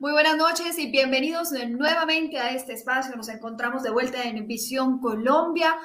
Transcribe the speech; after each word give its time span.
Muy 0.00 0.12
buenas 0.12 0.36
noches 0.36 0.78
y 0.78 0.92
bienvenidos 0.92 1.50
nuevamente 1.50 2.38
a 2.38 2.52
este 2.52 2.72
espacio. 2.72 3.16
Nos 3.16 3.28
encontramos 3.28 3.82
de 3.82 3.90
vuelta 3.90 4.22
en 4.22 4.46
Visión 4.46 5.00
Colombia. 5.00 5.76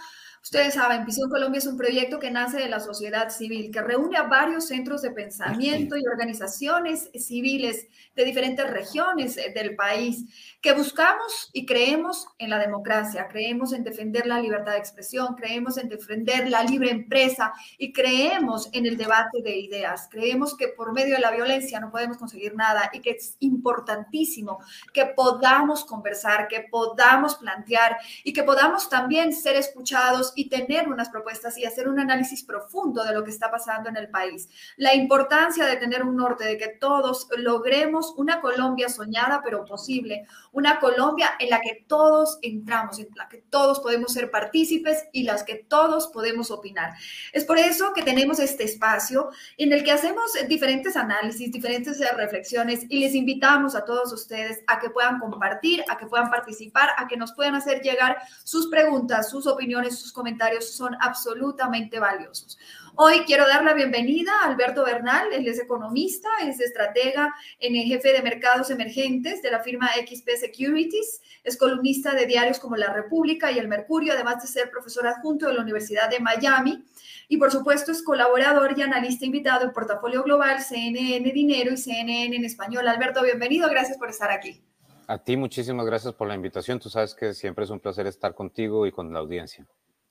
Ustedes 0.43 0.73
saben, 0.73 1.05
Visión 1.05 1.29
Colombia 1.29 1.59
es 1.59 1.67
un 1.67 1.77
proyecto 1.77 2.19
que 2.19 2.29
nace 2.29 2.57
de 2.57 2.67
la 2.67 2.81
sociedad 2.81 3.29
civil, 3.29 3.71
que 3.71 3.81
reúne 3.81 4.17
a 4.17 4.23
varios 4.23 4.67
centros 4.67 5.01
de 5.01 5.11
pensamiento 5.11 5.95
y 5.95 6.05
organizaciones 6.05 7.09
civiles 7.15 7.87
de 8.13 8.25
diferentes 8.25 8.69
regiones 8.69 9.37
del 9.37 9.77
país, 9.77 10.25
que 10.61 10.73
buscamos 10.73 11.49
y 11.53 11.65
creemos 11.65 12.27
en 12.37 12.49
la 12.49 12.59
democracia, 12.59 13.29
creemos 13.29 13.71
en 13.71 13.85
defender 13.85 14.27
la 14.27 14.41
libertad 14.41 14.73
de 14.73 14.79
expresión, 14.79 15.33
creemos 15.35 15.77
en 15.77 15.87
defender 15.87 16.49
la 16.49 16.61
libre 16.63 16.91
empresa 16.91 17.53
y 17.77 17.93
creemos 17.93 18.69
en 18.73 18.85
el 18.85 18.97
debate 18.97 19.41
de 19.41 19.57
ideas. 19.57 20.09
Creemos 20.11 20.57
que 20.57 20.67
por 20.67 20.91
medio 20.91 21.15
de 21.15 21.21
la 21.21 21.31
violencia 21.31 21.79
no 21.79 21.89
podemos 21.89 22.17
conseguir 22.17 22.53
nada 22.53 22.89
y 22.91 22.99
que 22.99 23.11
es 23.11 23.37
importantísimo 23.39 24.59
que 24.91 25.05
podamos 25.05 25.85
conversar, 25.85 26.49
que 26.49 26.67
podamos 26.69 27.35
plantear 27.35 27.97
y 28.25 28.33
que 28.33 28.43
podamos 28.43 28.89
también 28.89 29.31
ser 29.31 29.55
escuchados 29.55 30.32
y 30.35 30.49
tener 30.49 30.87
unas 30.87 31.09
propuestas 31.09 31.57
y 31.57 31.65
hacer 31.65 31.87
un 31.87 31.99
análisis 31.99 32.43
profundo 32.43 33.03
de 33.03 33.13
lo 33.13 33.23
que 33.23 33.31
está 33.31 33.51
pasando 33.51 33.89
en 33.89 33.97
el 33.97 34.09
país. 34.09 34.49
La 34.77 34.93
importancia 34.93 35.65
de 35.65 35.77
tener 35.77 36.03
un 36.03 36.15
norte, 36.15 36.45
de 36.45 36.57
que 36.57 36.67
todos 36.67 37.27
logremos 37.37 38.13
una 38.17 38.41
Colombia 38.41 38.89
soñada 38.89 39.41
pero 39.43 39.65
posible, 39.65 40.25
una 40.51 40.79
Colombia 40.79 41.31
en 41.39 41.49
la 41.49 41.59
que 41.59 41.83
todos 41.87 42.39
entramos, 42.41 42.99
en 42.99 43.07
la 43.15 43.27
que 43.27 43.43
todos 43.49 43.79
podemos 43.79 44.13
ser 44.13 44.31
partícipes 44.31 45.05
y 45.11 45.23
las 45.23 45.43
que 45.43 45.55
todos 45.55 46.07
podemos 46.07 46.51
opinar. 46.51 46.93
Es 47.31 47.45
por 47.45 47.57
eso 47.57 47.93
que 47.93 48.03
tenemos 48.03 48.39
este 48.39 48.63
espacio 48.63 49.29
en 49.57 49.73
el 49.73 49.83
que 49.83 49.91
hacemos 49.91 50.33
diferentes 50.47 50.95
análisis, 50.95 51.51
diferentes 51.51 51.99
reflexiones 52.15 52.85
y 52.89 52.99
les 52.99 53.15
invitamos 53.15 53.75
a 53.75 53.85
todos 53.85 54.11
ustedes 54.13 54.63
a 54.67 54.79
que 54.79 54.89
puedan 54.89 55.19
compartir, 55.19 55.83
a 55.89 55.97
que 55.97 56.05
puedan 56.05 56.29
participar, 56.29 56.89
a 56.97 57.07
que 57.07 57.17
nos 57.17 57.33
puedan 57.33 57.55
hacer 57.55 57.81
llegar 57.81 58.17
sus 58.43 58.67
preguntas, 58.67 59.29
sus 59.29 59.47
opiniones, 59.47 59.97
sus 59.97 60.11
comentarios 60.11 60.22
son 60.61 60.95
absolutamente 60.99 61.99
valiosos. 61.99 62.57
Hoy 62.95 63.21
quiero 63.25 63.47
dar 63.47 63.65
la 63.65 63.73
bienvenida 63.73 64.31
a 64.41 64.49
Alberto 64.49 64.85
Bernal, 64.85 65.33
él 65.33 65.47
es 65.47 65.59
economista, 65.59 66.29
es 66.43 66.59
estratega 66.59 67.33
en 67.59 67.75
el 67.75 67.85
jefe 67.85 68.13
de 68.13 68.21
mercados 68.21 68.69
emergentes 68.69 69.41
de 69.41 69.49
la 69.49 69.61
firma 69.61 69.89
XP 69.89 70.29
Securities, 70.39 71.21
es 71.43 71.57
columnista 71.57 72.13
de 72.13 72.27
diarios 72.27 72.59
como 72.59 72.75
La 72.75 72.93
República 72.93 73.51
y 73.51 73.57
El 73.57 73.67
Mercurio, 73.67 74.13
además 74.13 74.43
de 74.43 74.47
ser 74.47 74.69
profesor 74.69 75.07
adjunto 75.07 75.47
de 75.47 75.53
la 75.53 75.61
Universidad 75.61 76.09
de 76.09 76.19
Miami. 76.19 76.85
Y 77.27 77.37
por 77.37 77.51
supuesto 77.51 77.91
es 77.91 78.03
colaborador 78.03 78.77
y 78.77 78.83
analista 78.83 79.25
invitado 79.25 79.65
en 79.65 79.73
Portafolio 79.73 80.21
Global, 80.21 80.61
CNN 80.61 81.31
Dinero 81.31 81.73
y 81.73 81.77
CNN 81.77 82.35
en 82.35 82.45
Español. 82.45 82.87
Alberto, 82.87 83.23
bienvenido, 83.23 83.67
gracias 83.69 83.97
por 83.97 84.09
estar 84.09 84.29
aquí. 84.29 84.61
A 85.07 85.17
ti 85.17 85.35
muchísimas 85.35 85.85
gracias 85.85 86.13
por 86.13 86.27
la 86.27 86.35
invitación. 86.35 86.79
Tú 86.79 86.89
sabes 86.89 87.13
que 87.15 87.33
siempre 87.33 87.65
es 87.65 87.71
un 87.71 87.79
placer 87.79 88.07
estar 88.07 88.35
contigo 88.35 88.85
y 88.85 88.91
con 88.91 89.11
la 89.11 89.19
audiencia. 89.19 89.65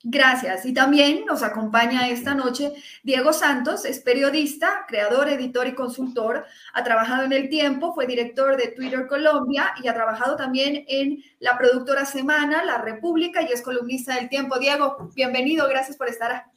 Gracias. 0.05 0.67
Y 0.67 0.75
también 0.75 1.25
nos 1.27 1.45
acompaña 1.45 2.09
esta 2.09 2.35
noche 2.35 2.73
Diego 3.05 3.33
Santos, 3.33 3.85
es 3.85 4.01
periodista, 4.01 4.85
creador, 4.89 5.29
editor 5.29 5.69
y 5.69 5.75
consultor. 5.75 6.45
Ha 6.75 6.83
trabajado 6.83 7.23
en 7.23 7.33
El 7.33 7.49
Tiempo, 7.49 7.95
fue 7.95 8.07
director 8.07 8.57
de 8.57 8.69
Twitter 8.69 9.07
Colombia 9.07 9.73
y 9.83 9.87
ha 9.87 9.95
trabajado 9.95 10.35
también 10.35 10.85
en 10.89 11.23
la 11.39 11.57
productora 11.57 12.05
Semana, 12.05 12.65
La 12.65 12.79
República 12.79 13.43
y 13.43 13.53
es 13.53 13.63
columnista 13.63 14.17
del 14.17 14.29
Tiempo. 14.29 14.59
Diego, 14.59 15.11
bienvenido, 15.15 15.69
gracias 15.69 15.97
por 15.97 16.09
estar 16.09 16.33
aquí. 16.33 16.51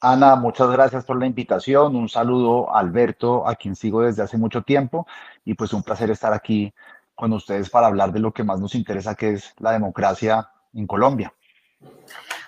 Ana, 0.00 0.36
muchas 0.36 0.70
gracias 0.70 1.04
por 1.04 1.18
la 1.18 1.26
invitación. 1.26 1.94
Un 1.96 2.08
saludo 2.08 2.74
a 2.74 2.80
Alberto, 2.80 3.46
a 3.46 3.54
quien 3.54 3.76
sigo 3.76 4.02
desde 4.02 4.22
hace 4.22 4.38
mucho 4.38 4.62
tiempo 4.62 5.06
y 5.44 5.54
pues 5.54 5.72
un 5.72 5.82
placer 5.82 6.10
estar 6.10 6.32
aquí 6.32 6.72
con 7.14 7.32
ustedes 7.32 7.70
para 7.70 7.86
hablar 7.86 8.12
de 8.12 8.20
lo 8.20 8.32
que 8.32 8.44
más 8.44 8.60
nos 8.60 8.74
interesa, 8.74 9.14
que 9.14 9.32
es 9.34 9.54
la 9.58 9.72
democracia 9.72 10.48
en 10.74 10.86
Colombia. 10.86 11.32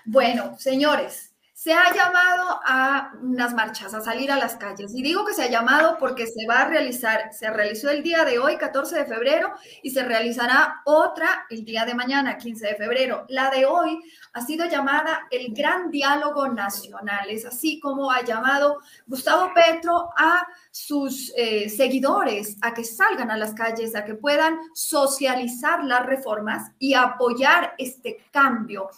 Bueno, 0.04 0.56
señores, 0.58 1.26
se 1.66 1.72
ha 1.72 1.92
llamado 1.92 2.60
a 2.64 3.12
unas 3.22 3.54
marchas, 3.54 3.92
a 3.92 4.00
salir 4.00 4.30
a 4.30 4.36
las 4.36 4.56
calles. 4.56 4.92
Y 4.94 5.02
digo 5.02 5.24
que 5.24 5.34
se 5.34 5.42
ha 5.42 5.50
llamado 5.50 5.96
porque 5.98 6.26
se 6.26 6.46
va 6.46 6.60
a 6.60 6.68
realizar, 6.68 7.32
se 7.32 7.50
realizó 7.50 7.90
el 7.90 8.04
día 8.04 8.24
de 8.24 8.38
hoy, 8.38 8.56
14 8.56 8.98
de 8.98 9.04
febrero, 9.06 9.52
y 9.82 9.90
se 9.90 10.04
realizará 10.04 10.82
otra 10.84 11.46
el 11.50 11.64
día 11.64 11.84
de 11.84 11.94
mañana, 11.94 12.36
15 12.36 12.66
de 12.68 12.74
febrero. 12.76 13.24
La 13.30 13.50
de 13.50 13.64
hoy 13.64 13.98
ha 14.34 14.42
sido 14.42 14.66
llamada 14.66 15.26
el 15.30 15.54
Gran 15.54 15.90
Diálogo 15.90 16.46
Nacional. 16.46 17.30
Es 17.30 17.46
así 17.46 17.80
como 17.80 18.12
ha 18.12 18.22
llamado 18.22 18.78
Gustavo 19.06 19.52
Petro 19.52 20.10
a 20.16 20.46
sus 20.76 21.32
eh, 21.38 21.70
seguidores 21.70 22.58
a 22.60 22.74
que 22.74 22.84
salgan 22.84 23.30
a 23.30 23.38
las 23.38 23.54
calles, 23.54 23.96
a 23.96 24.04
que 24.04 24.14
puedan 24.14 24.58
socializar 24.74 25.82
las 25.82 26.04
reformas 26.04 26.70
y 26.78 26.92
apoyar 26.92 27.74
este 27.78 28.18
cambio. 28.30 28.90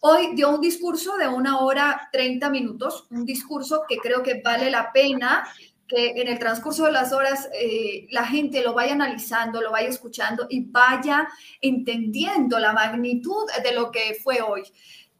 Hoy 0.00 0.34
dio 0.34 0.48
un 0.48 0.62
discurso 0.62 1.14
de 1.18 1.28
una 1.28 1.58
hora 1.58 2.08
30 2.10 2.48
minutos, 2.48 3.06
un 3.10 3.26
discurso 3.26 3.82
que 3.86 3.98
creo 3.98 4.22
que 4.22 4.40
vale 4.42 4.70
la 4.70 4.90
pena 4.92 5.46
que 5.86 6.12
en 6.12 6.26
el 6.26 6.38
transcurso 6.38 6.86
de 6.86 6.92
las 6.92 7.12
horas 7.12 7.50
eh, 7.52 8.06
la 8.10 8.24
gente 8.24 8.62
lo 8.62 8.72
vaya 8.72 8.94
analizando, 8.94 9.60
lo 9.60 9.70
vaya 9.70 9.88
escuchando 9.88 10.46
y 10.48 10.64
vaya 10.64 11.28
entendiendo 11.60 12.58
la 12.58 12.72
magnitud 12.72 13.44
de 13.62 13.72
lo 13.74 13.90
que 13.90 14.16
fue 14.24 14.40
hoy. 14.40 14.62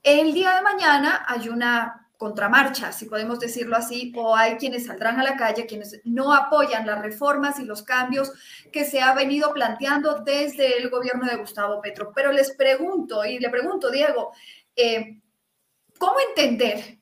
El 0.03 0.33
día 0.33 0.55
de 0.55 0.63
mañana 0.63 1.27
hay 1.29 1.51
una 1.51 2.06
contramarcha, 2.17 2.93
si 2.93 3.07
podemos 3.07 3.39
decirlo 3.39 3.77
así, 3.77 4.13
o 4.17 4.35
hay 4.35 4.57
quienes 4.57 4.87
saldrán 4.87 5.21
a 5.21 5.25
la 5.25 5.37
calle, 5.37 5.67
quienes 5.67 6.01
no 6.05 6.33
apoyan 6.33 6.87
las 6.87 7.03
reformas 7.03 7.59
y 7.59 7.65
los 7.65 7.83
cambios 7.83 8.33
que 8.73 8.85
se 8.85 9.01
ha 9.01 9.15
venido 9.15 9.53
planteando 9.53 10.21
desde 10.21 10.79
el 10.79 10.89
gobierno 10.89 11.27
de 11.27 11.37
Gustavo 11.37 11.81
Petro. 11.81 12.13
Pero 12.15 12.33
les 12.33 12.53
pregunto, 12.53 13.25
y 13.25 13.39
le 13.39 13.51
pregunto, 13.51 13.91
Diego, 13.91 14.33
eh, 14.75 15.21
¿cómo 15.99 16.17
entender 16.29 16.99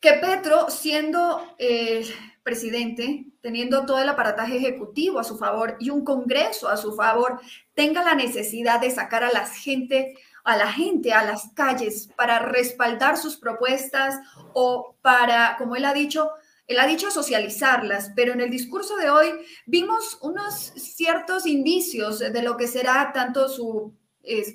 que 0.00 0.12
Petro, 0.14 0.70
siendo 0.70 1.54
eh, 1.58 2.04
presidente, 2.42 3.26
teniendo 3.40 3.86
todo 3.86 4.00
el 4.00 4.08
aparataje 4.08 4.56
ejecutivo 4.56 5.18
a 5.18 5.24
su 5.24 5.36
favor 5.36 5.76
y 5.80 5.90
un 5.90 6.04
Congreso 6.04 6.68
a 6.68 6.76
su 6.76 6.94
favor, 6.94 7.40
tenga 7.74 8.04
la 8.04 8.14
necesidad 8.14 8.80
de 8.80 8.90
sacar 8.90 9.24
a 9.24 9.32
la 9.32 9.46
gente, 9.46 10.14
a 10.46 10.56
la 10.56 10.72
gente 10.72 11.12
a 11.12 11.24
las 11.24 11.50
calles 11.54 12.08
para 12.16 12.38
respaldar 12.38 13.18
sus 13.18 13.36
propuestas 13.36 14.14
o 14.54 14.96
para, 15.02 15.56
como 15.58 15.74
él 15.74 15.84
ha 15.84 15.92
dicho, 15.92 16.30
él 16.68 16.78
ha 16.78 16.86
dicho 16.86 17.10
socializarlas, 17.10 18.12
pero 18.14 18.32
en 18.32 18.40
el 18.40 18.48
discurso 18.48 18.96
de 18.96 19.10
hoy 19.10 19.28
vimos 19.66 20.18
unos 20.22 20.54
ciertos 20.76 21.46
indicios 21.46 22.20
de 22.20 22.42
lo 22.42 22.56
que 22.56 22.68
será 22.68 23.12
tanto 23.12 23.48
sus 23.48 23.92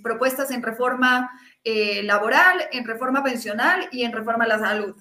propuestas 0.02 0.50
en 0.52 0.64
reforma 0.64 1.30
eh, 1.64 2.02
laboral, 2.04 2.70
en 2.72 2.86
reforma 2.86 3.22
pensional 3.22 3.90
y 3.92 4.04
en 4.04 4.14
reforma 4.14 4.46
a 4.46 4.48
la 4.48 4.60
salud. 4.60 4.96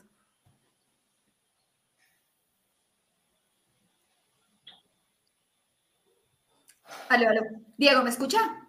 Diego, 7.77 8.03
¿me 8.03 8.11
escucha? 8.11 8.60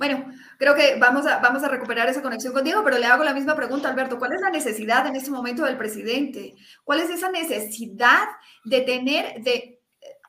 Bueno, 0.00 0.32
creo 0.56 0.74
que 0.74 0.96
vamos 0.98 1.26
a, 1.26 1.40
vamos 1.40 1.62
a 1.62 1.68
recuperar 1.68 2.08
esa 2.08 2.22
conexión 2.22 2.54
con 2.54 2.64
Diego, 2.64 2.82
pero 2.82 2.96
le 2.96 3.04
hago 3.04 3.22
la 3.22 3.34
misma 3.34 3.54
pregunta, 3.54 3.90
Alberto. 3.90 4.18
¿Cuál 4.18 4.32
es 4.32 4.40
la 4.40 4.48
necesidad 4.48 5.06
en 5.06 5.14
este 5.14 5.30
momento 5.30 5.62
del 5.66 5.76
presidente? 5.76 6.54
¿Cuál 6.84 7.00
es 7.00 7.10
esa 7.10 7.30
necesidad 7.30 8.26
de 8.64 8.80
tener, 8.80 9.42
de 9.42 9.78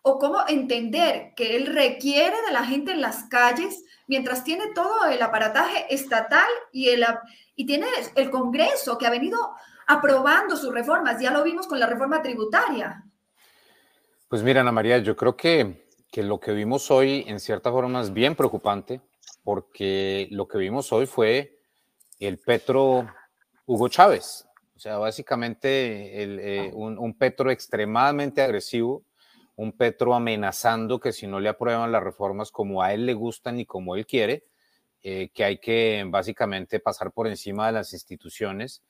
o 0.01 0.19
cómo 0.19 0.39
entender 0.45 1.31
que 1.37 1.55
él 1.55 1.67
requiere 1.67 2.35
de 2.45 2.51
la 2.51 2.65
gente 2.65 2.91
en 2.91 2.99
las 2.99 3.23
calles 3.29 3.85
mientras 4.07 4.43
tiene 4.43 4.73
todo 4.75 5.05
el 5.05 5.21
aparataje 5.21 5.85
estatal 5.89 6.49
y, 6.73 6.89
el, 6.89 7.05
y 7.55 7.65
tiene 7.65 7.87
el 8.15 8.29
Congreso 8.29 8.97
que 8.97 9.07
ha 9.07 9.09
venido 9.09 9.39
aprobando 9.87 10.57
sus 10.57 10.73
reformas. 10.73 11.21
Ya 11.21 11.31
lo 11.31 11.45
vimos 11.45 11.65
con 11.65 11.79
la 11.79 11.87
reforma 11.87 12.21
tributaria. 12.21 13.05
Pues 14.27 14.43
mira, 14.43 14.59
Ana 14.59 14.73
María, 14.73 14.97
yo 14.97 15.15
creo 15.15 15.37
que, 15.37 15.85
que 16.11 16.23
lo 16.23 16.41
que 16.41 16.51
vimos 16.51 16.91
hoy 16.91 17.23
en 17.25 17.39
cierta 17.39 17.71
forma 17.71 18.01
es 18.01 18.11
bien 18.11 18.35
preocupante 18.35 18.99
porque 19.43 20.27
lo 20.31 20.47
que 20.47 20.57
vimos 20.57 20.91
hoy 20.91 21.05
fue 21.05 21.59
el 22.19 22.37
Petro 22.39 23.07
Hugo 23.65 23.87
Chávez. 23.87 24.47
O 24.75 24.79
sea, 24.79 24.97
básicamente 24.97 26.23
el, 26.23 26.39
eh, 26.39 26.71
un, 26.73 26.97
un 26.97 27.17
Petro 27.17 27.51
extremadamente 27.51 28.41
agresivo 28.41 29.03
un 29.61 29.73
Petro 29.73 30.15
amenazando 30.15 30.99
que 30.99 31.11
si 31.11 31.27
no 31.27 31.39
le 31.39 31.49
aprueban 31.49 31.91
las 31.91 32.03
reformas 32.03 32.51
como 32.51 32.81
a 32.81 32.93
él 32.93 33.05
le 33.05 33.13
gustan 33.13 33.59
y 33.59 33.65
como 33.65 33.95
él 33.95 34.07
quiere, 34.07 34.45
eh, 35.03 35.29
que 35.33 35.43
hay 35.43 35.59
que 35.59 36.03
básicamente 36.07 36.79
pasar 36.79 37.11
por 37.11 37.27
encima 37.27 37.67
de 37.67 37.73
las 37.73 37.93
instituciones. 37.93 38.83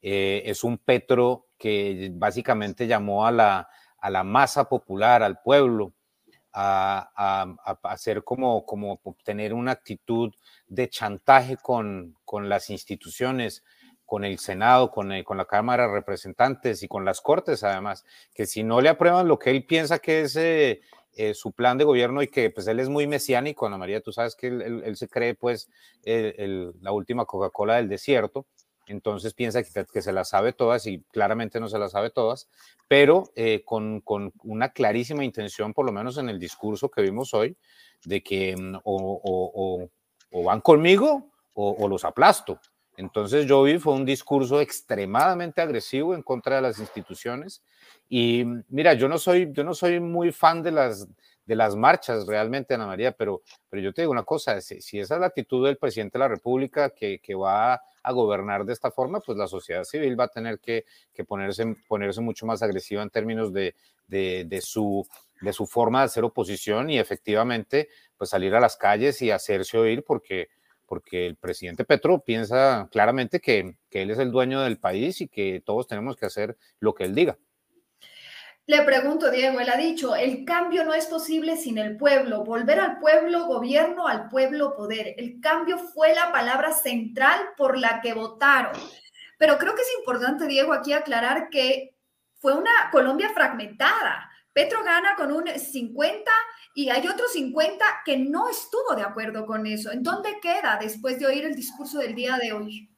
Eh, 0.00 0.42
es 0.46 0.64
un 0.64 0.78
Petro 0.78 1.48
que 1.58 2.10
básicamente 2.14 2.86
llamó 2.86 3.26
a 3.26 3.32
la, 3.32 3.68
a 3.98 4.10
la 4.10 4.24
masa 4.24 4.68
popular, 4.68 5.22
al 5.22 5.40
pueblo, 5.42 5.92
a, 6.54 7.56
hacer 7.82 8.22
como, 8.22 8.64
como 8.64 9.00
tener 9.24 9.52
una 9.52 9.72
actitud 9.72 10.32
de 10.68 10.88
chantaje 10.88 11.56
con, 11.56 12.16
con 12.24 12.48
las 12.48 12.70
instituciones, 12.70 13.64
con 14.06 14.24
el 14.24 14.38
Senado, 14.38 14.90
con, 14.90 15.10
con, 15.24 15.36
la 15.36 15.46
Cámara 15.46 15.86
de 15.86 15.94
Representantes 15.94 16.82
y 16.82 16.88
con 16.88 17.04
las 17.04 17.20
Cortes, 17.20 17.64
además, 17.64 18.04
que 18.34 18.46
si 18.46 18.62
no 18.62 18.80
le 18.80 18.88
aprueban 18.88 19.26
lo 19.26 19.38
que 19.38 19.50
él 19.50 19.66
piensa 19.66 19.98
que 19.98 20.22
es 20.22 20.36
eh, 20.36 20.80
eh, 21.16 21.34
su 21.34 21.52
plan 21.52 21.78
de 21.78 21.84
gobierno 21.84 22.22
y 22.22 22.28
que 22.28 22.50
pues 22.50 22.66
él 22.68 22.78
es 22.78 22.88
muy 22.88 23.06
mesiánico, 23.06 23.66
Ana 23.66 23.78
María, 23.78 24.00
tú 24.00 24.12
sabes 24.12 24.36
que 24.36 24.48
él, 24.48 24.96
se 24.96 25.08
cree 25.08 25.34
pues 25.34 25.68
la 26.04 26.92
última 26.92 27.24
Coca-Cola 27.24 27.76
del 27.76 27.88
desierto, 27.88 28.46
entonces 28.86 29.34
piensa 29.34 29.62
que, 29.62 30.02
se 30.02 30.12
las 30.12 30.28
sabe 30.28 30.52
todas 30.52 30.86
y 30.86 31.00
claramente 31.12 31.60
no 31.60 31.68
se 31.68 31.78
las 31.78 31.92
sabe 31.92 32.10
todas, 32.10 32.48
pero 32.88 33.30
eh, 33.34 33.62
con, 33.64 34.02
una 34.42 34.70
clarísima 34.70 35.24
intención, 35.24 35.72
por 35.72 35.86
lo 35.86 35.92
menos 35.92 36.18
en 36.18 36.28
el 36.28 36.38
discurso 36.38 36.90
que 36.90 37.02
vimos 37.02 37.34
hoy, 37.34 37.56
de 38.04 38.22
que 38.22 38.56
mm, 38.56 38.80
o, 38.84 39.88
van 40.44 40.60
conmigo 40.60 41.30
o, 41.54 41.88
los 41.88 42.04
aplasto. 42.04 42.60
Entonces 42.96 43.46
yo 43.46 43.62
vi 43.62 43.78
fue 43.78 43.94
un 43.94 44.04
discurso 44.04 44.60
extremadamente 44.60 45.60
agresivo 45.60 46.14
en 46.14 46.22
contra 46.22 46.56
de 46.56 46.62
las 46.62 46.78
instituciones 46.78 47.62
y 48.08 48.44
mm, 48.44 48.64
mira, 48.68 48.94
yo 48.94 49.08
no 49.08 49.18
soy, 49.18 49.50
yo 49.52 49.64
no 49.64 49.74
soy 49.74 50.00
muy 50.00 50.32
fan 50.32 50.62
de 50.62 50.72
las, 50.72 51.08
de 51.46 51.56
las 51.56 51.76
marchas 51.76 52.26
realmente, 52.26 52.74
Ana 52.74 52.86
María, 52.86 53.12
pero, 53.12 53.42
pero 53.68 53.82
yo 53.82 53.92
te 53.92 54.02
digo 54.02 54.12
una 54.12 54.22
cosa, 54.22 54.60
si, 54.60 54.98
esa 54.98 55.14
es 55.14 55.20
la 55.20 55.26
actitud 55.26 55.64
del 55.64 55.76
presidente 55.76 56.18
de 56.18 56.20
la 56.20 56.28
República 56.28 56.90
que, 56.90 57.20
que, 57.20 57.34
va 57.34 57.82
a 58.02 58.12
gobernar 58.12 58.64
de 58.64 58.72
esta 58.72 58.90
forma, 58.90 59.20
pues 59.20 59.36
la 59.36 59.46
sociedad 59.46 59.84
civil 59.84 60.18
va 60.18 60.24
a 60.24 60.28
tener 60.28 60.58
que, 60.58 60.84
que 61.12 61.24
ponerse, 61.24 61.76
ponerse 61.86 62.20
mucho 62.20 62.46
más 62.46 62.62
agresiva 62.62 63.02
en 63.02 63.10
términos 63.10 63.52
de, 63.52 63.74
de, 64.06 64.44
de, 64.46 64.60
su, 64.60 65.06
de 65.40 65.52
su 65.52 65.66
forma 65.66 66.00
de 66.00 66.06
hacer 66.06 66.24
oposición 66.24 66.90
y 66.90 66.98
efectivamente 66.98 67.88
pues 68.16 68.30
salir 68.30 68.54
a 68.54 68.60
las 68.60 68.76
calles 68.76 69.20
y 69.22 69.30
hacerse 69.30 69.78
oír 69.78 70.04
porque, 70.04 70.48
porque 70.86 71.26
el 71.26 71.36
presidente 71.36 71.84
Petro 71.84 72.20
piensa 72.20 72.88
claramente 72.90 73.40
que, 73.40 73.76
que 73.90 74.02
él 74.02 74.10
es 74.10 74.18
el 74.18 74.30
dueño 74.30 74.60
del 74.62 74.78
país 74.78 75.20
y 75.20 75.28
que 75.28 75.62
todos 75.64 75.86
tenemos 75.86 76.16
que 76.16 76.26
hacer 76.26 76.56
lo 76.80 76.94
que 76.94 77.04
él 77.04 77.14
diga. 77.14 77.38
Le 78.66 78.80
pregunto, 78.82 79.30
Diego, 79.30 79.60
él 79.60 79.68
ha 79.68 79.76
dicho, 79.76 80.14
el 80.16 80.46
cambio 80.46 80.84
no 80.84 80.94
es 80.94 81.06
posible 81.06 81.56
sin 81.56 81.76
el 81.76 81.98
pueblo, 81.98 82.44
volver 82.44 82.80
al 82.80 82.98
pueblo, 82.98 83.44
gobierno, 83.44 84.06
al 84.06 84.28
pueblo, 84.30 84.74
poder. 84.74 85.14
El 85.18 85.38
cambio 85.40 85.76
fue 85.76 86.14
la 86.14 86.32
palabra 86.32 86.72
central 86.72 87.38
por 87.58 87.78
la 87.78 88.00
que 88.00 88.14
votaron. 88.14 88.72
Pero 89.38 89.58
creo 89.58 89.74
que 89.74 89.82
es 89.82 89.92
importante, 89.98 90.46
Diego, 90.46 90.72
aquí 90.72 90.94
aclarar 90.94 91.50
que 91.50 91.94
fue 92.38 92.54
una 92.54 92.70
Colombia 92.90 93.30
fragmentada. 93.34 94.30
Petro 94.54 94.82
gana 94.82 95.14
con 95.16 95.30
un 95.30 95.46
50 95.46 96.30
y 96.74 96.88
hay 96.88 97.06
otro 97.06 97.28
50 97.28 97.84
que 98.04 98.16
no 98.16 98.48
estuvo 98.48 98.94
de 98.94 99.02
acuerdo 99.02 99.44
con 99.44 99.66
eso. 99.66 99.90
¿En 99.92 100.02
dónde 100.02 100.40
queda 100.40 100.78
después 100.80 101.18
de 101.18 101.26
oír 101.26 101.44
el 101.44 101.54
discurso 101.54 101.98
del 101.98 102.14
día 102.14 102.38
de 102.38 102.52
hoy? 102.52 102.90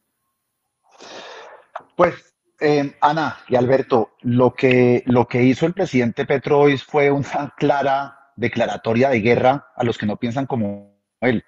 Pues 1.97 2.36
eh, 2.61 2.97
Ana 3.01 3.39
y 3.49 3.57
Alberto, 3.57 4.13
lo 4.23 4.55
que, 4.55 5.03
lo 5.07 5.27
que 5.27 5.43
hizo 5.43 5.67
el 5.67 5.75
presidente 5.75 6.25
Petro 6.25 6.61
hoy 6.61 6.79
fue 6.79 7.11
una 7.11 7.55
clara 7.57 8.19
declaratoria 8.37 9.11
de 9.11 9.21
guerra 9.21 9.69
a 9.77 9.85
los 9.85 9.99
que 9.99 10.07
no 10.07 10.17
piensan 10.17 10.47
como 10.47 10.97
él. 11.21 11.45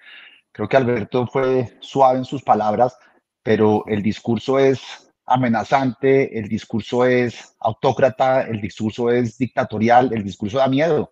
Creo 0.51 0.67
que 0.67 0.77
Alberto 0.77 1.27
fue 1.27 1.77
suave 1.79 2.19
en 2.19 2.25
sus 2.25 2.43
palabras, 2.43 2.97
pero 3.43 3.83
el 3.87 4.01
discurso 4.03 4.59
es 4.59 5.11
amenazante, 5.25 6.37
el 6.37 6.47
discurso 6.47 7.05
es 7.05 7.55
autócrata, 7.59 8.41
el 8.41 8.59
discurso 8.61 9.11
es 9.11 9.37
dictatorial, 9.37 10.11
el 10.13 10.23
discurso 10.23 10.57
da 10.57 10.67
miedo. 10.67 11.11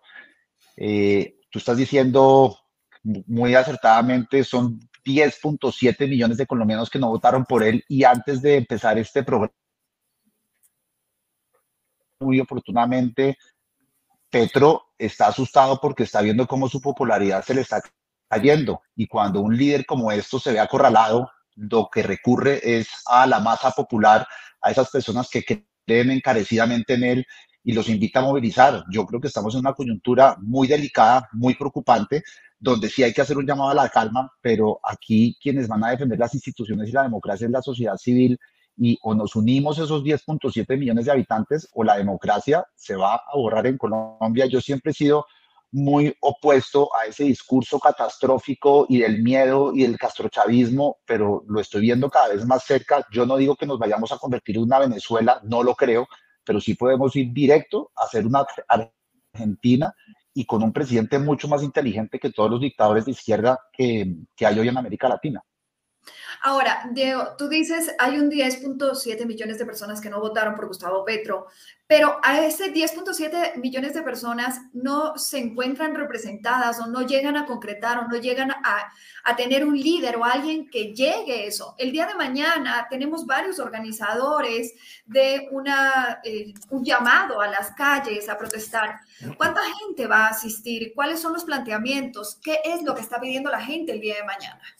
Eh, 0.76 1.36
tú 1.50 1.58
estás 1.58 1.76
diciendo 1.76 2.56
muy 3.02 3.54
acertadamente, 3.54 4.44
son 4.44 4.80
10.7 5.04 6.08
millones 6.08 6.36
de 6.36 6.46
colombianos 6.46 6.90
que 6.90 6.98
no 6.98 7.08
votaron 7.08 7.44
por 7.44 7.62
él 7.62 7.84
y 7.88 8.04
antes 8.04 8.42
de 8.42 8.56
empezar 8.56 8.98
este 8.98 9.22
programa 9.22 9.52
muy 12.20 12.40
oportunamente, 12.40 13.38
Petro 14.30 14.88
está 14.98 15.28
asustado 15.28 15.80
porque 15.80 16.02
está 16.02 16.20
viendo 16.20 16.46
cómo 16.46 16.68
su 16.68 16.80
popularidad 16.80 17.44
se 17.44 17.54
le 17.54 17.62
está 17.62 17.80
cayendo. 18.28 18.82
Y 18.96 19.06
cuando 19.06 19.40
un 19.40 19.56
líder 19.56 19.86
como 19.86 20.12
esto 20.12 20.38
se 20.38 20.52
ve 20.52 20.60
acorralado, 20.60 21.30
lo 21.54 21.88
que 21.92 22.02
recurre 22.02 22.60
es 22.62 22.88
a 23.06 23.26
la 23.26 23.40
masa 23.40 23.70
popular, 23.70 24.26
a 24.60 24.70
esas 24.70 24.90
personas 24.90 25.28
que 25.30 25.44
creen 25.86 26.10
encarecidamente 26.10 26.94
en 26.94 27.04
él 27.04 27.26
y 27.64 27.72
los 27.72 27.88
invita 27.88 28.20
a 28.20 28.22
movilizar. 28.22 28.84
Yo 28.90 29.06
creo 29.06 29.20
que 29.20 29.28
estamos 29.28 29.54
en 29.54 29.60
una 29.60 29.72
coyuntura 29.72 30.36
muy 30.40 30.68
delicada, 30.68 31.28
muy 31.32 31.54
preocupante, 31.54 32.22
donde 32.58 32.88
sí 32.88 33.02
hay 33.02 33.12
que 33.12 33.22
hacer 33.22 33.38
un 33.38 33.46
llamado 33.46 33.70
a 33.70 33.74
la 33.74 33.88
calma, 33.88 34.32
pero 34.40 34.80
aquí 34.82 35.36
quienes 35.40 35.68
van 35.68 35.84
a 35.84 35.90
defender 35.90 36.18
las 36.18 36.34
instituciones 36.34 36.88
y 36.88 36.92
la 36.92 37.04
democracia 37.04 37.46
es 37.46 37.52
la 37.52 37.62
sociedad 37.62 37.96
civil 37.96 38.38
y 38.78 38.98
o 39.02 39.14
nos 39.14 39.36
unimos 39.36 39.78
esos 39.78 40.02
10.7 40.02 40.78
millones 40.78 41.06
de 41.06 41.12
habitantes 41.12 41.68
o 41.74 41.84
la 41.84 41.96
democracia 41.96 42.64
se 42.74 42.96
va 42.96 43.16
a 43.16 43.36
borrar 43.36 43.66
en 43.66 43.76
Colombia. 43.76 44.46
Yo 44.46 44.60
siempre 44.60 44.92
he 44.92 44.94
sido 44.94 45.26
muy 45.70 46.14
opuesto 46.20 46.88
a 46.96 47.06
ese 47.06 47.24
discurso 47.24 47.78
catastrófico 47.78 48.86
y 48.88 48.98
del 48.98 49.22
miedo 49.22 49.72
y 49.74 49.82
del 49.82 49.98
castrochavismo, 49.98 50.98
pero 51.04 51.44
lo 51.46 51.60
estoy 51.60 51.82
viendo 51.82 52.08
cada 52.08 52.28
vez 52.28 52.46
más 52.46 52.64
cerca. 52.64 53.06
Yo 53.12 53.26
no 53.26 53.36
digo 53.36 53.56
que 53.56 53.66
nos 53.66 53.78
vayamos 53.78 54.12
a 54.12 54.18
convertir 54.18 54.56
en 54.56 54.62
una 54.62 54.78
Venezuela, 54.78 55.40
no 55.44 55.62
lo 55.62 55.74
creo, 55.74 56.08
pero 56.44 56.60
sí 56.60 56.74
podemos 56.74 57.14
ir 57.16 57.32
directo 57.32 57.90
a 57.96 58.06
ser 58.06 58.26
una 58.26 58.46
Argentina 59.34 59.92
y 60.32 60.46
con 60.46 60.62
un 60.62 60.72
presidente 60.72 61.18
mucho 61.18 61.48
más 61.48 61.62
inteligente 61.62 62.18
que 62.18 62.30
todos 62.30 62.50
los 62.50 62.60
dictadores 62.60 63.04
de 63.04 63.10
izquierda 63.10 63.58
que, 63.72 64.14
que 64.36 64.46
hay 64.46 64.58
hoy 64.58 64.68
en 64.68 64.78
América 64.78 65.08
Latina. 65.08 65.42
Ahora, 66.42 66.88
Diego, 66.92 67.34
tú 67.36 67.48
dices, 67.48 67.94
hay 67.98 68.18
un 68.18 68.30
10.7 68.30 69.26
millones 69.26 69.58
de 69.58 69.66
personas 69.66 70.00
que 70.00 70.10
no 70.10 70.20
votaron 70.20 70.54
por 70.54 70.66
Gustavo 70.66 71.04
Petro, 71.04 71.46
pero 71.88 72.20
a 72.22 72.44
ese 72.44 72.72
10.7 72.72 73.56
millones 73.56 73.94
de 73.94 74.02
personas 74.02 74.60
no 74.74 75.16
se 75.16 75.38
encuentran 75.38 75.94
representadas 75.94 76.78
o 76.80 76.86
no 76.86 77.06
llegan 77.06 77.34
a 77.36 77.46
concretar 77.46 77.98
o 77.98 78.08
no 78.08 78.16
llegan 78.16 78.50
a, 78.50 78.92
tener 79.36 79.64
un 79.66 79.78
líder 79.78 80.16
o 80.16 80.24
alguien 80.24 80.68
que 80.70 80.94
llegue 80.94 81.46
eso. 81.46 81.74
El 81.78 81.92
día 81.92 82.06
de 82.06 82.14
mañana 82.14 82.86
tenemos 82.88 83.26
varios 83.26 83.58
organizadores 83.58 84.72
de 85.04 85.48
una, 85.50 86.20
eh, 86.24 86.54
un 86.70 86.84
llamado 86.84 87.40
a 87.40 87.46
las 87.46 87.72
calles 87.72 88.28
a 88.28 88.38
protestar. 88.38 89.00
¿Cuánta 89.36 89.60
gente 89.80 90.06
va 90.06 90.26
a 90.26 90.30
asistir? 90.30 90.92
¿Cuáles 90.94 91.20
son 91.20 91.34
los 91.34 91.44
planteamientos? 91.44 92.38
¿Qué 92.42 92.60
es 92.64 92.82
lo 92.82 92.94
que 92.94 93.02
está 93.02 93.20
pidiendo 93.20 93.50
la 93.50 93.60
gente 93.60 93.92
el 93.92 94.00
día 94.00 94.16
de 94.16 94.24
mañana? 94.24 94.77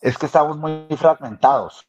Es 0.00 0.18
que 0.18 0.26
estamos 0.26 0.56
muy 0.56 0.86
fragmentados. 0.96 1.86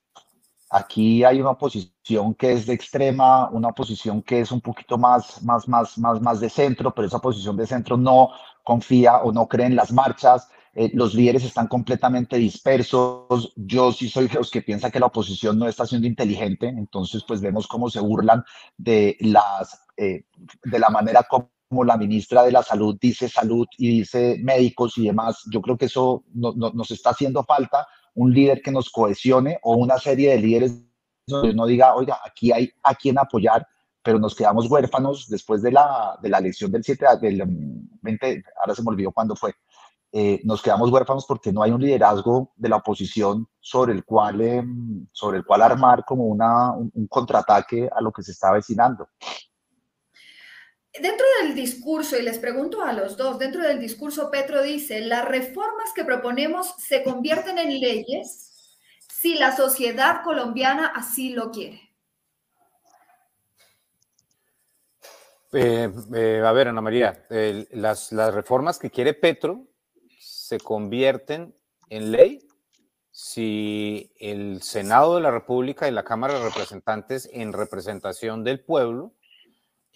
Aquí 0.69 1.23
hay 1.23 1.39
una 1.39 1.51
oposición 1.51 2.33
que 2.35 2.51
es 2.51 2.65
de 2.65 2.73
extrema, 2.73 3.49
una 3.51 3.69
oposición 3.69 4.21
que 4.21 4.41
es 4.41 4.51
un 4.51 4.59
poquito 4.59 4.97
más, 4.97 5.41
más, 5.43 5.67
más, 5.67 5.97
más, 5.97 6.21
más 6.21 6.39
de 6.39 6.49
centro, 6.49 6.93
pero 6.93 7.07
esa 7.07 7.17
oposición 7.17 7.55
de 7.55 7.67
centro 7.67 7.95
no 7.95 8.31
confía 8.63 9.17
o 9.19 9.31
no 9.31 9.47
cree 9.47 9.67
en 9.67 9.77
las 9.77 9.93
marchas. 9.93 10.49
Eh, 10.73 10.91
los 10.93 11.13
líderes 11.13 11.43
están 11.45 11.67
completamente 11.67 12.37
dispersos. 12.37 13.53
Yo 13.55 13.93
sí 13.93 14.09
soy 14.09 14.27
los 14.27 14.51
que 14.51 14.61
piensa 14.61 14.91
que 14.91 14.99
la 14.99 15.05
oposición 15.05 15.57
no 15.57 15.67
está 15.67 15.85
siendo 15.85 16.05
inteligente. 16.05 16.67
Entonces, 16.67 17.23
pues 17.25 17.39
vemos 17.39 17.65
cómo 17.65 17.89
se 17.89 18.01
burlan 18.01 18.43
de 18.77 19.15
las, 19.21 19.85
eh, 19.95 20.25
de 20.63 20.79
la 20.79 20.89
manera 20.89 21.23
como 21.23 21.49
como 21.67 21.83
la 21.83 21.97
ministra 21.97 22.43
de 22.43 22.51
la 22.51 22.63
Salud 22.63 22.97
dice 22.99 23.27
salud 23.27 23.67
y 23.77 23.99
dice 23.99 24.37
médicos 24.41 24.97
y 24.97 25.07
demás, 25.07 25.43
yo 25.51 25.61
creo 25.61 25.77
que 25.77 25.85
eso 25.85 26.23
no, 26.33 26.53
nos 26.53 26.91
está 26.91 27.11
haciendo 27.11 27.43
falta 27.43 27.87
un 28.15 28.33
líder 28.33 28.61
que 28.61 28.71
nos 28.71 28.89
cohesione 28.89 29.59
o 29.63 29.75
una 29.75 29.97
serie 29.97 30.31
de 30.31 30.39
líderes 30.39 30.83
donde 31.27 31.53
no 31.53 31.65
diga, 31.65 31.93
oiga, 31.93 32.19
aquí 32.25 32.51
hay 32.51 32.71
a 32.83 32.95
quien 32.95 33.19
apoyar, 33.19 33.67
pero 34.01 34.17
nos 34.17 34.33
quedamos 34.33 34.71
huérfanos 34.71 35.27
después 35.29 35.61
de 35.61 35.73
la, 35.73 36.17
de 36.21 36.29
la 36.29 36.37
elección 36.37 36.71
del 36.71 36.83
7, 36.83 37.05
del 37.21 37.43
20, 38.01 38.43
ahora 38.61 38.73
se 38.73 38.81
me 38.81 38.89
olvidó 38.89 39.11
cuándo 39.11 39.35
fue, 39.35 39.53
eh, 40.13 40.39
nos 40.45 40.61
quedamos 40.61 40.89
huérfanos 40.89 41.25
porque 41.27 41.51
no 41.51 41.61
hay 41.61 41.71
un 41.71 41.81
liderazgo 41.81 42.53
de 42.55 42.69
la 42.69 42.77
oposición 42.77 43.45
sobre 43.59 43.91
el 43.91 44.05
cual, 44.05 44.39
em, 44.39 45.05
sobre 45.11 45.39
el 45.39 45.45
cual 45.45 45.61
armar 45.61 46.05
como 46.05 46.25
una, 46.25 46.71
un 46.71 47.07
contraataque 47.07 47.89
a 47.93 48.01
lo 48.01 48.13
que 48.13 48.23
se 48.23 48.31
está 48.31 48.49
avecinando. 48.49 49.09
Dentro 51.01 51.25
del 51.41 51.55
discurso, 51.55 52.17
y 52.17 52.23
les 52.23 52.39
pregunto 52.39 52.81
a 52.81 52.93
los 52.93 53.17
dos, 53.17 53.37
dentro 53.37 53.61
del 53.61 53.79
discurso 53.79 54.31
Petro 54.31 54.63
dice, 54.63 55.01
las 55.01 55.25
reformas 55.25 55.91
que 55.93 56.03
proponemos 56.03 56.75
se 56.77 57.03
convierten 57.03 57.57
en 57.57 57.79
leyes 57.79 58.79
si 59.07 59.35
la 59.35 59.55
sociedad 59.55 60.23
colombiana 60.23 60.87
así 60.95 61.29
lo 61.29 61.51
quiere. 61.51 61.81
Eh, 65.53 65.89
eh, 66.13 66.41
a 66.45 66.51
ver, 66.51 66.67
Ana 66.67 66.81
María, 66.81 67.25
las, 67.71 68.11
las 68.11 68.33
reformas 68.33 68.79
que 68.79 68.91
quiere 68.91 69.13
Petro 69.13 69.65
se 70.19 70.59
convierten 70.59 71.55
en 71.89 72.11
ley 72.11 72.47
si 73.11 74.13
el 74.19 74.61
Senado 74.61 75.15
de 75.15 75.21
la 75.21 75.31
República 75.31 75.87
y 75.87 75.91
la 75.91 76.03
Cámara 76.03 76.35
de 76.35 76.45
Representantes 76.45 77.29
en 77.31 77.53
representación 77.53 78.43
del 78.43 78.63
pueblo 78.63 79.13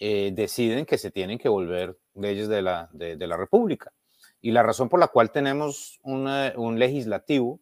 eh, 0.04 0.32
deciden 0.34 0.84
que 0.84 0.98
se 0.98 1.12
tienen 1.12 1.38
que 1.38 1.48
volver 1.48 1.96
leyes 2.16 2.48
de 2.48 2.60
la, 2.60 2.90
de, 2.92 3.16
la 3.24 3.36
República. 3.36 3.92
Y 4.40 4.50
la 4.50 4.64
razón 4.64 4.88
por 4.88 4.98
la 4.98 5.06
cual 5.06 5.30
tenemos 5.30 6.00
un 6.02 6.76
legislativo 6.76 7.60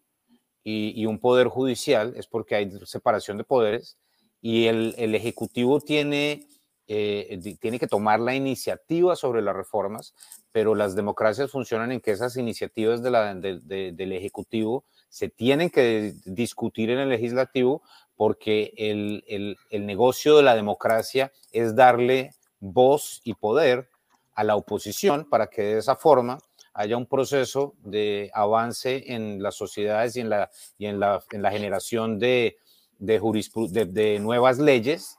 y, 0.65 1.05
un 1.05 1.19
poder 1.19 1.49
judicial 1.49 2.15
es 2.17 2.27
porque 2.27 2.55
hay 2.55 2.71
separación 2.87 3.37
de 3.37 3.45
poderes 3.45 3.99
y 4.41 4.69
el, 4.69 4.95
el 4.97 5.15
Ejecutivo 5.15 5.83
tiene 5.83 6.47
eh, 6.93 7.39
tiene 7.61 7.79
que 7.79 7.87
tomar 7.87 8.19
la 8.19 8.35
iniciativa 8.35 9.15
sobre 9.15 9.43
las 9.43 9.55
reformas, 9.55 10.13
pero 10.51 10.75
las 10.75 10.97
democracias 10.97 11.49
funcionan 11.49 11.93
en 11.93 12.01
que 12.01 12.11
esas 12.11 12.37
iniciativas 12.37 13.01
del 13.01 14.13
Ejecutivo 14.13 14.85
se 15.09 15.29
tienen 15.29 15.71
que 15.71 16.15
discutir 16.25 16.91
en 16.91 16.99
el 16.99 17.11
legislativo 17.11 17.83
porque 18.21 18.75
el, 18.77 19.25
el 19.71 19.87
negocio 19.87 20.37
de 20.37 20.43
la 20.43 20.55
democracia 20.55 21.33
es 21.53 21.75
darle 21.75 22.35
voz 22.59 23.23
y 23.25 23.33
poder 23.33 23.89
a 24.35 24.45
la 24.45 24.57
oposición 24.57 25.25
para 25.25 25.47
que 25.47 25.63
de 25.63 25.79
esa 25.79 25.97
forma 25.97 26.37
haya 26.75 26.99
un 26.99 27.07
proceso 27.07 27.73
de 27.83 28.31
avance 28.35 29.15
en 29.15 29.43
las 29.43 29.55
sociedades 29.55 30.17
y 30.17 30.21
en 30.21 30.29
la, 30.29 30.51
y 30.77 30.85
en 30.85 31.01
la, 31.01 31.25
en 31.31 31.41
la 31.41 31.51
generación 31.51 32.19
de, 32.19 32.59
de, 32.99 33.87
de, 33.89 34.19
nuevas 34.19 34.59
leyes 34.59 35.17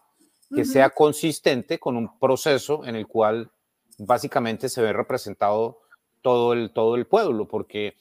que 0.55 0.63
sea 0.63 0.91
consistente 0.91 1.79
con 1.79 1.98
un 1.98 2.20
proceso 2.20 2.86
en 2.86 2.96
el 2.96 3.08
cual 3.08 3.50
básicamente 3.98 4.70
se 4.70 4.79
ve 4.79 4.93
representado 4.93 5.79
todo 6.22 6.53
el, 6.53 6.72
todo 6.72 6.93
el 6.93 7.08
pueblo, 7.08 7.48
porque 7.48 7.96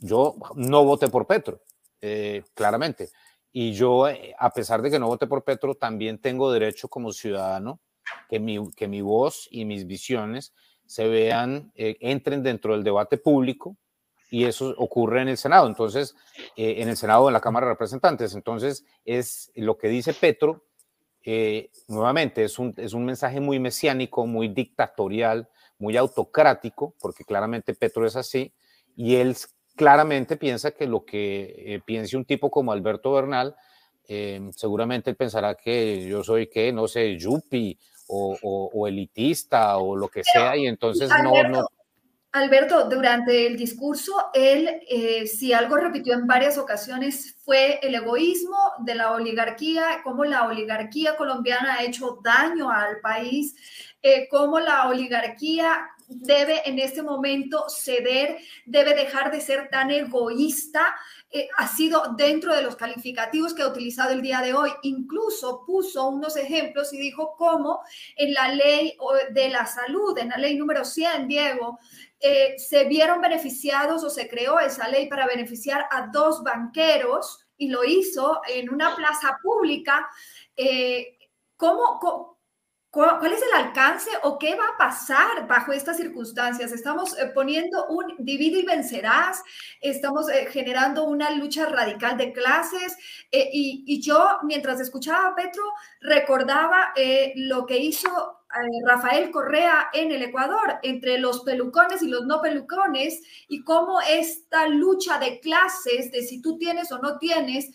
yo 0.00 0.36
no 0.54 0.86
voté 0.86 1.08
por 1.08 1.26
Petro, 1.26 1.60
eh, 2.00 2.44
claramente. 2.54 3.10
Y 3.60 3.72
yo, 3.72 4.06
eh, 4.06 4.36
a 4.38 4.50
pesar 4.50 4.82
de 4.82 4.88
que 4.88 5.00
no 5.00 5.08
voté 5.08 5.26
por 5.26 5.42
Petro, 5.42 5.74
también 5.74 6.18
tengo 6.18 6.52
derecho 6.52 6.86
como 6.86 7.10
ciudadano 7.10 7.80
que 8.28 8.38
mi, 8.38 8.70
que 8.76 8.86
mi 8.86 9.00
voz 9.00 9.48
y 9.50 9.64
mis 9.64 9.84
visiones 9.84 10.54
se 10.86 11.08
vean, 11.08 11.72
eh, 11.74 11.96
entren 11.98 12.44
dentro 12.44 12.74
del 12.74 12.84
debate 12.84 13.18
público 13.18 13.76
y 14.30 14.44
eso 14.44 14.72
ocurre 14.78 15.22
en 15.22 15.28
el 15.30 15.36
Senado. 15.36 15.66
Entonces, 15.66 16.14
eh, 16.56 16.76
en 16.78 16.88
el 16.88 16.96
Senado, 16.96 17.26
en 17.26 17.32
la 17.32 17.40
Cámara 17.40 17.66
de 17.66 17.72
Representantes. 17.72 18.32
Entonces, 18.36 18.84
es 19.04 19.50
lo 19.56 19.76
que 19.76 19.88
dice 19.88 20.14
Petro, 20.14 20.62
eh, 21.24 21.72
nuevamente, 21.88 22.44
es 22.44 22.60
un, 22.60 22.72
es 22.76 22.92
un 22.92 23.06
mensaje 23.06 23.40
muy 23.40 23.58
mesiánico, 23.58 24.24
muy 24.24 24.46
dictatorial, 24.46 25.48
muy 25.78 25.96
autocrático, 25.96 26.94
porque 27.00 27.24
claramente 27.24 27.74
Petro 27.74 28.06
es 28.06 28.14
así, 28.14 28.54
y 28.94 29.16
él 29.16 29.36
claramente 29.78 30.36
piensa 30.36 30.72
que 30.72 30.86
lo 30.86 31.06
que 31.06 31.80
piense 31.86 32.18
un 32.18 32.26
tipo 32.26 32.50
como 32.50 32.72
Alberto 32.72 33.12
Bernal, 33.12 33.56
seguramente 34.54 35.10
él 35.10 35.16
pensará 35.16 35.54
que 35.54 36.06
yo 36.06 36.22
soy, 36.22 36.48
que 36.48 36.72
no 36.72 36.86
sé, 36.86 37.16
Yupi 37.16 37.78
o, 38.08 38.86
elitista 38.86 39.78
o 39.78 39.96
lo 39.96 40.08
que 40.08 40.22
sea, 40.24 40.56
y 40.56 40.66
entonces 40.66 41.10
Alberto, 41.10 41.48
no, 41.48 41.66
Alberto, 42.32 42.88
durante 42.90 43.46
el 43.46 43.56
discurso, 43.56 44.12
él, 44.34 44.82
eh, 44.88 45.26
si 45.26 45.54
algo 45.54 45.76
repitió 45.76 46.12
en 46.12 46.26
varias 46.26 46.58
ocasiones, 46.58 47.36
fue 47.42 47.80
el 47.82 47.94
egoísmo 47.94 48.58
de 48.80 48.94
la 48.94 49.12
oligarquía, 49.12 50.00
cómo 50.04 50.24
la 50.24 50.46
oligarquía 50.46 51.16
colombiana 51.16 51.76
ha 51.76 51.84
hecho 51.84 52.20
daño 52.22 52.70
al 52.70 53.00
país, 53.00 53.56
eh, 54.02 54.28
cómo 54.28 54.60
la 54.60 54.88
oligarquía 54.88 55.88
debe 56.08 56.68
en 56.68 56.78
este 56.78 57.02
momento 57.02 57.66
ceder, 57.68 58.38
debe 58.64 58.94
dejar 58.94 59.30
de 59.30 59.40
ser 59.40 59.68
tan 59.70 59.90
egoísta. 59.90 60.96
Eh, 61.30 61.48
ha 61.56 61.68
sido 61.68 62.14
dentro 62.16 62.54
de 62.54 62.62
los 62.62 62.76
calificativos 62.76 63.52
que 63.52 63.62
ha 63.62 63.68
utilizado 63.68 64.12
el 64.12 64.22
día 64.22 64.40
de 64.40 64.54
hoy. 64.54 64.70
Incluso 64.82 65.64
puso 65.66 66.08
unos 66.08 66.36
ejemplos 66.36 66.92
y 66.92 66.98
dijo 66.98 67.34
cómo 67.36 67.80
en 68.16 68.32
la 68.32 68.48
ley 68.48 68.96
de 69.32 69.50
la 69.50 69.66
salud, 69.66 70.16
en 70.18 70.30
la 70.30 70.38
ley 70.38 70.56
número 70.56 70.84
100, 70.84 71.28
Diego, 71.28 71.78
eh, 72.20 72.54
se 72.58 72.84
vieron 72.84 73.20
beneficiados 73.20 74.02
o 74.02 74.10
se 74.10 74.28
creó 74.28 74.58
esa 74.58 74.88
ley 74.88 75.08
para 75.08 75.26
beneficiar 75.26 75.86
a 75.90 76.08
dos 76.12 76.42
banqueros 76.42 77.46
y 77.56 77.68
lo 77.68 77.84
hizo 77.84 78.40
en 78.48 78.72
una 78.72 78.96
plaza 78.96 79.38
pública. 79.42 80.08
Eh, 80.56 81.18
¿cómo, 81.56 82.37
¿Cuál 82.90 83.32
es 83.32 83.42
el 83.42 83.66
alcance 83.66 84.08
o 84.22 84.38
qué 84.38 84.54
va 84.54 84.64
a 84.64 84.78
pasar 84.78 85.46
bajo 85.46 85.72
estas 85.72 85.98
circunstancias? 85.98 86.72
Estamos 86.72 87.18
eh, 87.18 87.30
poniendo 87.34 87.86
un 87.88 88.14
divide 88.18 88.60
y 88.60 88.64
vencerás, 88.64 89.42
estamos 89.82 90.30
eh, 90.30 90.46
generando 90.50 91.04
una 91.04 91.30
lucha 91.32 91.66
radical 91.66 92.16
de 92.16 92.32
clases 92.32 92.96
eh, 93.30 93.50
y, 93.52 94.00
yo, 94.00 94.38
mientras 94.42 94.80
escuchaba 94.80 95.28
a 95.28 95.34
Petro, 95.34 95.62
recordaba 96.00 96.94
lo 97.34 97.66
que 97.66 97.76
hizo 97.76 98.08
Rafael 98.86 99.30
Correa 99.30 99.90
en 99.92 100.10
el 100.10 100.22
Ecuador 100.22 100.78
entre 100.82 101.18
los 101.18 101.42
pelucones 101.42 102.00
y 102.02 102.08
los 102.08 102.24
no 102.24 102.40
pelucones 102.40 103.20
y 103.48 103.64
cómo 103.64 104.00
esta 104.00 104.66
lucha 104.66 105.18
de 105.18 105.40
clases, 105.40 106.10
de 106.10 106.22
si 106.22 106.40
tú 106.40 106.56
tienes 106.56 106.90
o 106.90 106.98
no 106.98 107.18
tienes, 107.18 107.70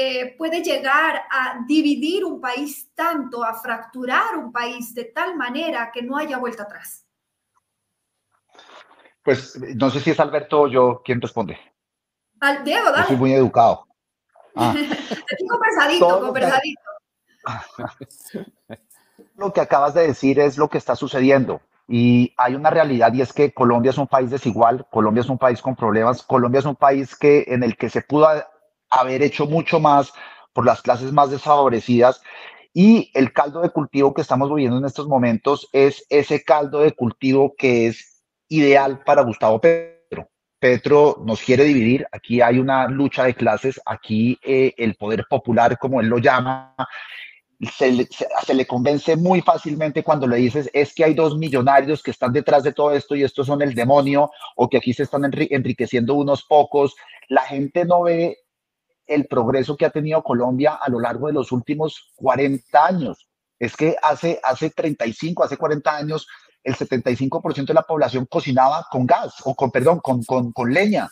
eh, 0.00 0.36
puede 0.38 0.62
llegar 0.62 1.24
a 1.28 1.64
dividir 1.66 2.24
un 2.24 2.40
país 2.40 2.88
tanto, 2.94 3.42
a 3.42 3.52
fracturar 3.52 4.36
un 4.36 4.52
país 4.52 4.94
de 4.94 5.06
tal 5.06 5.34
manera 5.36 5.90
que 5.92 6.02
no 6.02 6.16
haya 6.16 6.38
vuelta 6.38 6.62
atrás? 6.62 7.04
Pues 9.24 9.58
no 9.74 9.90
sé 9.90 9.98
si 9.98 10.10
es 10.12 10.20
Alberto 10.20 10.60
o 10.60 10.68
yo 10.68 11.02
quien 11.04 11.20
responde. 11.20 11.58
Al, 12.38 12.62
Diego, 12.62 12.92
dale. 12.92 13.08
soy 13.08 13.16
muy 13.16 13.32
educado. 13.32 13.86
Ah. 14.60 14.74
conversadito, 15.48 16.20
conversadito. 16.20 16.80
Lo 19.36 19.52
que 19.52 19.60
acabas 19.60 19.94
de 19.94 20.06
decir 20.06 20.40
es 20.40 20.58
lo 20.58 20.68
que 20.68 20.78
está 20.78 20.96
sucediendo. 20.96 21.60
Y 21.86 22.34
hay 22.36 22.56
una 22.56 22.70
realidad 22.70 23.12
y 23.12 23.20
es 23.20 23.32
que 23.32 23.52
Colombia 23.52 23.90
es 23.90 23.98
un 23.98 24.08
país 24.08 24.30
desigual, 24.30 24.86
Colombia 24.90 25.20
es 25.20 25.28
un 25.28 25.38
país 25.38 25.62
con 25.62 25.76
problemas, 25.76 26.24
Colombia 26.24 26.58
es 26.58 26.64
un 26.64 26.74
país 26.74 27.14
que, 27.14 27.44
en 27.46 27.62
el 27.62 27.76
que 27.76 27.88
se 27.88 28.02
pudo 28.02 28.28
haber 28.90 29.22
hecho 29.22 29.46
mucho 29.46 29.80
más 29.80 30.12
por 30.52 30.66
las 30.66 30.82
clases 30.82 31.12
más 31.12 31.30
desfavorecidas. 31.30 32.20
Y 32.74 33.10
el 33.14 33.32
caldo 33.32 33.60
de 33.60 33.70
cultivo 33.70 34.14
que 34.14 34.22
estamos 34.22 34.48
viviendo 34.48 34.78
en 34.78 34.84
estos 34.84 35.08
momentos 35.08 35.68
es 35.72 36.04
ese 36.10 36.42
caldo 36.42 36.80
de 36.80 36.92
cultivo 36.92 37.54
que 37.56 37.86
es 37.86 38.24
ideal 38.48 39.02
para 39.04 39.22
Gustavo 39.22 39.60
Petro. 39.60 40.28
Petro 40.58 41.22
nos 41.24 41.40
quiere 41.40 41.64
dividir, 41.64 42.06
aquí 42.10 42.40
hay 42.40 42.58
una 42.58 42.88
lucha 42.88 43.24
de 43.24 43.34
clases, 43.34 43.80
aquí 43.86 44.38
eh, 44.42 44.74
el 44.76 44.96
poder 44.96 45.26
popular, 45.28 45.78
como 45.78 46.00
él 46.00 46.08
lo 46.08 46.18
llama, 46.18 46.74
se 47.76 47.90
le, 47.90 48.08
se 48.46 48.54
le, 48.54 48.66
convence 48.66 49.16
muy 49.16 49.40
fácilmente 49.40 50.04
cuando 50.04 50.28
le 50.28 50.36
dices 50.36 50.70
es 50.72 50.94
que 50.94 51.04
hay 51.04 51.14
dos 51.14 51.36
millonarios 51.36 52.02
que 52.02 52.12
están 52.12 52.32
detrás 52.32 52.62
de 52.62 52.72
todo 52.72 52.92
esto 52.92 53.16
y 53.16 53.24
estos 53.24 53.46
son 53.46 53.62
el 53.62 53.74
demonio 53.74 54.30
o 54.54 54.68
que 54.68 54.76
aquí 54.76 54.94
se 54.94 55.02
están 55.02 55.24
enriqueciendo 55.24 56.14
unos 56.14 56.44
pocos. 56.44 56.94
La 57.28 57.42
gente 57.42 57.84
no 57.84 58.02
ve 58.02 58.38
el 59.08 59.26
progreso 59.26 59.76
que 59.76 59.86
ha 59.86 59.90
tenido 59.90 60.22
Colombia 60.22 60.78
a 60.80 60.88
lo 60.88 61.00
largo 61.00 61.26
de 61.26 61.32
los 61.32 61.50
últimos 61.50 62.12
40 62.16 62.84
años. 62.84 63.28
Es 63.58 63.76
que 63.76 63.96
hace, 64.02 64.40
hace 64.44 64.70
35, 64.70 65.42
hace 65.42 65.56
40 65.56 65.96
años, 65.96 66.28
el 66.62 66.76
75% 66.76 67.66
de 67.66 67.74
la 67.74 67.82
población 67.82 68.26
cocinaba 68.26 68.86
con 68.90 69.06
gas, 69.06 69.34
o 69.44 69.54
con, 69.54 69.70
perdón, 69.70 70.00
con, 70.00 70.22
con, 70.22 70.52
con 70.52 70.72
leña. 70.72 71.10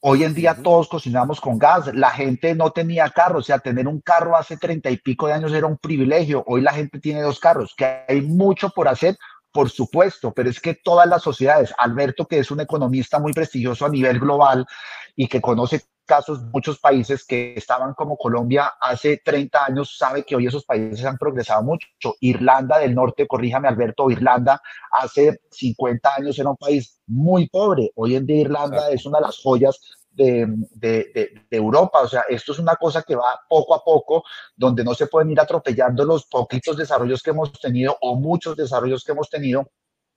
Hoy 0.00 0.22
en 0.22 0.34
día 0.34 0.54
todos 0.62 0.88
cocinamos 0.88 1.40
con 1.40 1.58
gas. 1.58 1.92
La 1.94 2.10
gente 2.10 2.54
no 2.54 2.70
tenía 2.70 3.10
carro. 3.10 3.40
O 3.40 3.42
sea, 3.42 3.58
tener 3.58 3.88
un 3.88 4.00
carro 4.00 4.36
hace 4.36 4.56
30 4.56 4.90
y 4.90 4.98
pico 4.98 5.26
de 5.26 5.32
años 5.32 5.52
era 5.52 5.66
un 5.66 5.78
privilegio. 5.78 6.44
Hoy 6.46 6.60
la 6.60 6.72
gente 6.72 7.00
tiene 7.00 7.22
dos 7.22 7.40
carros. 7.40 7.74
Que 7.76 8.04
hay 8.06 8.20
mucho 8.22 8.70
por 8.70 8.88
hacer, 8.88 9.18
por 9.56 9.70
supuesto, 9.70 10.34
pero 10.34 10.50
es 10.50 10.60
que 10.60 10.74
todas 10.74 11.08
las 11.08 11.22
sociedades, 11.22 11.72
Alberto, 11.78 12.26
que 12.26 12.38
es 12.38 12.50
un 12.50 12.60
economista 12.60 13.18
muy 13.18 13.32
prestigioso 13.32 13.86
a 13.86 13.88
nivel 13.88 14.20
global 14.20 14.66
y 15.16 15.28
que 15.28 15.40
conoce 15.40 15.82
casos, 16.04 16.42
muchos 16.52 16.78
países 16.78 17.24
que 17.24 17.54
estaban 17.56 17.94
como 17.94 18.18
Colombia 18.18 18.74
hace 18.78 19.16
30 19.24 19.64
años, 19.64 19.96
sabe 19.96 20.24
que 20.24 20.36
hoy 20.36 20.46
esos 20.46 20.66
países 20.66 21.06
han 21.06 21.16
progresado 21.16 21.62
mucho. 21.62 21.88
Irlanda 22.20 22.78
del 22.78 22.94
Norte, 22.94 23.26
corríjame 23.26 23.66
Alberto, 23.66 24.10
Irlanda 24.10 24.60
hace 24.92 25.40
50 25.50 26.14
años 26.16 26.38
era 26.38 26.50
un 26.50 26.56
país 26.58 27.00
muy 27.06 27.48
pobre. 27.48 27.90
Hoy 27.94 28.14
en 28.14 28.26
día 28.26 28.42
Irlanda 28.42 28.90
es 28.90 29.06
una 29.06 29.20
de 29.20 29.24
las 29.24 29.38
joyas 29.38 29.80
de, 30.16 30.46
de, 30.74 31.46
Europa. 31.50 32.00
O 32.02 32.08
sea, 32.08 32.24
esto 32.28 32.52
es 32.52 32.58
una 32.58 32.76
cosa 32.76 33.02
que 33.02 33.14
va 33.14 33.40
poco 33.48 33.74
a 33.74 33.84
poco, 33.84 34.24
donde 34.56 34.82
no 34.82 34.94
se 34.94 35.06
pueden 35.06 35.30
ir 35.30 35.40
atropellando 35.40 36.04
los 36.04 36.26
poquitos 36.26 36.76
desarrollos 36.76 37.22
que 37.22 37.30
hemos 37.30 37.52
tenido 37.52 37.96
o 38.00 38.16
muchos 38.16 38.56
desarrollos 38.56 39.04
que 39.04 39.12
hemos 39.12 39.28
tenido. 39.28 39.70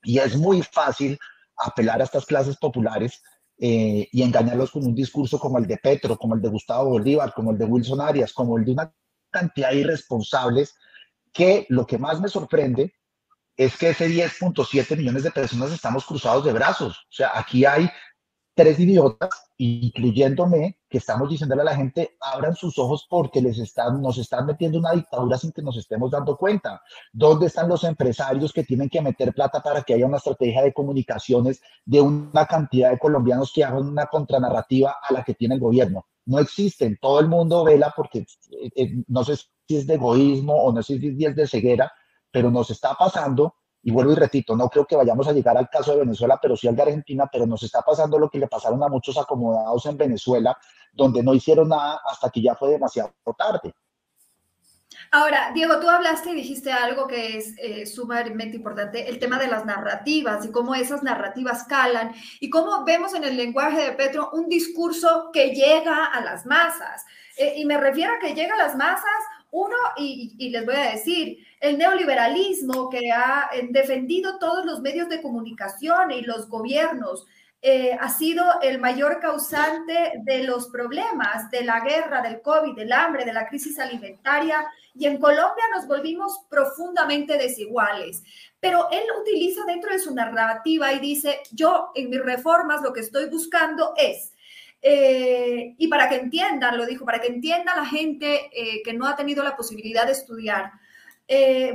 Y 0.04 0.20
es 0.20 0.36
muy 0.38 0.64
fácil 0.64 1.20
apelar 1.58 2.02
a 2.02 2.06
estas 2.06 2.26
clases 2.26 2.58
populares 2.58 3.22
eh, 3.58 4.08
y 4.12 4.24
engañarlos 4.24 4.72
con 4.72 4.86
un 4.86 4.96
discurso 4.96 5.38
como 5.38 5.58
el 5.58 5.68
de 5.68 5.78
Petro, 5.78 6.18
como 6.18 6.36
el 6.36 6.42
de 6.42 6.50
Gustavo 6.50 6.92
Bolívar, 6.92 7.34
como 7.34 7.52
el 7.52 7.58
de 7.58 7.66
Wilson 7.66 8.00
Arias, 8.00 8.32
como 8.32 8.58
el 8.58 8.64
de 8.64 8.72
una 8.72 8.94
cantidad 9.30 9.72
de 9.72 9.78
irresponsables, 9.78 10.76
que 11.34 11.66
lo 11.70 11.86
que 11.86 11.98
más 11.98 12.22
me 12.22 12.30
sorprende 12.30 12.94
es 13.58 13.76
que 13.76 13.90
ese 13.90 14.08
10.7 14.08 14.96
millones 14.96 15.24
de 15.24 15.32
personas 15.32 15.74
estamos 15.74 16.06
cruzados 16.06 16.46
de 16.46 16.54
brazos. 16.54 16.98
O 16.98 17.12
sea, 17.12 17.32
aquí 17.36 17.66
hay 17.66 17.90
tres 18.56 18.80
idiotas, 18.80 19.30
incluyéndome, 19.58 20.80
que 20.90 20.98
estamos 20.98 21.30
diciéndole 21.30 21.62
a 21.62 21.66
la 21.66 21.76
gente, 21.76 22.18
abran 22.20 22.56
sus 22.56 22.78
ojos 22.78 23.08
porque 23.10 23.42
les 23.42 23.58
nos 24.02 24.18
están 24.18 24.46
metiendo 24.46 24.80
una 24.80 24.92
dictadura 24.92 25.38
sin 25.38 25.52
que 25.52 25.62
nos 25.62 25.78
estemos 25.78 26.12
dando 26.12 26.36
cuenta. 26.36 26.82
¿Dónde 27.14 27.48
están 27.48 27.70
los 27.70 27.84
empresarios 27.84 28.52
que 28.52 28.64
tienen 28.64 28.90
que 28.90 29.02
meter 29.02 29.34
plata 29.34 29.62
para 29.62 29.82
que 29.84 29.94
haya 29.94 30.06
una 30.06 30.18
estrategia 30.18 30.64
de 30.64 30.74
comunicaciones 30.74 31.62
de 31.86 32.02
una 32.02 32.46
cantidad 32.46 32.92
de 32.92 33.00
colombianos 33.00 33.52
que 33.54 33.64
hagan 33.64 33.88
una 33.88 34.08
contranarrativa 34.08 34.98
a 35.08 35.14
la 35.14 35.24
que 35.24 35.36
tiene 35.36 35.56
el 35.56 35.62
gobierno? 35.62 36.06
No 36.26 36.40
existen. 36.40 36.98
Todo 37.02 37.20
el 37.20 37.28
mundo 37.28 37.64
vela 37.64 37.94
porque 37.96 38.20
eh, 38.20 38.70
eh, 38.76 39.04
no 39.08 39.24
sé 39.24 39.38
si 39.38 39.78
es 39.78 39.88
de 39.88 39.96
egoísmo 39.96 40.54
o 40.54 40.74
no 40.74 40.84
sé 40.84 41.00
si 41.00 41.24
es 41.24 41.36
de 41.36 41.48
ceguera, 41.48 41.92
pero 42.32 42.52
nos 42.52 42.70
está 42.70 42.94
pasando, 42.94 43.56
y 43.82 43.92
vuelvo 43.92 44.12
y 44.12 44.16
repito, 44.16 44.56
no 44.56 44.70
creo 44.70 44.86
que 44.86 44.96
vayamos 44.96 45.28
a 45.28 45.32
llegar 45.32 45.58
al 45.58 45.70
caso 45.70 45.92
de 45.92 46.00
Venezuela, 46.00 46.38
pero 46.42 46.58
sí 46.58 46.68
al 46.68 46.76
de 46.76 46.82
Argentina, 46.82 47.30
pero 47.32 47.46
nos 47.46 47.64
está 47.64 47.82
pasando 47.82 48.20
lo 48.20 48.30
que 48.30 48.40
le 48.40 48.48
pasaron 48.48 48.84
a 48.84 48.90
muchos 48.90 49.18
acomodados 49.18 49.86
en 49.86 49.98
Venezuela, 49.98 50.58
donde 50.94 51.24
no 51.24 51.34
hicieron 51.34 51.70
nada 51.70 52.02
hasta 52.06 52.30
que 52.30 52.42
ya 52.42 52.56
fue 52.56 52.72
demasiado 52.72 53.14
tarde. 53.38 53.74
Ahora, 55.12 55.52
Diego, 55.54 55.80
tú 55.80 55.90
hablaste 55.90 56.32
y 56.32 56.36
dijiste 56.36 56.72
algo 56.72 57.08
que 57.08 57.38
es 57.38 57.56
eh, 57.58 57.86
sumamente 57.86 58.58
importante, 58.58 59.10
el 59.10 59.18
tema 59.18 59.40
de 59.40 59.48
las 59.48 59.66
narrativas 59.66 60.46
y 60.46 60.52
cómo 60.52 60.76
esas 60.76 61.02
narrativas 61.02 61.64
calan 61.64 62.14
y 62.40 62.50
cómo 62.50 62.84
vemos 62.84 63.14
en 63.16 63.24
el 63.24 63.36
lenguaje 63.36 63.82
de 63.82 63.92
Petro 63.94 64.30
un 64.34 64.50
discurso 64.50 65.30
que 65.34 65.56
llega 65.56 66.06
a 66.06 66.22
las 66.22 66.46
masas. 66.46 67.06
Eh, 67.38 67.56
y 67.58 67.66
me 67.66 67.78
refiero 67.78 68.14
a 68.14 68.20
que 68.20 68.36
llega 68.36 68.54
a 68.54 68.58
las 68.58 68.76
masas, 68.76 69.24
uno, 69.52 69.76
y, 69.98 70.36
y 70.38 70.50
les 70.50 70.66
voy 70.66 70.76
a 70.76 70.92
decir, 70.92 71.46
el 71.60 71.78
neoliberalismo 71.78 72.90
que 72.90 73.12
ha 73.12 73.50
eh, 73.54 73.68
defendido 73.70 74.38
todos 74.40 74.66
los 74.66 74.82
medios 74.82 75.10
de 75.10 75.22
comunicación 75.22 76.12
y 76.12 76.22
los 76.22 76.48
gobiernos, 76.48 77.26
eh, 77.62 77.98
ha 78.00 78.08
sido 78.08 78.62
el 78.62 78.80
mayor 78.80 79.20
causante 79.20 80.14
de 80.24 80.44
los 80.44 80.70
problemas, 80.70 81.52
de 81.52 81.66
la 81.66 81.82
guerra, 81.82 82.22
del 82.22 82.42
COVID, 82.42 82.74
del 82.74 82.94
hambre, 82.94 83.26
de 83.26 83.34
la 83.34 83.50
crisis 83.50 83.78
alimentaria. 83.80 84.66
Y 84.96 85.06
en 85.06 85.18
Colombia 85.18 85.66
nos 85.76 85.86
volvimos 85.86 86.40
profundamente 86.50 87.38
desiguales. 87.38 88.24
Pero 88.62 88.88
él 88.92 89.04
utiliza 89.22 89.66
dentro 89.66 89.92
de 89.92 90.00
su 90.00 90.16
narrativa 90.16 90.94
y 90.94 91.00
dice, 91.00 91.42
yo 91.52 91.92
en 91.96 92.10
mis 92.10 92.24
reformas 92.24 92.82
lo 92.82 92.94
que 92.94 93.02
estoy 93.02 93.26
buscando 93.26 93.94
es 93.98 94.34
eh, 94.82 95.76
y 95.78 95.88
para 95.88 96.10
que 96.10 96.16
entiendan, 96.16 96.78
lo 96.78 96.86
dijo, 96.86 97.06
para 97.06 97.20
que 97.20 97.28
entienda 97.28 97.76
la 97.76 97.86
gente 97.86 98.50
eh, 98.54 98.82
que 98.84 98.94
no 98.94 99.06
ha 99.06 99.16
tenido 99.16 99.44
la 99.44 99.56
posibilidad 99.56 100.06
de 100.06 100.14
estudiar, 100.14 100.72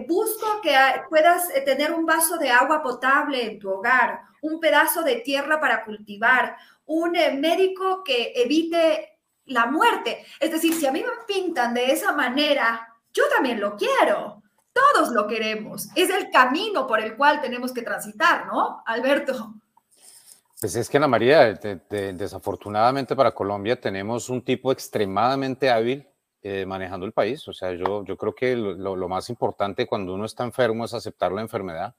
busco 0.08 0.60
que 0.62 0.74
puedas 1.08 1.48
tener 1.64 1.92
un 1.92 2.04
vaso 2.04 2.38
de 2.38 2.50
agua 2.50 2.82
potable 2.82 3.44
en 3.44 3.60
tu 3.60 3.70
hogar, 3.70 4.20
un 4.42 4.58
pedazo 4.58 5.02
de 5.02 5.16
tierra 5.16 5.60
para 5.60 5.84
cultivar, 5.84 6.56
un 6.86 7.16
eh, 7.16 7.32
médico 7.32 8.02
que 8.04 8.32
evite 8.36 9.18
la 9.46 9.66
muerte. 9.66 10.24
Es 10.40 10.50
decir, 10.50 10.74
si 10.74 10.86
a 10.86 10.92
mí 10.92 11.02
me 11.02 11.24
pintan 11.26 11.74
de 11.74 11.90
esa 11.92 12.12
manera, 12.12 12.88
yo 13.12 13.24
también 13.28 13.60
lo 13.60 13.76
quiero. 13.76 14.42
Todos 14.72 15.10
lo 15.10 15.26
queremos. 15.26 15.88
Es 15.94 16.10
el 16.10 16.30
camino 16.30 16.86
por 16.86 17.00
el 17.00 17.16
cual 17.16 17.40
tenemos 17.40 17.72
que 17.72 17.82
transitar, 17.82 18.46
¿no, 18.46 18.82
Alberto? 18.86 19.54
Pues 20.64 20.76
es 20.76 20.88
que 20.88 20.96
Ana 20.96 21.08
María, 21.08 21.52
desafortunadamente 21.52 23.14
para 23.14 23.32
Colombia 23.32 23.78
tenemos 23.78 24.30
un 24.30 24.42
tipo 24.42 24.72
extremadamente 24.72 25.68
hábil 25.68 26.08
eh, 26.40 26.64
manejando 26.64 27.04
el 27.04 27.12
país. 27.12 27.46
O 27.48 27.52
sea, 27.52 27.74
yo, 27.74 28.02
creo 28.16 28.34
que 28.34 28.56
lo, 28.56 29.06
más 29.10 29.28
importante 29.28 29.86
cuando 29.86 30.14
uno 30.14 30.24
está 30.24 30.42
enfermo 30.42 30.86
es 30.86 30.94
aceptar 30.94 31.32
la 31.32 31.42
enfermedad 31.42 31.96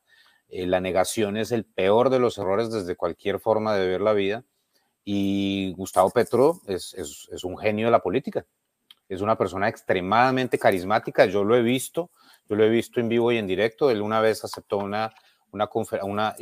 eh, 0.49 0.65
la 0.65 0.81
negación 0.81 1.37
es 1.37 1.51
el 1.51 1.63
peor 1.63 2.09
de 2.09 2.17
los 2.17 2.39
errores 2.39 2.71
desde 2.71 2.95
cualquier 2.95 3.39
forma 3.39 3.75
de 3.75 3.87
ver 3.87 4.01
la 4.01 4.13
vida. 4.13 4.43
Y 5.03 5.71
Gustavo 5.73 6.09
Petro 6.09 6.59
es, 6.65 6.95
es, 6.95 7.43
un 7.43 7.59
genio 7.59 7.85
de 7.85 7.91
la 7.91 8.01
política. 8.01 8.47
Es 9.07 9.21
una 9.21 9.37
persona 9.37 9.69
extremadamente 9.69 10.57
carismática. 10.57 11.25
Yo 11.27 11.43
lo 11.43 11.55
he 11.55 11.61
visto, 11.61 12.09
yo 12.49 12.55
lo 12.55 12.63
he 12.63 12.69
visto 12.69 12.99
en 12.99 13.09
vivo 13.09 13.31
y 13.31 13.37
en 13.37 13.45
directo. 13.45 13.91
Él 13.91 14.01
una 14.01 14.21
vez 14.21 14.43
aceptó 14.43 14.79
una, 14.79 15.13
una, 15.55 15.69
una 16.03 16.35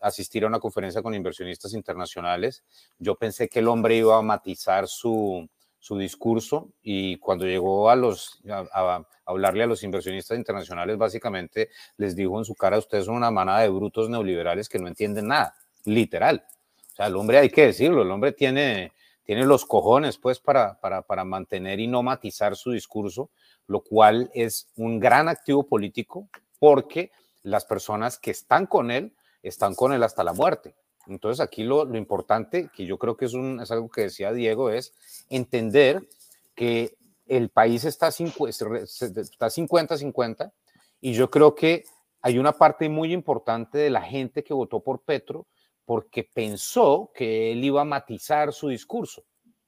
asistir 0.00 0.44
a 0.44 0.46
una 0.46 0.60
conferencia 0.60 1.02
con 1.02 1.14
inversionistas 1.14 1.74
internacionales. 1.74 2.64
Yo 2.98 3.16
pensé 3.16 3.48
que 3.48 3.58
el 3.58 3.68
hombre 3.68 3.96
iba 3.96 4.16
a 4.16 4.22
matizar 4.22 4.86
su, 4.86 5.48
su 5.86 5.96
discurso 5.98 6.72
y 6.82 7.16
cuando 7.18 7.44
llegó 7.44 7.90
a, 7.90 7.94
los, 7.94 8.40
a, 8.48 9.04
hablarle 9.24 9.62
a 9.62 9.66
los 9.66 9.84
inversionistas 9.84 10.36
internacionales, 10.36 10.98
básicamente 10.98 11.70
les 11.96 12.16
dijo 12.16 12.38
en 12.38 12.44
su 12.44 12.56
cara, 12.56 12.76
ustedes 12.78 13.04
son 13.04 13.14
una 13.14 13.30
manada 13.30 13.60
de 13.60 13.68
brutos 13.68 14.08
neoliberales 14.08 14.68
que 14.68 14.80
no 14.80 14.88
entienden 14.88 15.28
nada, 15.28 15.54
literal. 15.84 16.44
O 16.92 16.94
sea, 16.96 17.06
el 17.06 17.14
hombre 17.14 17.38
hay 17.38 17.50
que 17.50 17.66
decirlo, 17.66 18.02
el 18.02 18.10
hombre 18.10 18.32
tiene, 18.32 18.94
tiene 19.22 19.44
los 19.44 19.64
cojones 19.64 20.18
pues 20.18 20.40
para, 20.40 20.80
para, 20.80 21.02
para 21.02 21.24
mantener 21.24 21.78
y 21.78 21.86
no 21.86 22.02
matizar 22.02 22.56
su 22.56 22.72
discurso, 22.72 23.30
lo 23.68 23.80
cual 23.80 24.28
es 24.34 24.72
un 24.74 24.98
gran 24.98 25.28
activo 25.28 25.68
político 25.68 26.28
porque 26.58 27.12
las 27.46 27.64
personas 27.64 28.18
que 28.18 28.32
están 28.32 28.66
con 28.66 28.90
él 28.90 29.14
están 29.42 29.76
con 29.76 29.92
él 29.92 30.02
hasta 30.02 30.24
la 30.24 30.32
muerte. 30.32 30.74
Entonces 31.06 31.38
aquí 31.40 31.62
lo, 31.62 31.86
importante, 31.96 32.68
que 32.74 32.84
yo 32.84 32.98
creo 32.98 33.16
que 33.16 33.26
es, 33.26 33.34
un, 33.34 33.60
es 33.60 33.70
algo 33.70 33.88
que 33.88 34.00
decía 34.02 34.32
Diego, 34.32 34.70
es 34.70 34.92
entender 35.28 36.08
que 36.56 36.96
el 37.28 37.50
país 37.50 37.84
está 37.84 38.08
50-50 38.08 40.52
y 41.00 41.12
yo 41.12 41.30
creo 41.30 41.54
que 41.54 41.84
hay 42.20 42.38
una 42.38 42.50
parte 42.52 42.88
muy 42.88 43.12
importante 43.12 43.78
de 43.78 43.90
la 43.90 44.02
gente 44.02 44.42
que 44.42 44.52
votó 44.52 44.80
por 44.80 45.02
Petro 45.02 45.46
porque 45.84 46.24
pensó 46.24 47.12
que 47.14 47.52
él 47.52 47.62
iba 47.62 47.82
a 47.82 47.84
matizar 47.84 48.52
su 48.52 48.70
discurso. 48.70 49.22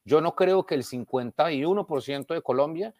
Yo 0.05 0.21
no 0.21 0.35
creo 0.35 0.67
que 0.67 0.75
el 0.75 0.83
51% 0.83 2.35
de 2.35 2.43
Colombia 2.43 2.93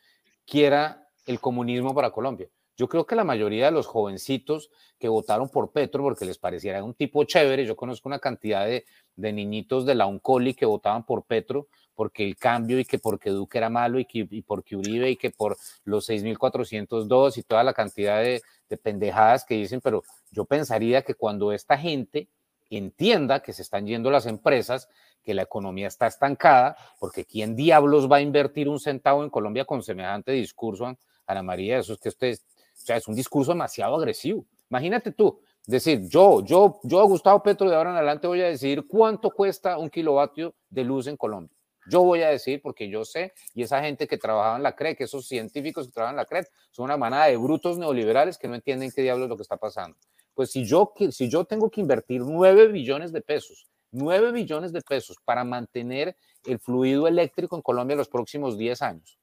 quiera 0.47 1.09
el 1.27 1.41
comunismo 1.41 1.97
para 1.97 2.13
Colombia. 2.13 2.49
Yo 2.79 2.89
creo 2.89 3.05
que 3.07 3.17
la 3.17 3.25
mayoría 3.25 3.67
de 3.67 3.73
los 3.73 3.89
jovencitos 3.89 4.71
que 5.01 5.09
votaron 5.09 5.49
por 5.49 5.73
Petro 5.73 6.05
porque 6.05 6.25
les 6.25 6.39
pareciera 6.39 6.85
un 6.85 6.95
tipo 6.95 7.25
chévere, 7.25 7.67
yo 7.67 7.75
conozco 7.75 8.09
una 8.09 8.21
cantidad 8.21 8.67
de, 8.67 8.85
niñitos 9.17 9.85
de 9.85 9.97
la 9.97 10.07
Uncoli 10.07 10.55
que 10.55 10.65
votaban 10.65 11.05
por 11.05 11.25
Petro 11.25 11.67
porque 11.97 12.25
el 12.25 12.37
cambio 12.37 12.79
y 12.79 12.85
que 12.85 13.01
porque 13.01 13.31
Duque 13.31 13.59
era 13.59 13.69
malo 13.69 13.99
y, 13.99 14.05
que, 14.05 14.29
y 14.31 14.43
porque 14.43 14.77
Uribe 14.77 15.11
y 15.11 15.17
que 15.17 15.31
por 15.31 15.57
los 15.83 16.09
6.402 16.09 17.37
y 17.37 17.43
toda 17.43 17.65
la 17.65 17.75
cantidad 17.75 18.23
de, 18.23 18.43
de 18.69 18.77
pendejadas 18.77 19.45
que 19.45 19.57
dicen, 19.57 19.81
pero 19.81 20.05
yo 20.31 20.45
pensaría 20.45 21.03
que 21.03 21.15
cuando 21.15 21.53
esta 21.53 21.77
gente 21.77 22.29
entienda 22.71 23.41
que 23.41 23.53
se 23.53 23.63
están 23.63 23.89
yendo 23.89 24.09
las 24.09 24.27
empresas, 24.27 24.89
que 25.25 25.35
la 25.35 25.43
economía 25.43 25.89
está 25.89 26.07
estancada, 26.07 26.77
porque 27.01 27.25
¿quién 27.25 27.57
diablos 27.57 28.09
va 28.11 28.19
a 28.19 28.21
invertir 28.21 28.69
un 28.69 28.79
centavo 28.79 29.25
en 29.25 29.31
Colombia 29.31 29.65
con 29.65 29.83
semejante 29.83 30.31
discurso, 30.31 30.97
Ana 31.27 31.43
María? 31.43 31.79
Eso 31.79 31.95
es 31.95 31.99
que 31.99 32.11
usted 32.11 32.39
o 32.79 32.87
sea, 32.87 32.97
es 32.97 33.09
un 33.09 33.15
discurso 33.15 33.53
demasiado 33.53 33.97
agresivo. 33.97 34.45
Imagínate 34.71 35.13
tú, 35.13 35.41
decir, 35.67 36.09
yo, 36.09 36.43
yo, 36.45 36.81
yo, 36.83 37.07
Gustavo 37.07 37.43
Petro, 37.43 37.69
de 37.69 37.77
ahora 37.77 37.91
en 37.91 37.97
adelante 37.97 38.27
voy 38.27 38.41
a 38.41 38.47
decir 38.47 38.87
cuánto 38.89 39.31
cuesta 39.31 39.77
un 39.77 39.91
kilovatio 39.91 40.55
de 40.71 40.85
luz 40.85 41.07
en 41.07 41.17
Colombia. 41.17 41.55
Yo 41.91 42.03
voy 42.03 42.23
a 42.23 42.29
decir, 42.29 42.61
porque 42.63 42.89
yo 42.89 43.05
sé, 43.05 43.33
y 43.55 43.63
esa 43.63 43.81
gente 43.83 44.07
que 44.07 44.19
trabajaba 44.19 44.57
en 44.57 44.63
la 44.63 44.75
CREC, 44.75 45.03
esos 45.03 45.27
científicos 45.27 45.87
que 45.87 45.93
trabajan 45.93 46.15
en 46.15 46.19
la 46.19 46.25
CREC, 46.25 46.49
son 46.71 46.85
una 46.85 46.97
manada 46.97 47.27
de 47.27 47.37
brutos 47.37 47.79
neoliberales 47.79 48.39
que 48.39 48.49
no 48.49 48.55
entienden 48.55 48.91
qué 48.95 49.03
diablos 49.03 49.25
es 49.27 49.31
lo 49.31 49.37
que 49.37 49.43
está 49.43 49.57
pasando. 49.57 49.97
Pues 50.35 50.51
si 50.51 50.65
yo, 50.65 50.93
si 51.11 51.29
yo 51.29 51.45
tengo 51.45 51.71
que 51.71 51.81
invertir 51.81 52.23
9 52.23 52.69
billones 52.69 53.13
de 53.13 53.21
pesos, 53.21 53.67
9 53.91 54.33
billones 54.33 54.73
de 54.73 54.81
pesos 54.83 55.17
para 55.25 55.45
mantener 55.45 56.17
el 56.47 56.59
fluido 56.59 57.07
eléctrico 57.09 57.57
en 57.57 57.63
Colombia 57.63 57.97
los 57.97 58.09
próximos 58.09 58.57
10 58.57 58.83
años, 58.83 59.19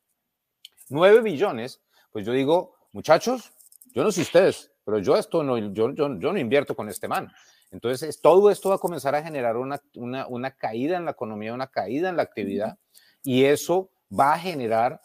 9 0.90 1.22
billones, 1.22 1.82
pues 2.12 2.26
yo 2.26 2.34
digo, 2.34 2.75
muchachos, 2.96 3.52
yo 3.94 4.04
no 4.04 4.12
sé 4.12 4.22
ustedes, 4.22 4.72
pero 4.86 5.00
yo 5.00 5.18
esto 5.18 5.44
no, 5.44 5.58
yo, 5.58 5.94
yo, 5.94 6.08
no 6.08 6.38
invierto 6.40 6.76
con 6.76 6.88
este 6.88 7.10
man. 7.10 7.30
Entonces, 7.70 8.22
todo 8.22 8.50
esto 8.50 8.70
va 8.70 8.76
a 8.76 8.80
comenzar 8.80 9.14
a 9.16 9.22
generar 9.22 9.58
una, 9.58 9.82
una, 9.96 10.28
una 10.28 10.52
caída 10.52 10.96
en 10.96 11.04
la 11.04 11.12
economía, 11.12 11.54
una 11.54 11.68
caída 11.68 12.08
en 12.08 12.16
la 12.16 12.24
actividad, 12.24 12.78
y 13.22 13.44
eso 13.44 13.90
va 14.18 14.34
a 14.34 14.40
generar 14.40 15.02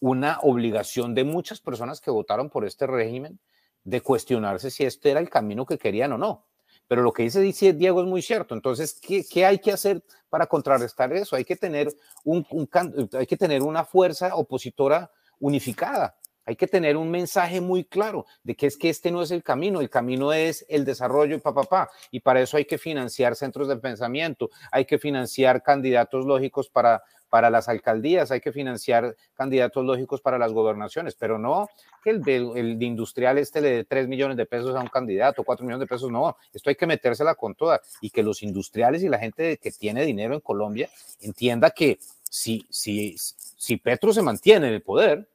una 0.00 0.38
obligación 0.40 1.14
de 1.14 1.24
muchas 1.24 1.60
personas 1.60 2.00
que 2.00 2.10
votaron 2.10 2.48
por 2.48 2.64
este 2.64 2.86
régimen 2.86 3.38
de 3.84 4.00
cuestionarse 4.00 4.70
si 4.70 4.84
este 4.84 5.10
era 5.10 5.20
el 5.20 5.28
camino 5.28 5.66
que 5.66 5.76
querían 5.76 6.12
o 6.12 6.18
no. 6.18 6.46
Pero 6.88 7.02
lo 7.02 7.12
que 7.12 7.24
dice, 7.24 7.40
dice 7.40 7.74
Diego 7.74 8.00
es 8.00 8.06
muy 8.06 8.22
cierto. 8.22 8.54
Entonces, 8.54 8.98
¿qué, 9.00 9.22
¿qué, 9.30 9.44
hay 9.44 9.58
que 9.58 9.72
hacer 9.72 10.02
para 10.30 10.46
contrarrestar 10.46 11.12
eso? 11.12 11.36
Hay 11.36 11.44
que 11.44 11.56
tener, 11.56 11.94
un, 12.24 12.46
un, 12.50 12.68
hay 13.12 13.26
que 13.26 13.36
tener 13.36 13.62
una 13.62 13.84
fuerza 13.84 14.34
opositora 14.34 15.10
unificada. 15.38 16.16
Hay 16.46 16.56
que 16.56 16.66
tener 16.66 16.96
un 16.96 17.10
mensaje 17.10 17.60
muy 17.60 17.84
claro 17.84 18.26
de 18.42 18.54
que 18.54 18.66
es 18.66 18.76
que 18.76 18.90
este 18.90 19.10
no 19.10 19.22
es 19.22 19.30
el 19.30 19.42
camino, 19.42 19.80
el 19.80 19.90
camino 19.90 20.32
es 20.32 20.64
el 20.68 20.84
desarrollo 20.84 21.36
y 21.36 21.40
papá, 21.40 21.90
y 22.10 22.20
para 22.20 22.40
eso 22.40 22.56
hay 22.56 22.64
que 22.64 22.78
financiar 22.78 23.34
centros 23.36 23.68
de 23.68 23.76
pensamiento, 23.76 24.50
hay 24.70 24.84
que 24.84 24.98
financiar 24.98 25.62
candidatos 25.62 26.26
lógicos 26.26 26.68
para, 26.68 27.02
para 27.34 27.50
las 27.50 27.68
alcaldías, 27.68 28.30
hay 28.30 28.40
que 28.40 28.52
financiar 28.52 29.16
candidatos 29.34 29.84
lógicos 29.84 30.20
para 30.20 30.38
las 30.38 30.52
gobernaciones, 30.52 31.14
pero 31.14 31.38
no 31.38 31.68
que 32.02 32.10
el, 32.10 32.22
el, 32.28 32.82
industrial 32.82 33.38
este 33.38 33.60
le 33.60 33.70
dé 33.70 33.84
3 33.84 34.06
millones 34.06 34.36
de 34.36 34.46
pesos 34.46 34.76
a 34.76 34.80
un 34.80 34.88
candidato, 34.88 35.42
4 35.42 35.64
millones 35.64 35.80
de 35.80 35.86
pesos, 35.86 36.10
no, 36.10 36.36
esto 36.52 36.70
hay 36.70 36.76
que 36.76 36.86
metérsela 36.86 37.34
con 37.34 37.54
toda 37.54 37.80
y 38.00 38.10
que 38.10 38.22
los 38.22 38.42
industriales 38.42 39.02
y 39.02 39.08
la 39.08 39.18
gente 39.18 39.56
que 39.56 39.72
tiene 39.72 40.04
dinero 40.04 40.34
en 40.34 40.40
Colombia 40.40 40.88
entienda 41.22 41.70
que 41.70 41.98
si, 42.22 42.66
si, 42.68 43.16
si 43.18 43.76
Petro 43.78 44.12
se 44.12 44.22
mantiene 44.22 44.68
en 44.68 44.74
el 44.74 44.82
poder, 44.82 45.26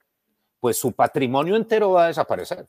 pues 0.59 0.77
su 0.77 0.91
patrimonio 0.91 1.55
entero 1.55 1.91
va 1.91 2.05
a 2.05 2.07
desaparecer. 2.07 2.67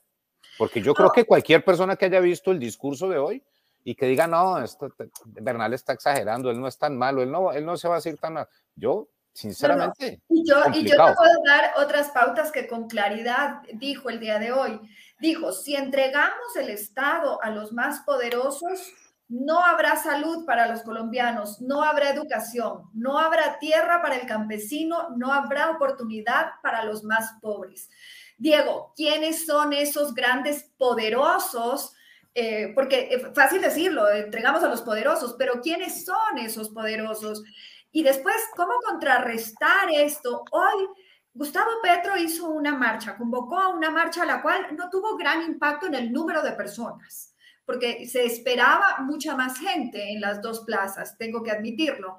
Porque 0.58 0.82
yo 0.82 0.94
creo 0.94 1.10
que 1.10 1.24
cualquier 1.24 1.64
persona 1.64 1.96
que 1.96 2.04
haya 2.04 2.20
visto 2.20 2.50
el 2.50 2.58
discurso 2.58 3.08
de 3.08 3.18
hoy 3.18 3.42
y 3.82 3.94
que 3.94 4.06
diga, 4.06 4.26
no, 4.26 4.58
esto, 4.62 4.92
Bernal 5.24 5.72
está 5.72 5.94
exagerando, 5.94 6.50
él 6.50 6.60
no 6.60 6.68
es 6.68 6.76
tan 6.76 6.96
malo, 6.96 7.22
él 7.22 7.30
no, 7.30 7.52
él 7.52 7.64
no 7.64 7.76
se 7.76 7.88
va 7.88 7.94
a 7.94 7.98
decir 7.98 8.18
tan 8.18 8.34
mal. 8.34 8.48
Yo, 8.76 9.08
sinceramente. 9.32 10.20
Y, 10.28 10.46
yo, 10.46 10.56
y 10.72 10.84
yo 10.84 10.90
te 10.90 11.14
puedo 11.14 11.42
dar 11.46 11.72
otras 11.78 12.10
pautas 12.10 12.52
que 12.52 12.66
con 12.66 12.88
claridad 12.88 13.62
dijo 13.74 14.10
el 14.10 14.20
día 14.20 14.38
de 14.38 14.52
hoy. 14.52 14.80
Dijo, 15.18 15.52
si 15.52 15.76
entregamos 15.76 16.56
el 16.56 16.68
Estado 16.70 17.42
a 17.42 17.50
los 17.50 17.72
más 17.72 18.00
poderosos, 18.00 18.92
no 19.30 19.64
habrá 19.64 19.94
salud 19.94 20.44
para 20.44 20.66
los 20.66 20.82
colombianos, 20.82 21.60
no 21.60 21.84
habrá 21.84 22.10
educación, 22.10 22.90
no 22.92 23.16
habrá 23.16 23.60
tierra 23.60 24.02
para 24.02 24.16
el 24.16 24.26
campesino, 24.26 25.10
no 25.16 25.32
habrá 25.32 25.70
oportunidad 25.70 26.46
para 26.64 26.84
los 26.84 27.04
más 27.04 27.34
pobres. 27.40 27.88
Diego, 28.36 28.92
¿quiénes 28.96 29.46
son 29.46 29.72
esos 29.72 30.14
grandes 30.14 30.68
poderosos? 30.76 31.94
Eh, 32.34 32.72
porque 32.74 33.08
es 33.08 33.22
fácil 33.32 33.62
decirlo, 33.62 34.10
entregamos 34.10 34.64
a 34.64 34.68
los 34.68 34.82
poderosos, 34.82 35.36
pero 35.38 35.60
¿quiénes 35.60 36.04
son 36.04 36.38
esos 36.38 36.70
poderosos? 36.70 37.44
Y 37.92 38.02
después, 38.02 38.34
¿cómo 38.56 38.72
contrarrestar 38.84 39.92
esto? 39.92 40.42
Hoy, 40.50 40.88
Gustavo 41.34 41.70
Petro 41.84 42.16
hizo 42.16 42.48
una 42.48 42.76
marcha, 42.76 43.16
convocó 43.16 43.60
a 43.60 43.68
una 43.68 43.90
marcha 43.90 44.24
a 44.24 44.26
la 44.26 44.42
cual 44.42 44.74
no 44.76 44.90
tuvo 44.90 45.16
gran 45.16 45.42
impacto 45.42 45.86
en 45.86 45.94
el 45.94 46.10
número 46.10 46.42
de 46.42 46.50
personas 46.52 47.29
porque 47.70 48.04
se 48.08 48.24
esperaba 48.24 48.96
mucha 48.98 49.36
más 49.36 49.56
gente 49.56 50.10
en 50.10 50.20
las 50.20 50.42
dos 50.42 50.64
plazas, 50.64 51.16
tengo 51.16 51.40
que 51.40 51.52
admitirlo. 51.52 52.18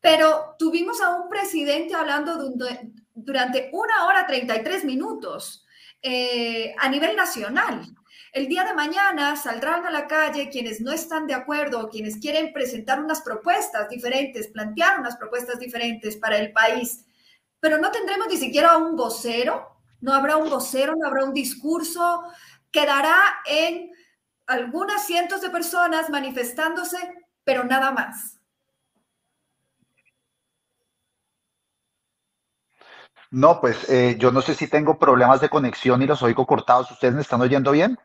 Pero 0.00 0.56
tuvimos 0.58 1.00
a 1.00 1.10
un 1.10 1.28
presidente 1.28 1.94
hablando 1.94 2.50
durante 3.14 3.70
una 3.72 4.06
hora 4.06 4.26
33 4.26 4.84
minutos 4.84 5.64
eh, 6.02 6.74
a 6.76 6.88
nivel 6.88 7.14
nacional. 7.14 7.86
El 8.32 8.48
día 8.48 8.64
de 8.64 8.74
mañana 8.74 9.36
saldrán 9.36 9.86
a 9.86 9.92
la 9.92 10.08
calle 10.08 10.50
quienes 10.50 10.80
no 10.80 10.90
están 10.90 11.28
de 11.28 11.34
acuerdo, 11.34 11.88
quienes 11.88 12.16
quieren 12.16 12.52
presentar 12.52 12.98
unas 13.00 13.20
propuestas 13.20 13.88
diferentes, 13.88 14.48
plantear 14.48 14.98
unas 14.98 15.16
propuestas 15.16 15.60
diferentes 15.60 16.16
para 16.16 16.36
el 16.36 16.50
país, 16.50 17.04
pero 17.60 17.78
no 17.78 17.92
tendremos 17.92 18.26
ni 18.26 18.38
siquiera 18.38 18.76
un 18.76 18.96
vocero, 18.96 19.68
no 20.00 20.12
habrá 20.12 20.36
un 20.36 20.50
vocero, 20.50 20.96
no 20.98 21.06
habrá 21.06 21.24
un 21.24 21.32
discurso, 21.32 22.24
quedará 22.72 23.16
en 23.46 23.92
algunas 24.50 25.06
cientos 25.06 25.40
de 25.40 25.50
personas 25.50 26.10
manifestándose, 26.10 26.98
pero 27.44 27.64
nada 27.64 27.92
más. 27.92 28.40
No, 33.30 33.60
pues 33.60 33.88
eh, 33.88 34.16
yo 34.18 34.32
no 34.32 34.42
sé 34.42 34.54
si 34.56 34.66
tengo 34.66 34.98
problemas 34.98 35.40
de 35.40 35.48
conexión 35.48 36.02
y 36.02 36.06
los 36.06 36.20
oigo 36.22 36.46
cortados. 36.46 36.90
¿Ustedes 36.90 37.14
me 37.14 37.20
están 37.20 37.40
oyendo 37.40 37.70
bien? 37.70 37.96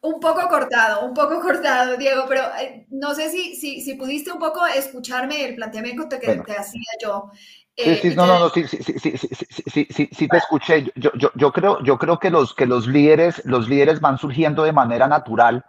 Un 0.00 0.18
poco 0.18 0.48
cortado, 0.48 1.06
un 1.06 1.14
poco 1.14 1.40
cortado, 1.40 1.96
Diego, 1.96 2.24
pero 2.28 2.42
eh, 2.60 2.86
no 2.90 3.14
sé 3.14 3.30
si, 3.30 3.54
si, 3.54 3.80
si, 3.80 3.94
pudiste 3.94 4.32
un 4.32 4.38
poco 4.38 4.66
escucharme 4.66 5.44
el 5.44 5.54
planteamiento 5.54 6.08
que 6.08 6.42
te 6.44 6.56
hacía 6.58 6.90
yo. 7.00 7.30
Sí, 7.76 7.96
sí, 7.96 8.14
no, 8.14 8.26
no, 8.26 8.38
no, 8.38 8.50
sí, 8.50 8.66
sí, 8.68 8.78
sí, 8.82 9.16
sí, 9.18 10.08
sí, 10.12 10.28
te 10.28 10.36
escuché. 10.36 10.92
Yo, 10.94 11.10
yo, 11.14 11.30
yo 11.34 11.52
creo, 11.52 11.82
yo 11.82 11.98
creo 11.98 12.20
que 12.20 12.30
los, 12.30 12.54
que 12.54 12.66
los 12.66 12.86
líderes, 12.86 13.44
los 13.44 13.68
líderes 13.68 14.00
van 14.00 14.16
surgiendo 14.18 14.62
de 14.62 14.72
manera 14.72 15.08
natural, 15.08 15.64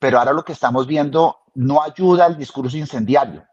pero 0.00 0.18
ahora 0.18 0.32
lo 0.32 0.44
que 0.44 0.52
estamos 0.52 0.88
viendo 0.88 1.38
no 1.54 1.82
ayuda 1.82 2.24
al 2.24 2.36
discurso 2.36 2.76
incendiario. 2.76 3.44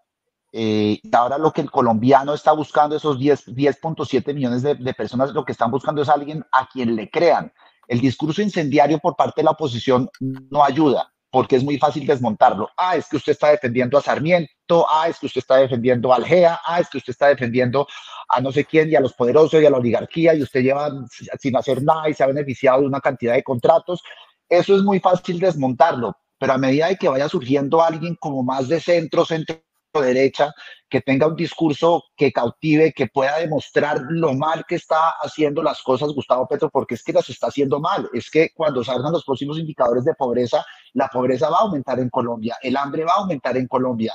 Eh, 0.52 1.02
ahora 1.12 1.38
lo 1.38 1.52
que 1.52 1.62
el 1.62 1.70
colombiano 1.70 2.34
está 2.34 2.52
buscando, 2.52 2.96
esos 2.96 3.20
10.7 3.20 4.34
millones 4.34 4.64
de, 4.64 4.74
de 4.74 4.94
personas, 4.96 5.32
lo 5.32 5.46
que 5.46 5.52
están 5.52 5.70
buscando 5.70 6.02
es 6.02 6.10
alguien 6.10 6.44
a 6.52 6.68
quien 6.68 6.96
le 6.96 7.12
crean. 7.12 7.54
El 7.88 8.02
discurso 8.02 8.42
incendiario 8.42 8.98
por 8.98 9.16
parte 9.16 9.42
de 9.42 9.46
la 9.46 9.52
oposición 9.52 10.10
no 10.20 10.64
ayuda 10.64 11.13
porque 11.34 11.56
es 11.56 11.64
muy 11.64 11.80
fácil 11.80 12.06
desmontarlo. 12.06 12.70
Ah, 12.78 12.96
es 12.96 13.10
que 13.10 13.18
usted 13.18 13.32
está 13.32 13.50
defendiendo 13.50 13.98
a 13.98 14.04
Sarmiento, 14.04 14.86
ah, 14.88 15.08
es 15.10 15.18
que 15.18 15.26
usted 15.26 15.40
está 15.40 15.56
defendiendo 15.56 16.14
a 16.14 16.18
Algea, 16.18 16.60
ah, 16.64 16.80
es 16.80 16.88
que 16.88 17.00
usted 17.00 17.10
está 17.10 17.30
defendiendo 17.30 17.88
a 18.30 18.40
no 18.40 18.52
sé 18.52 18.66
quién 18.66 18.92
y 18.92 18.96
a 18.96 19.00
los 19.00 19.14
poderosos 19.14 19.60
y 19.60 19.66
a 19.66 19.72
la 19.72 19.78
oligarquía 19.78 20.36
y 20.36 20.44
usted 20.44 20.62
lleva 20.62 20.92
sin 21.40 21.58
hacer 21.58 21.82
nada 21.82 22.08
y 22.08 22.14
se 22.14 22.24
ha 22.24 22.28
beneficiado 22.28 22.82
de 22.82 22.88
una 22.88 23.02
cantidad 23.02 23.34
de 23.34 23.42
contratos. 23.42 24.04
Eso 24.48 24.76
es 24.76 24.84
muy 24.84 25.00
fácil 25.00 25.40
desmontarlo, 25.40 26.16
pero 26.38 26.54
a 26.54 26.60
medida 26.60 26.90
de 26.90 26.98
que 26.98 27.10
vaya 27.10 27.28
surgiendo 27.28 27.82
alguien 27.82 28.16
como 28.20 28.44
más 28.44 28.68
de 28.68 28.80
centro, 28.80 29.26
centro 29.26 29.60
derecha, 30.02 30.54
que 30.90 31.02
tenga 31.02 31.28
un 31.28 31.36
discurso 31.36 32.04
que 32.16 32.32
cautive, 32.32 32.94
que 32.94 33.08
pueda 33.08 33.38
demostrar 33.40 34.02
lo 34.10 34.34
mal 34.34 34.66
que 34.68 34.76
está 34.76 35.10
haciendo 35.22 35.64
las 35.64 35.82
cosas 35.82 36.12
Gustavo 36.12 36.48
Petro, 36.48 36.70
porque 36.70 36.96
es 36.96 37.04
que 37.04 37.14
las 37.14 37.30
está 37.30 37.48
haciendo 37.48 37.80
mal. 37.80 38.10
Es 38.14 38.30
que 38.30 38.50
cuando 38.56 38.84
salgan 38.84 39.12
los 39.12 39.26
próximos 39.26 39.58
indicadores 39.58 40.04
de 40.06 40.14
pobreza, 40.14 40.66
la 40.94 41.08
pobreza 41.08 41.50
va 41.50 41.58
a 41.58 41.62
aumentar 41.62 42.00
en 42.00 42.10
Colombia, 42.10 42.58
el 42.62 42.78
hambre 42.78 43.04
va 43.04 43.14
a 43.14 43.22
aumentar 43.22 43.58
en 43.58 43.68
Colombia. 43.68 44.14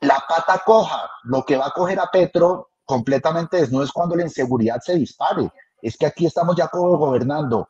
La 0.00 0.22
pata 0.28 0.62
coja, 0.64 1.10
lo 1.24 1.44
que 1.44 1.56
va 1.56 1.66
a 1.66 1.70
coger 1.70 1.98
a 1.98 2.10
Petro 2.10 2.70
completamente 2.84 3.66
no 3.68 3.82
es 3.82 3.90
cuando 3.90 4.16
la 4.16 4.22
inseguridad 4.22 4.80
se 4.80 4.96
dispare. 4.96 5.50
Es 5.80 5.96
que 5.96 6.06
aquí 6.06 6.26
estamos 6.26 6.56
ya 6.56 6.68
gobernando 6.72 7.68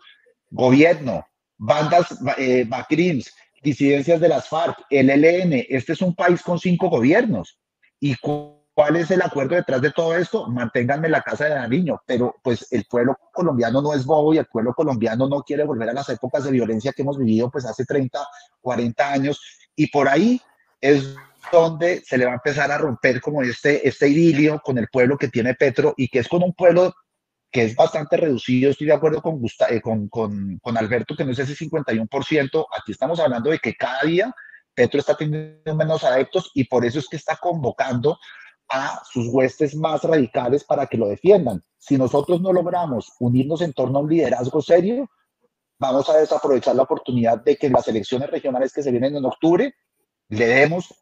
gobierno, 0.51 1.27
bandas 1.57 2.07
eh, 2.38 2.64
disidencias 3.64 4.20
de 4.20 4.29
las 4.29 4.48
FARC, 4.48 4.85
el 4.90 5.11
ELN. 5.11 5.64
Este 5.68 5.94
es 5.94 6.03
un 6.03 6.14
país 6.14 6.42
con 6.42 6.61
cinco 6.61 6.88
gobiernos. 6.88 7.59
¿Y 7.98 8.14
cuál 8.16 8.96
es 8.96 9.11
el 9.11 9.22
acuerdo 9.22 9.57
detrás 9.57 9.81
de 9.81 9.90
todo 9.90 10.14
esto? 10.14 10.46
Manténganme 10.48 11.09
la 11.09 11.22
casa 11.22 11.46
de 11.46 11.55
Nariño. 11.55 12.03
Pero 12.07 12.37
pues 12.42 12.70
el 12.70 12.85
pueblo 12.85 13.16
colombiano 13.33 13.81
no 13.81 13.94
es 13.94 14.05
bobo 14.05 14.35
y 14.35 14.38
el 14.38 14.46
pueblo 14.46 14.74
colombiano 14.74 15.27
no 15.29 15.42
quiere 15.42 15.64
volver 15.64 15.88
a 15.88 15.94
las 15.94 16.09
épocas 16.11 16.44
de 16.44 16.50
violencia 16.50 16.92
que 16.92 17.03
hemos 17.03 17.18
vivido 17.18 17.50
pues 17.50 17.64
hace 17.64 17.85
30, 17.85 18.18
40 18.61 19.12
años. 19.12 19.40
Y 19.74 19.88
por 19.88 20.09
ahí 20.09 20.40
es 20.81 21.16
donde 21.50 22.03
se 22.05 22.18
le 22.18 22.27
va 22.27 22.33
a 22.33 22.35
empezar 22.35 22.70
a 22.70 22.79
romper 22.79 23.20
como 23.20 23.42
este, 23.42 23.87
este 23.88 24.09
idilio 24.09 24.61
con 24.62 24.77
el 24.77 24.88
pueblo 24.88 25.16
que 25.16 25.29
tiene 25.29 25.55
Petro 25.55 25.94
y 25.96 26.09
que 26.09 26.18
es 26.18 26.29
con 26.29 26.42
un 26.42 26.53
pueblo 26.53 26.94
que 27.54 27.62
es 27.62 27.76
bastante 27.76 28.16
reducido, 28.16 28.68
estoy 28.68 28.88
de 28.88 28.94
acuerdo 28.94 29.22
con, 29.22 29.40
eh, 29.70 29.80
con, 29.80 30.08
con, 30.08 30.58
con, 30.58 30.76
Alberto, 30.76 31.14
que 31.14 31.24
no 31.24 31.30
es 31.30 31.38
ese 31.38 31.54
51%, 31.54 32.66
aquí 32.76 32.90
estamos 32.90 33.20
hablando 33.20 33.48
de 33.48 33.60
que 33.60 33.76
cada 33.76 34.02
día 34.02 34.34
Petro 34.74 34.98
está 34.98 35.16
teniendo 35.16 35.76
menos 35.76 36.02
adeptos 36.02 36.50
y 36.54 36.64
por 36.64 36.84
eso 36.84 36.98
es 36.98 37.06
que 37.08 37.14
está 37.14 37.36
convocando 37.36 38.18
a 38.68 39.00
sus 39.08 39.28
huestes 39.28 39.76
más 39.76 40.02
radicales 40.02 40.64
para 40.64 40.88
que 40.88 40.98
lo 40.98 41.06
defiendan. 41.06 41.62
Si 41.78 41.96
nosotros 41.96 42.40
no 42.40 42.52
logramos 42.52 43.12
unirnos 43.20 43.60
en 43.60 43.72
torno 43.72 44.00
a 44.00 44.02
un 44.02 44.10
liderazgo 44.10 44.60
serio, 44.60 45.08
vamos 45.78 46.08
a 46.08 46.16
desaprovechar 46.16 46.74
la 46.74 46.82
oportunidad 46.82 47.44
de 47.44 47.54
que 47.54 47.70
las 47.70 47.86
elecciones 47.86 48.30
regionales 48.30 48.72
que 48.72 48.82
se 48.82 48.90
vienen 48.90 49.14
en 49.14 49.26
octubre 49.26 49.72
le 50.28 50.46
demos 50.48 50.92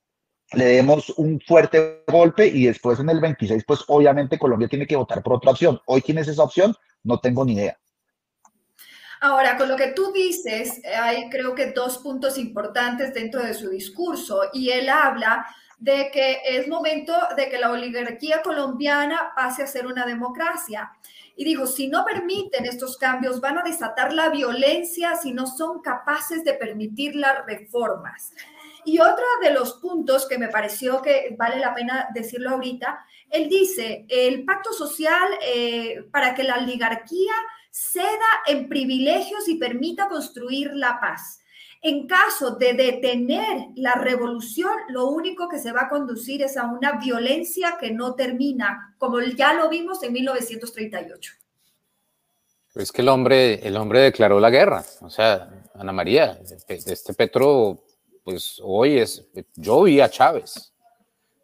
le 0.54 0.64
demos 0.64 1.10
un 1.16 1.40
fuerte 1.40 2.04
golpe 2.06 2.46
y 2.46 2.66
después 2.66 3.00
en 3.00 3.08
el 3.08 3.20
26, 3.20 3.64
pues 3.66 3.80
obviamente 3.88 4.38
Colombia 4.38 4.68
tiene 4.68 4.86
que 4.86 4.96
votar 4.96 5.22
por 5.22 5.34
otra 5.34 5.52
opción. 5.52 5.80
Hoy, 5.86 6.02
¿quién 6.02 6.18
es 6.18 6.28
esa 6.28 6.42
opción? 6.42 6.74
No 7.02 7.20
tengo 7.20 7.44
ni 7.44 7.54
idea. 7.54 7.78
Ahora, 9.20 9.56
con 9.56 9.68
lo 9.68 9.76
que 9.76 9.92
tú 9.92 10.12
dices, 10.12 10.82
hay 10.84 11.30
creo 11.30 11.54
que 11.54 11.72
dos 11.72 11.98
puntos 11.98 12.38
importantes 12.38 13.14
dentro 13.14 13.40
de 13.40 13.54
su 13.54 13.70
discurso 13.70 14.42
y 14.52 14.70
él 14.70 14.88
habla 14.88 15.46
de 15.78 16.10
que 16.12 16.38
es 16.44 16.68
momento 16.68 17.12
de 17.36 17.48
que 17.48 17.58
la 17.58 17.70
oligarquía 17.70 18.42
colombiana 18.42 19.32
pase 19.34 19.62
a 19.62 19.66
ser 19.66 19.86
una 19.86 20.06
democracia. 20.06 20.92
Y 21.36 21.44
dijo, 21.44 21.66
si 21.66 21.88
no 21.88 22.04
permiten 22.04 22.66
estos 22.66 22.96
cambios, 22.96 23.40
van 23.40 23.58
a 23.58 23.62
desatar 23.62 24.12
la 24.12 24.28
violencia 24.28 25.16
si 25.16 25.32
no 25.32 25.46
son 25.46 25.80
capaces 25.80 26.44
de 26.44 26.54
permitir 26.54 27.16
las 27.16 27.46
reformas. 27.46 28.32
Y 28.85 28.99
otro 28.99 29.25
de 29.42 29.53
los 29.53 29.75
puntos 29.75 30.27
que 30.27 30.38
me 30.38 30.49
pareció 30.49 31.01
que 31.03 31.35
vale 31.38 31.59
la 31.59 31.75
pena 31.75 32.09
decirlo 32.14 32.51
ahorita, 32.51 33.05
él 33.31 33.49
dice, 33.49 34.05
el 34.09 34.45
pacto 34.45 34.73
social 34.73 35.29
eh, 35.45 36.05
para 36.11 36.35
que 36.35 36.42
la 36.42 36.59
oligarquía 36.59 37.33
ceda 37.71 38.42
en 38.47 38.68
privilegios 38.68 39.49
y 39.49 39.57
permita 39.57 40.09
construir 40.09 40.73
la 40.75 41.01
paz. 41.01 41.40
En 41.81 42.07
caso 42.07 42.53
de 42.53 42.75
detener 42.75 43.68
la 43.75 43.95
revolución, 43.95 44.73
lo 44.88 45.07
único 45.07 45.49
que 45.49 45.59
se 45.59 45.73
va 45.73 45.83
a 45.83 45.88
conducir 45.88 46.42
es 46.42 46.57
a 46.57 46.66
una 46.66 46.92
violencia 46.92 47.77
que 47.81 47.90
no 47.90 48.14
termina, 48.14 48.95
como 48.99 49.21
ya 49.21 49.55
lo 49.55 49.68
vimos 49.68 50.03
en 50.05 50.12
1938. 50.12 51.33
Es 52.75 52.92
que 52.92 53.03
el 53.03 53.09
hombre, 53.09 53.66
el 53.66 53.77
hombre 53.77 54.01
declaró 54.01 54.38
la 54.38 54.51
guerra. 54.51 54.85
O 55.01 55.11
sea, 55.11 55.49
Ana 55.75 55.92
María, 55.92 56.38
este 56.68 57.14
Petro 57.14 57.83
pues 58.24 58.61
hoy 58.62 58.98
es, 58.98 59.26
yo 59.56 59.82
vi 59.82 60.00
a 60.00 60.08
Chávez, 60.08 60.72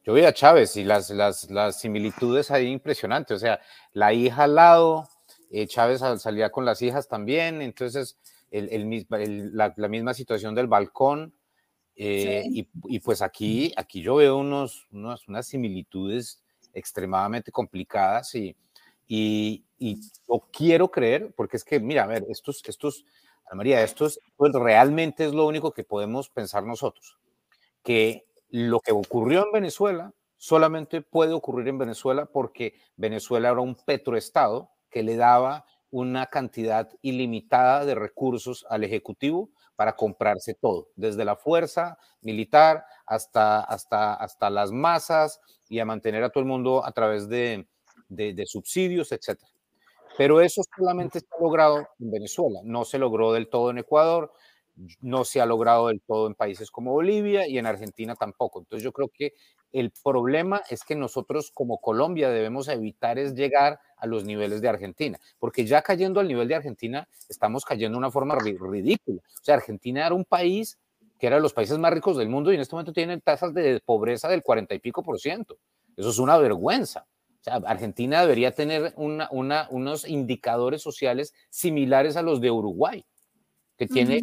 yo 0.05 0.15
vi 0.15 0.25
a 0.25 0.33
Chávez 0.33 0.77
y 0.77 0.85
las, 0.85 1.11
las, 1.11 1.51
las 1.51 1.81
similitudes 1.81 2.51
ahí 2.51 2.69
impresionantes, 2.69 3.37
o 3.37 3.41
sea, 3.41 3.61
la 3.93 4.13
hija 4.13 4.45
al 4.45 4.55
lado, 4.55 5.09
eh, 5.51 5.67
Chávez 5.67 6.03
salía 6.21 6.51
con 6.51 6.65
las 6.65 6.83
hijas 6.83 7.09
también, 7.09 7.63
entonces 7.63 8.19
el, 8.51 8.69
el, 8.71 9.57
la, 9.57 9.75
la, 9.77 9.89
misma 9.89 10.15
situación 10.15 10.55
del 10.55 10.67
balcón, 10.67 11.35
eh, 11.97 12.45
y, 12.49 12.69
y, 12.85 13.01
pues 13.01 13.23
aquí, 13.23 13.73
aquí 13.77 14.03
yo 14.03 14.17
veo 14.17 14.37
unos, 14.37 14.87
unos, 14.93 15.27
unas 15.27 15.49
similitudes 15.49 16.41
extremadamente 16.73 17.51
complicadas 17.51 18.35
y, 18.37 18.55
y, 19.09 19.65
y 19.79 20.01
quiero 20.53 20.91
creer, 20.91 21.33
porque 21.35 21.57
es 21.57 21.65
que, 21.65 21.81
mira, 21.81 22.05
a 22.05 22.07
ver, 22.07 22.25
estos, 22.29 22.63
estos, 22.67 23.05
María, 23.55 23.83
esto 23.83 24.07
es, 24.07 24.21
pues, 24.37 24.53
realmente 24.53 25.25
es 25.27 25.33
lo 25.33 25.47
único 25.47 25.73
que 25.73 25.85
podemos 25.85 26.29
pensar 26.29 26.65
nosotros, 26.65 27.19
que 27.83 28.27
lo 28.51 28.81
que 28.81 28.93
ocurrió 28.93 29.45
en 29.47 29.53
Venezuela 29.53 30.13
solamente 30.37 31.03
puede 31.03 31.33
ocurrir 31.33 31.69
en 31.69 31.79
Venezuela 31.79 32.27
porque 32.27 32.75
Venezuela 32.97 33.51
era 33.51 33.61
un 33.61 33.75
petroestado 33.75 34.71
que 34.91 35.03
le 35.03 35.17
daba 35.17 35.67
una 35.91 36.27
cantidad 36.27 36.89
ilimitada 37.03 37.85
de 37.85 37.95
recursos 37.95 38.67
al 38.69 38.85
Ejecutivo 38.85 39.51
para 39.75 39.97
comprarse 39.97 40.55
todo, 40.55 40.89
desde 40.97 41.25
la 41.25 41.37
fuerza 41.37 41.99
militar 42.21 42.85
hasta, 43.07 43.61
hasta, 43.61 44.15
hasta 44.15 44.51
las 44.51 44.73
masas 44.73 45.41
y 45.69 45.79
a 45.79 45.85
mantener 45.85 46.25
a 46.25 46.31
todo 46.31 46.43
el 46.43 46.49
mundo 46.49 46.85
a 46.85 46.93
través 46.93 47.29
de, 47.29 47.67
de, 48.09 48.47
subsidios, 48.47 49.13
etc. 49.13 49.41
Pero 50.19 50.41
eso 50.41 50.63
solamente 50.77 51.21
se 51.21 51.27
ha 51.31 51.41
logrado 51.41 51.87
en 52.01 52.11
Venezuela, 52.11 52.59
no 52.65 52.85
se 52.85 52.99
logró 52.99 53.33
del 53.33 53.49
todo 53.49 53.71
en 53.71 53.79
Ecuador, 53.79 54.33
no 55.01 55.25
se 55.25 55.41
ha 55.41 55.47
logrado 55.47 55.87
del 55.87 56.01
todo 56.01 56.27
en 56.27 56.35
países 56.35 56.73
como 56.73 56.91
Bolivia 56.91 57.47
y 57.47 57.57
en 57.57 57.67
Argentina 57.67 58.17
tampoco. 58.17 58.59
Entonces 58.59 58.83
yo 58.83 58.91
creo 58.91 59.11
que 59.15 59.35
el 59.71 59.93
problema 60.03 60.61
es 60.71 60.83
que 60.83 60.97
nosotros 60.97 61.53
como 61.55 61.79
Colombia 61.79 62.31
debemos 62.31 62.67
evitar 62.67 63.17
es 63.17 63.37
llegar 63.37 63.79
a 63.97 64.09
los 64.09 64.25
niveles 64.25 64.61
de 64.61 64.69
Argentina, 64.69 65.21
porque 65.39 65.65
ya 65.65 65.83
cayendo 65.83 66.19
al 66.19 66.27
nivel 66.27 66.49
de 66.49 66.57
Argentina 66.57 67.09
estamos 67.29 67.65
cayendo 67.65 67.95
de 67.95 67.99
una 68.01 68.11
forma 68.11 68.37
ridícula. 68.37 69.23
O 69.25 69.45
sea, 69.45 69.55
Argentina 69.55 70.05
era 70.05 70.17
un 70.17 70.25
país 70.25 70.79
que 71.17 71.29
era 71.29 71.37
de 71.37 71.43
los 71.43 71.53
países 71.53 71.79
más 71.79 71.95
ricos 71.95 72.17
del 72.17 72.29
mundo 72.29 72.51
y 72.51 72.57
en 72.57 72.61
este 72.63 72.75
momento 72.75 72.93
tiene 72.93 73.21
tasas 73.21 73.55
de 73.55 73.81
pobreza 73.85 74.29
del 74.29 74.43
40 74.43 74.75
y 74.75 74.81
pico 74.81 75.05
por 75.05 75.21
ciento. 75.21 75.59
Eso 75.97 76.11
es 76.11 76.19
una 76.19 76.37
vergüenza. 76.39 77.07
O 77.41 77.45
sea, 77.45 77.55
Argentina 77.67 78.21
debería 78.21 78.53
tener 78.53 78.95
unos 78.97 80.09
indicadores 80.09 80.83
sociales 80.83 81.35
similares 81.51 82.17
a 82.17 82.23
los 82.23 82.41
de 82.41 82.51
Uruguay 82.51 83.05
que 83.79 83.87
tiene 83.87 84.21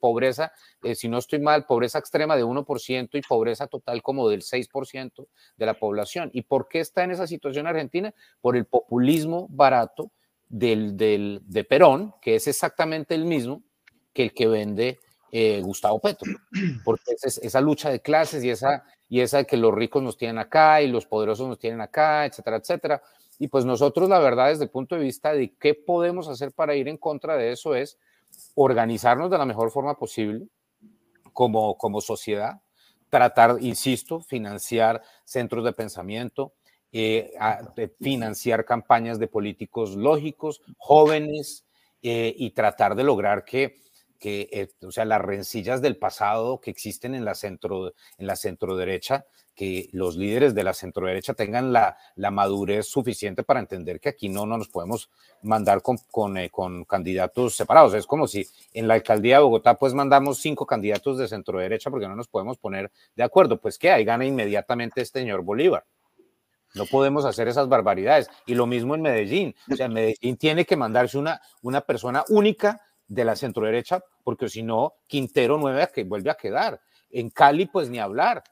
pobreza, 0.00 0.50
eh, 0.82 0.94
si 0.94 1.08
no 1.08 1.18
estoy 1.18 1.40
mal, 1.40 1.66
pobreza 1.66 1.98
extrema 1.98 2.36
de 2.36 2.44
1% 2.44 3.18
y 3.18 3.20
pobreza 3.20 3.66
total 3.66 4.02
como 4.02 4.28
del 4.28 4.40
6% 4.40 5.28
de 5.58 5.66
la 5.66 5.78
población. 5.78 6.30
¿Y 6.32 6.42
por 6.42 6.66
qué 6.66 6.80
está 6.80 7.04
en 7.04 7.10
esa 7.10 7.26
situación 7.26 7.66
Argentina? 7.66 8.14
Por 8.40 8.56
el 8.56 8.64
populismo 8.64 9.46
barato 9.50 10.10
del, 10.48 10.96
del, 10.96 11.42
de 11.44 11.64
Perón, 11.64 12.14
que 12.22 12.36
es 12.36 12.48
exactamente 12.48 13.14
el 13.14 13.26
mismo 13.26 13.62
que 14.14 14.22
el 14.22 14.32
que 14.32 14.46
vende 14.46 15.00
eh, 15.32 15.60
Gustavo 15.60 16.00
Petro, 16.00 16.32
porque 16.84 17.12
es 17.22 17.36
esa 17.36 17.60
lucha 17.60 17.90
de 17.90 18.00
clases 18.00 18.42
y 18.42 18.48
esa, 18.48 18.84
y 19.08 19.20
esa 19.20 19.38
de 19.38 19.46
que 19.46 19.56
los 19.56 19.74
ricos 19.74 20.02
nos 20.02 20.16
tienen 20.16 20.38
acá 20.38 20.82
y 20.82 20.88
los 20.88 21.06
poderosos 21.06 21.48
nos 21.48 21.58
tienen 21.58 21.80
acá, 21.80 22.26
etcétera, 22.26 22.56
etcétera. 22.56 23.02
Y 23.38 23.48
pues 23.48 23.64
nosotros, 23.64 24.08
la 24.08 24.18
verdad, 24.18 24.48
desde 24.48 24.64
el 24.64 24.70
punto 24.70 24.94
de 24.94 25.02
vista 25.02 25.32
de 25.32 25.54
qué 25.56 25.74
podemos 25.74 26.28
hacer 26.28 26.52
para 26.52 26.74
ir 26.74 26.88
en 26.88 26.96
contra 26.96 27.36
de 27.36 27.52
eso 27.52 27.74
es 27.74 27.98
organizarnos 28.54 29.30
de 29.30 29.38
la 29.38 29.44
mejor 29.44 29.70
forma 29.70 29.94
posible 29.94 30.48
como, 31.32 31.76
como 31.76 32.00
sociedad, 32.00 32.60
tratar, 33.10 33.56
insisto, 33.60 34.20
financiar 34.20 35.02
centros 35.24 35.64
de 35.64 35.72
pensamiento, 35.72 36.54
eh, 36.92 37.32
financiar 38.00 38.64
campañas 38.64 39.18
de 39.18 39.28
políticos 39.28 39.94
lógicos, 39.96 40.62
jóvenes, 40.78 41.66
eh, 42.02 42.34
y 42.36 42.50
tratar 42.50 42.94
de 42.94 43.02
lograr 43.02 43.44
que 43.44 43.80
que, 44.18 44.48
eh, 44.52 44.68
o 44.82 44.92
sea, 44.92 45.04
las 45.04 45.20
rencillas 45.20 45.82
del 45.82 45.96
pasado 45.96 46.60
que 46.60 46.70
existen 46.70 47.14
en 47.14 47.24
la 47.24 47.34
centro, 47.34 47.94
en 48.18 48.26
la 48.26 48.36
centro 48.36 48.76
derecha, 48.76 49.26
que 49.56 49.88
los 49.92 50.16
líderes 50.16 50.54
de 50.54 50.62
la 50.62 50.74
centro 50.74 51.06
derecha 51.06 51.32
tengan 51.32 51.72
la, 51.72 51.96
la 52.14 52.30
madurez 52.30 52.86
suficiente 52.86 53.42
para 53.42 53.58
entender 53.58 53.98
que 53.98 54.10
aquí 54.10 54.28
no, 54.28 54.44
no 54.44 54.58
nos 54.58 54.68
podemos 54.68 55.10
mandar 55.42 55.80
con, 55.80 55.96
con, 56.10 56.36
eh, 56.36 56.50
con, 56.50 56.84
candidatos 56.84 57.56
separados. 57.56 57.94
Es 57.94 58.06
como 58.06 58.28
si 58.28 58.46
en 58.74 58.86
la 58.86 58.94
alcaldía 58.94 59.38
de 59.38 59.44
Bogotá 59.44 59.74
pues 59.74 59.94
mandamos 59.94 60.38
cinco 60.38 60.66
candidatos 60.66 61.16
de 61.16 61.26
centro 61.26 61.58
derecha 61.58 61.90
porque 61.90 62.06
no 62.06 62.14
nos 62.14 62.28
podemos 62.28 62.58
poner 62.58 62.92
de 63.16 63.22
acuerdo. 63.22 63.58
Pues 63.58 63.78
que 63.78 63.90
ahí 63.90 64.04
gana 64.04 64.26
inmediatamente 64.26 65.00
este 65.00 65.20
señor 65.20 65.42
Bolívar. 65.42 65.84
No 66.74 66.84
podemos 66.84 67.24
hacer 67.24 67.48
esas 67.48 67.68
barbaridades. 67.68 68.28
Y 68.44 68.54
lo 68.54 68.66
mismo 68.66 68.94
en 68.94 69.00
Medellín. 69.00 69.54
O 69.72 69.76
sea, 69.76 69.88
Medellín 69.88 70.36
tiene 70.36 70.66
que 70.66 70.76
mandarse 70.76 71.16
una, 71.16 71.40
una 71.62 71.80
persona 71.80 72.24
única 72.28 72.82
de 73.08 73.24
la 73.24 73.36
centroderecha, 73.36 74.02
porque 74.24 74.48
si 74.48 74.62
no, 74.62 74.94
Quintero 75.06 75.58
nueve 75.58 75.88
que 75.94 76.04
vuelve 76.04 76.30
a 76.30 76.36
quedar. 76.36 76.80
En 77.10 77.30
Cali, 77.30 77.66
pues 77.66 77.88
ni 77.88 77.98
hablar. 77.98 78.42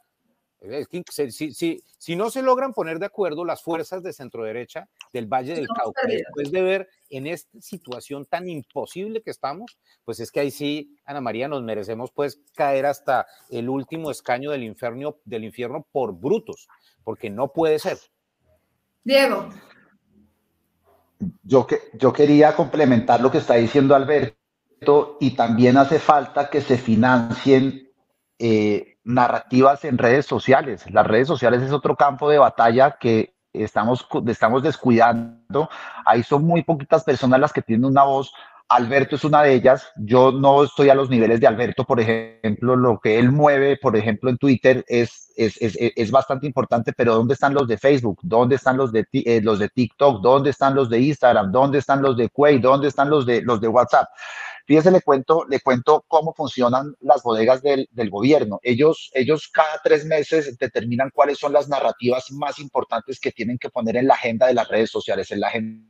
Si, 1.11 1.53
si, 1.53 1.83
si, 1.99 2.17
no 2.17 2.31
se 2.31 2.41
logran 2.41 2.73
poner 2.73 2.99
de 2.99 3.05
acuerdo 3.05 3.45
las 3.45 3.63
fuerzas 3.63 4.03
de 4.03 4.15
centroderecha 4.15 4.89
del 5.13 5.27
Valle 5.27 5.55
del 5.55 5.69
Cauca, 5.69 6.07
después 6.07 6.51
de 6.51 6.63
ver 6.63 6.89
en 7.11 7.27
esta 7.27 7.61
situación 7.61 8.25
tan 8.25 8.49
imposible 8.49 9.21
que 9.21 9.31
estamos, 9.31 9.77
pues 10.07 10.21
es 10.21 10.31
que 10.31 10.41
ahí 10.41 10.51
sí, 10.51 10.97
Ana 11.05 11.21
María, 11.21 11.49
nos 11.49 11.63
merecemos 11.63 12.13
pues 12.13 12.41
caer 12.55 12.87
hasta 12.87 13.27
el 13.51 13.69
último 13.69 14.11
escaño 14.11 14.53
del 14.53 14.63
infierno, 14.63 15.19
del 15.27 15.45
infierno 15.45 15.87
por 15.93 16.15
brutos, 16.15 16.67
porque 17.03 17.29
no 17.29 17.53
puede 17.53 17.79
ser. 17.79 17.99
Diego. 19.03 19.51
Yo, 21.43 21.67
que, 21.67 21.79
yo 21.93 22.11
quería 22.11 22.57
complementar 22.57 23.21
lo 23.21 23.31
que 23.31 23.39
está 23.39 23.55
diciendo 23.55 23.95
Alberto 23.95 24.44
y 25.21 25.31
también 25.33 25.77
hace 25.77 25.99
falta 25.99 26.51
que 26.51 26.61
se 26.61 26.77
financien 26.77 27.89
eh, 28.39 28.99
narrativas 29.05 29.85
en 29.85 29.99
redes 29.99 30.27
sociales. 30.27 30.85
Las 30.91 31.07
redes 31.07 31.29
sociales 31.29 31.63
es 31.63 31.73
otro 31.73 31.97
campo 31.97 32.29
de 32.29 32.39
batalla 32.39 32.97
que 32.99 33.35
estamos, 33.53 34.07
estamos 34.27 34.63
descuidando. 34.63 35.69
Ahí 36.05 36.23
son 36.23 36.45
muy 36.45 36.63
poquitas 36.63 37.05
personas 37.05 37.41
las 37.41 37.53
que 37.53 37.63
tienen 37.63 37.85
una 37.87 38.05
voz. 38.05 38.33
Alberto 38.69 39.17
es 39.17 39.25
una 39.25 39.43
de 39.43 39.55
ellas. 39.55 39.87
Yo 39.97 40.33
no 40.33 40.65
estoy 40.65 40.89
a 40.89 40.95
los 40.95 41.11
niveles 41.11 41.39
de 41.41 41.47
Alberto, 41.47 41.85
por 41.85 42.01
ejemplo, 42.01 42.77
lo 42.77 42.99
que 42.99 43.19
él 43.19 43.31
mueve, 43.31 43.77
por 43.77 43.95
ejemplo, 43.95 44.31
en 44.31 44.39
Twitter 44.39 44.85
es, 44.89 45.33
es, 45.37 45.61
es, 45.61 45.77
es 45.79 46.11
bastante 46.11 46.47
importante, 46.47 46.93
pero 46.93 47.15
¿dónde 47.15 47.35
están 47.35 47.55
los 47.55 47.69
de 47.69 47.79
Facebook? 47.79 48.19
¿Dónde 48.23 48.57
están 48.57 48.77
los 48.77 48.91
de, 48.91 49.07
eh, 49.13 49.41
los 49.43 49.59
de 49.59 49.69
TikTok? 49.69 50.23
¿Dónde 50.23 50.51
están 50.51 50.75
los 50.75 50.89
de 50.89 50.99
Instagram? 50.99 51.53
¿Dónde 51.53 51.79
están 51.79 52.03
los 52.03 52.17
de 52.17 52.31
Quay? 52.31 52.59
¿Dónde 52.59 52.89
están 52.89 53.11
los 53.11 53.27
de, 53.27 53.43
los 53.43 53.61
de 53.61 53.69
WhatsApp? 53.69 54.09
Fíjese, 54.67 54.91
le 54.91 55.03
cuento, 55.03 55.45
le 55.49 55.61
cuento 55.61 56.05
cómo 56.09 56.33
funcionan 56.33 56.95
las 57.01 57.23
bodegas 57.23 57.63
del, 57.63 57.87
del, 57.91 58.09
gobierno. 58.09 58.61
Ellos, 58.63 59.11
ellos 59.13 59.49
cada 59.53 59.81
tres 59.83 60.07
meses 60.07 60.57
determinan 60.57 61.11
cuáles 61.13 61.39
son 61.39 61.53
las 61.53 61.69
narrativas 61.69 62.31
más 62.33 62.59
importantes 62.59 63.21
que 63.21 63.31
tienen 63.31 63.59
que 63.59 63.69
poner 63.69 63.97
en 63.97 64.07
la 64.07 64.15
agenda 64.15 64.47
de 64.47 64.55
las 64.55 64.69
redes 64.69 64.91
sociales, 64.91 65.31
en 65.31 65.41
la 65.41 65.49
agenda. 65.49 65.87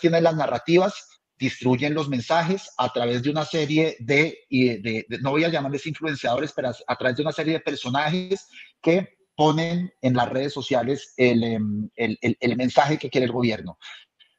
Tienen 0.00 0.24
las 0.24 0.34
narrativas, 0.34 1.20
distribuyen 1.38 1.94
los 1.94 2.08
mensajes 2.08 2.70
a 2.78 2.92
través 2.92 3.22
de 3.22 3.30
una 3.30 3.44
serie 3.44 3.96
de, 4.00 4.38
de, 4.48 5.06
no 5.20 5.30
voy 5.30 5.44
a 5.44 5.48
llamarles 5.48 5.86
influenciadores, 5.86 6.52
pero 6.52 6.70
a, 6.86 6.96
través 6.96 7.16
de 7.16 7.22
una 7.22 7.32
serie 7.32 7.54
de 7.54 7.60
personajes 7.60 8.46
que 8.80 9.16
ponen 9.36 9.92
en 10.00 10.14
las 10.14 10.28
redes 10.28 10.52
sociales 10.52 11.14
el, 11.16 11.42
em, 11.42 11.90
el, 11.96 12.18
el, 12.20 12.56
mensaje 12.56 12.98
que 12.98 13.10
quiere 13.10 13.26
el 13.26 13.32
gobierno. 13.32 13.78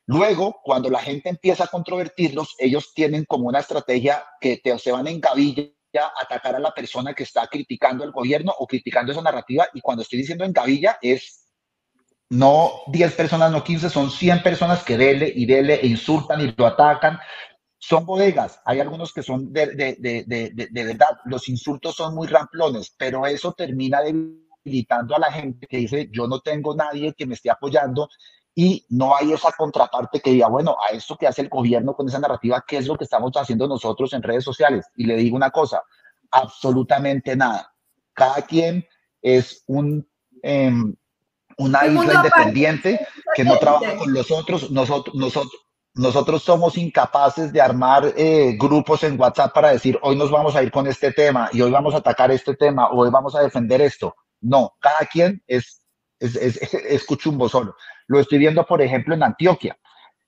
Luego, 0.06 0.60
cuando 0.64 0.90
la 0.90 1.00
gente 1.00 1.30
empieza 1.30 1.64
a 1.66 1.68
controvertirlos, 1.68 2.56
ellos 2.58 2.94
tienen 2.94 3.26
como 3.26 3.48
una 3.48 3.60
estrategia 3.60 4.24
que 4.42 4.58
te, 4.58 4.78
se 4.78 4.92
van 4.92 5.08
en 5.08 5.22
gavilla 5.22 5.72
a 5.98 6.12
atacar 6.22 6.56
a 6.56 6.60
la 6.60 6.74
persona 6.74 7.14
que 7.14 7.24
está 7.24 7.48
criticando 7.48 8.04
el 8.04 8.12
gobierno 8.12 8.54
o 8.58 8.68
criticando 8.68 9.12
esa 9.12 9.22
narrativa. 9.22 9.68
Y 9.74 9.82
cuando 9.82 10.04
estoy 10.04 10.20
diciendo 10.20 10.44
en 10.44 10.52
gavilla 10.52 10.98
es 11.02 11.44
no 12.30 12.72
10 12.88 13.14
personas, 13.14 13.52
no 13.52 13.64
15, 13.64 13.90
son 13.90 14.10
100 14.10 14.44
personas 14.44 14.84
que 14.84 14.98
dele 14.98 15.32
y 15.34 15.46
dele 15.46 15.76
e 15.76 15.88
insultan 15.88 16.42
y 16.42 16.54
lo 16.58 16.66
atacan. 16.66 17.20
Son 17.78 18.06
bodegas, 18.06 18.60
hay 18.66 18.80
algunos 18.80 19.14
que 19.14 19.22
son 19.22 19.52
de, 19.52 19.68
de, 19.68 19.96
de, 20.00 20.24
de 20.54 20.84
verdad, 20.86 21.20
los 21.26 21.50
insultos 21.50 21.96
son 21.96 22.16
muy 22.16 22.28
ramplones, 22.28 22.96
pero 22.98 23.28
eso 23.28 23.52
termina 23.52 24.00
debilitando 24.02 25.16
a 25.16 25.20
la 25.20 25.32
gente 25.32 25.68
que 25.68 25.78
dice, 25.78 26.10
yo 26.12 26.26
no 26.28 26.40
tengo 26.40 26.74
nadie 26.76 27.14
que 27.14 27.26
me 27.26 27.34
esté 27.34 27.50
apoyando 27.50 28.08
y 28.56 28.86
no 28.90 29.16
hay 29.16 29.34
esa 29.34 29.52
contraparte 29.52 30.20
que 30.20 30.32
diga, 30.32 30.48
bueno, 30.48 30.78
a 30.80 30.94
esto 30.94 31.18
que 31.18 31.28
hace 31.28 31.42
el 31.42 31.50
gobierno 31.50 31.96
con 31.96 32.08
esa 32.08 32.20
narrativa, 32.20 32.64
¿qué 32.68 32.78
es 32.78 32.88
lo 32.88 32.96
que 32.96 33.04
estamos 33.04 33.32
haciendo 33.36 33.68
nosotros 33.68 34.14
en 34.14 34.22
redes 34.22 34.44
sociales? 34.44 34.86
Y 34.96 35.06
le 35.06 35.16
digo 35.16 35.36
una 35.36 35.50
cosa, 35.50 35.82
absolutamente 36.30 37.36
nada. 37.36 37.74
Cada 38.14 38.44
quien 38.44 38.86
es 39.22 39.64
un, 39.66 40.08
eh, 40.44 40.72
una 41.58 41.88
isla 41.88 42.14
independiente 42.14 43.08
que 43.36 43.44
no 43.44 43.58
trabaja 43.58 43.96
con 43.98 44.14
los 44.14 44.30
otros. 44.30 44.70
Nosotros, 44.70 45.16
nosotros, 45.16 45.62
nosotros 45.96 46.44
somos 46.44 46.78
incapaces 46.78 47.52
de 47.52 47.62
armar 47.62 48.14
eh, 48.16 48.56
grupos 48.60 49.04
en 49.04 49.20
WhatsApp 49.20 49.54
para 49.54 49.72
decir, 49.72 49.98
hoy 50.04 50.16
nos 50.16 50.30
vamos 50.30 50.56
a 50.56 50.62
ir 50.62 50.72
con 50.72 50.86
este 50.86 51.12
tema 51.12 51.50
y 51.52 51.62
hoy 51.62 51.72
vamos 51.72 51.96
a 51.96 51.98
atacar 51.98 52.32
este 52.32 52.56
tema, 52.56 52.88
o 52.90 53.00
hoy 53.02 53.10
vamos 53.10 53.36
a 53.36 53.42
defender 53.42 53.82
esto. 53.82 54.16
No, 54.42 54.76
cada 54.80 55.08
quien 55.12 55.42
es, 55.48 55.84
es, 56.20 56.36
es, 56.36 56.74
es 56.74 57.06
cuchumbo 57.06 57.50
solo. 57.50 57.76
Lo 58.08 58.20
estoy 58.20 58.38
viendo, 58.40 58.66
por 58.66 58.82
ejemplo, 58.82 59.14
en 59.14 59.24
Antioquia. 59.24 59.78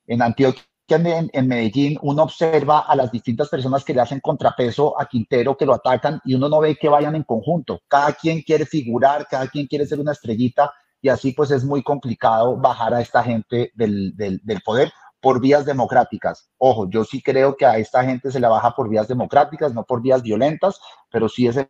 En 0.07 0.21
Antioquia, 0.21 0.63
en, 0.87 1.47
Medellín, 1.47 1.97
uno 2.01 2.23
observa 2.23 2.81
a 2.81 2.95
las 2.95 3.11
distintas 3.11 3.49
personas 3.49 3.83
que 3.83 3.93
le 3.93 4.01
hacen 4.01 4.19
contrapeso 4.19 4.99
a 4.99 5.07
Quintero, 5.07 5.57
que 5.57 5.65
lo 5.65 5.73
atacan, 5.73 6.21
y 6.23 6.35
uno 6.35 6.47
no 6.47 6.59
ve 6.59 6.75
que 6.75 6.89
vayan 6.89 7.15
en 7.15 7.23
conjunto. 7.23 7.81
Cada 7.87 8.13
quien 8.13 8.41
quiere 8.41 8.65
figurar, 8.65 9.27
cada 9.27 9.47
quien 9.47 9.67
quiere 9.67 9.85
ser 9.85 9.99
una 9.99 10.11
estrellita, 10.11 10.71
y 11.01 11.09
así 11.09 11.31
pues 11.31 11.51
es 11.51 11.63
muy 11.63 11.83
complicado 11.83 12.57
bajar 12.57 12.93
a 12.93 13.01
esta 13.01 13.23
gente 13.23 13.71
del, 13.75 14.15
del, 14.15 14.39
del 14.43 14.61
poder 14.61 14.91
por 15.19 15.41
vías 15.41 15.65
democráticas. 15.65 16.49
Ojo, 16.57 16.87
yo 16.89 17.03
sí 17.03 17.21
creo 17.21 17.55
que 17.55 17.65
a 17.65 17.77
esta 17.77 18.03
gente 18.03 18.31
se 18.31 18.39
la 18.39 18.49
baja 18.49 18.75
por 18.75 18.89
vías 18.89 19.07
democráticas, 19.07 19.73
no 19.73 19.83
por 19.83 20.01
vías 20.01 20.21
violentas, 20.21 20.79
pero 21.11 21.29
sí 21.29 21.47
es 21.47 21.57
en 21.57 21.67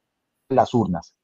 las 0.49 0.73
urnas. 0.73 1.15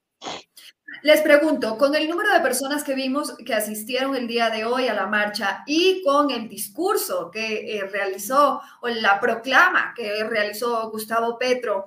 Les 1.03 1.21
pregunto, 1.21 1.77
con 1.79 1.95
el 1.95 2.07
número 2.07 2.31
de 2.31 2.41
personas 2.41 2.83
que 2.83 2.93
vimos 2.93 3.35
que 3.43 3.55
asistieron 3.55 4.15
el 4.15 4.27
día 4.27 4.51
de 4.51 4.65
hoy 4.65 4.87
a 4.87 4.93
la 4.93 5.07
marcha 5.07 5.63
y 5.65 6.03
con 6.03 6.29
el 6.29 6.47
discurso 6.47 7.31
que 7.31 7.77
eh, 7.77 7.87
realizó 7.87 8.61
o 8.81 8.87
la 8.87 9.19
proclama 9.19 9.93
que 9.95 10.23
realizó 10.23 10.91
Gustavo 10.91 11.39
Petro, 11.39 11.85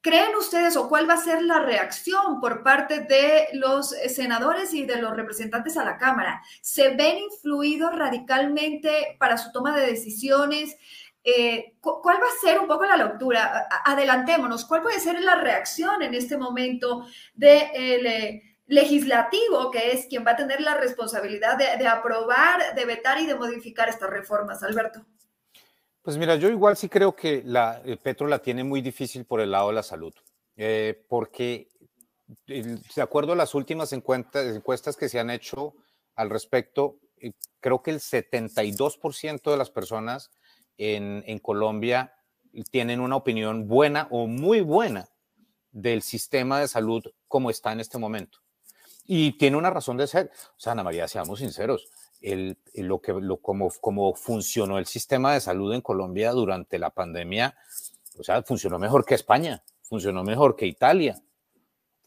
¿creen 0.00 0.34
ustedes 0.36 0.74
o 0.76 0.88
cuál 0.88 1.08
va 1.08 1.14
a 1.14 1.22
ser 1.22 1.42
la 1.42 1.58
reacción 1.58 2.40
por 2.40 2.62
parte 2.62 3.00
de 3.00 3.48
los 3.52 3.90
senadores 4.08 4.72
y 4.72 4.86
de 4.86 5.02
los 5.02 5.14
representantes 5.14 5.76
a 5.76 5.84
la 5.84 5.98
Cámara? 5.98 6.40
¿Se 6.62 6.94
ven 6.94 7.18
influidos 7.18 7.94
radicalmente 7.94 9.16
para 9.18 9.36
su 9.36 9.52
toma 9.52 9.76
de 9.76 9.86
decisiones? 9.86 10.76
Eh, 11.28 11.74
¿Cuál 11.80 12.18
va 12.22 12.26
a 12.28 12.40
ser 12.40 12.60
un 12.60 12.68
poco 12.68 12.84
la 12.86 12.96
lectura? 12.96 13.66
Adelantémonos, 13.84 14.64
¿cuál 14.64 14.82
puede 14.82 15.00
ser 15.00 15.20
la 15.20 15.34
reacción 15.34 16.00
en 16.02 16.14
este 16.14 16.36
momento 16.36 17.04
del 17.34 18.06
eh, 18.06 18.42
legislativo, 18.66 19.72
que 19.72 19.90
es 19.90 20.06
quien 20.06 20.24
va 20.24 20.30
a 20.30 20.36
tener 20.36 20.60
la 20.60 20.76
responsabilidad 20.76 21.58
de, 21.58 21.88
aprobar, 21.88 22.76
de 22.76 22.84
vetar 22.84 23.18
y 23.18 23.26
de 23.26 23.34
modificar 23.34 23.88
estas 23.88 24.08
reformas, 24.08 24.62
Alberto? 24.62 25.04
Pues 26.00 26.16
mira, 26.16 26.36
yo 26.36 26.48
igual 26.48 26.76
sí 26.76 26.88
creo 26.88 27.16
que 27.16 27.42
la, 27.44 27.82
Petro 28.04 28.28
la 28.28 28.38
tiene 28.38 28.62
muy 28.62 28.80
difícil 28.80 29.24
por 29.24 29.40
el 29.40 29.50
lado 29.50 29.70
de 29.70 29.74
la 29.74 29.82
salud, 29.82 30.14
eh, 30.54 31.04
porque 31.08 31.66
de 32.46 33.02
acuerdo 33.02 33.32
a 33.32 33.36
las 33.36 33.52
últimas 33.56 33.92
encuestas 33.92 34.96
que 34.96 35.08
se 35.08 35.18
han 35.18 35.30
hecho 35.30 35.74
al 36.14 36.30
respecto, 36.30 37.00
creo 37.58 37.82
que 37.82 37.90
el 37.90 37.98
72% 37.98 39.50
de 39.50 39.56
las 39.56 39.70
personas 39.70 40.30
en, 40.78 41.38
Colombia 41.38 42.14
tienen 42.70 43.00
una 43.00 43.16
opinión 43.16 43.68
buena 43.68 44.08
o 44.10 44.26
muy 44.26 44.60
buena 44.60 45.08
del 45.72 46.02
sistema 46.02 46.60
de 46.60 46.68
salud 46.68 47.04
como 47.28 47.50
está 47.50 47.72
en 47.72 47.80
este 47.80 47.98
momento. 47.98 48.38
Y 49.04 49.32
tiene 49.32 49.56
una 49.56 49.70
razón 49.70 49.96
de 49.96 50.06
ser. 50.06 50.30
O 50.56 50.60
sea, 50.60 50.72
Ana 50.72 50.82
María, 50.82 51.06
seamos 51.06 51.38
sinceros, 51.38 51.88
el, 52.20 52.58
lo 52.74 53.00
que, 53.00 53.12
lo, 53.12 53.36
como, 53.38 53.70
como 53.80 54.14
funcionó 54.14 54.78
el 54.78 54.86
sistema 54.86 55.32
de 55.32 55.40
salud 55.40 55.72
en 55.74 55.80
Colombia 55.80 56.32
durante 56.32 56.78
la 56.78 56.90
pandemia, 56.90 57.56
o 58.18 58.24
sea, 58.24 58.42
funcionó 58.42 58.78
mejor 58.78 59.04
que 59.04 59.14
España, 59.14 59.62
funcionó 59.82 60.24
mejor 60.24 60.56
que 60.56 60.66
Italia, 60.66 61.22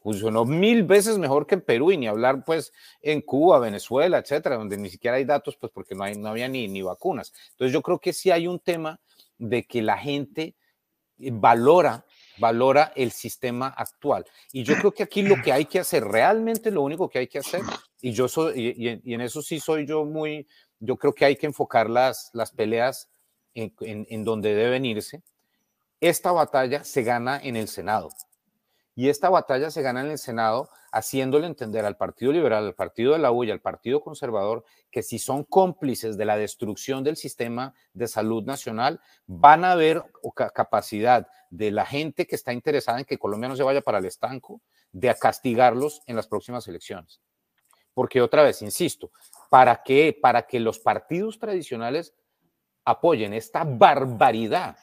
funcionó 0.00 0.44
mil 0.44 0.84
veces 0.84 1.18
mejor 1.18 1.46
que 1.46 1.56
en 1.56 1.60
Perú 1.60 1.92
y 1.92 1.96
ni 1.96 2.06
hablar 2.06 2.44
pues 2.44 2.72
en 3.02 3.20
Cuba, 3.20 3.58
Venezuela, 3.58 4.18
etcétera, 4.18 4.56
donde 4.56 4.76
ni 4.76 4.90
siquiera 4.90 5.18
hay 5.18 5.24
datos 5.24 5.56
pues 5.56 5.70
porque 5.72 5.94
no, 5.94 6.04
hay, 6.04 6.16
no 6.16 6.28
había 6.28 6.48
ni, 6.48 6.68
ni 6.68 6.82
vacunas. 6.82 7.32
Entonces 7.50 7.72
yo 7.72 7.82
creo 7.82 7.98
que 7.98 8.12
sí 8.12 8.30
hay 8.30 8.46
un 8.46 8.58
tema 8.58 9.00
de 9.38 9.64
que 9.64 9.82
la 9.82 9.98
gente 9.98 10.54
eh, 11.18 11.30
valora 11.32 12.04
valora 12.40 12.92
el 12.96 13.12
sistema 13.12 13.68
actual. 13.68 14.24
Y 14.50 14.64
yo 14.64 14.74
creo 14.76 14.92
que 14.92 15.04
aquí 15.04 15.22
lo 15.22 15.40
que 15.40 15.52
hay 15.52 15.66
que 15.66 15.78
hacer, 15.78 16.02
realmente 16.04 16.70
lo 16.72 16.82
único 16.82 17.08
que 17.08 17.20
hay 17.20 17.28
que 17.28 17.38
hacer, 17.38 17.60
y 18.00 18.12
yo 18.12 18.26
soy, 18.26 18.74
y, 18.76 19.12
en 19.12 19.20
eso 19.20 19.42
sí 19.42 19.60
soy 19.60 19.86
yo 19.86 20.04
muy, 20.04 20.48
yo 20.80 20.96
creo 20.96 21.12
que 21.12 21.26
hay 21.26 21.36
que 21.36 21.46
enfocar 21.46 21.88
las, 21.88 22.30
las 22.32 22.50
peleas 22.50 23.10
en, 23.54 23.74
en 23.78 24.24
donde 24.24 24.54
deben 24.54 24.84
irse. 24.86 25.22
Esta 26.00 26.32
batalla 26.32 26.82
se 26.82 27.02
gana 27.02 27.38
en 27.40 27.56
el 27.56 27.68
Senado. 27.68 28.08
Y 28.94 29.08
esta 29.08 29.30
batalla 29.30 29.70
se 29.70 29.82
gana 29.82 30.00
en 30.00 30.10
el 30.10 30.18
Senado 30.18 30.68
haciéndole 30.92 31.46
entender 31.46 31.84
al 31.84 31.96
Partido 31.96 32.32
Liberal, 32.32 32.66
al 32.66 32.74
Partido 32.74 33.12
de 33.12 33.18
la 33.18 33.30
U 33.30 33.44
y 33.44 33.50
al 33.50 33.60
Partido 33.60 34.00
Conservador 34.00 34.64
que 34.90 35.02
si 35.02 35.18
son 35.18 35.44
cómplices 35.44 36.16
de 36.16 36.24
la 36.24 36.36
destrucción 36.36 37.04
del 37.04 37.16
sistema 37.16 37.74
de 37.92 38.08
salud 38.08 38.42
nacional, 38.44 39.00
van 39.26 39.64
a 39.64 39.72
haber 39.72 40.02
capacidad 40.54 41.28
de 41.50 41.70
la 41.70 41.86
gente 41.86 42.26
que 42.26 42.34
está 42.34 42.52
interesada 42.52 42.98
en 42.98 43.04
que 43.04 43.18
Colombia 43.18 43.48
no 43.48 43.56
se 43.56 43.62
vaya 43.62 43.80
para 43.80 43.98
el 43.98 44.06
estanco, 44.06 44.60
de 44.92 45.14
castigarlos 45.14 46.02
en 46.06 46.16
las 46.16 46.26
próximas 46.26 46.66
elecciones. 46.66 47.20
Porque 47.94 48.20
otra 48.20 48.42
vez, 48.42 48.62
insisto, 48.62 49.12
¿para 49.48 49.82
qué? 49.84 50.16
Para 50.20 50.46
que 50.46 50.58
los 50.58 50.80
partidos 50.80 51.38
tradicionales 51.38 52.14
apoyen 52.84 53.34
esta 53.34 53.62
barbaridad 53.64 54.76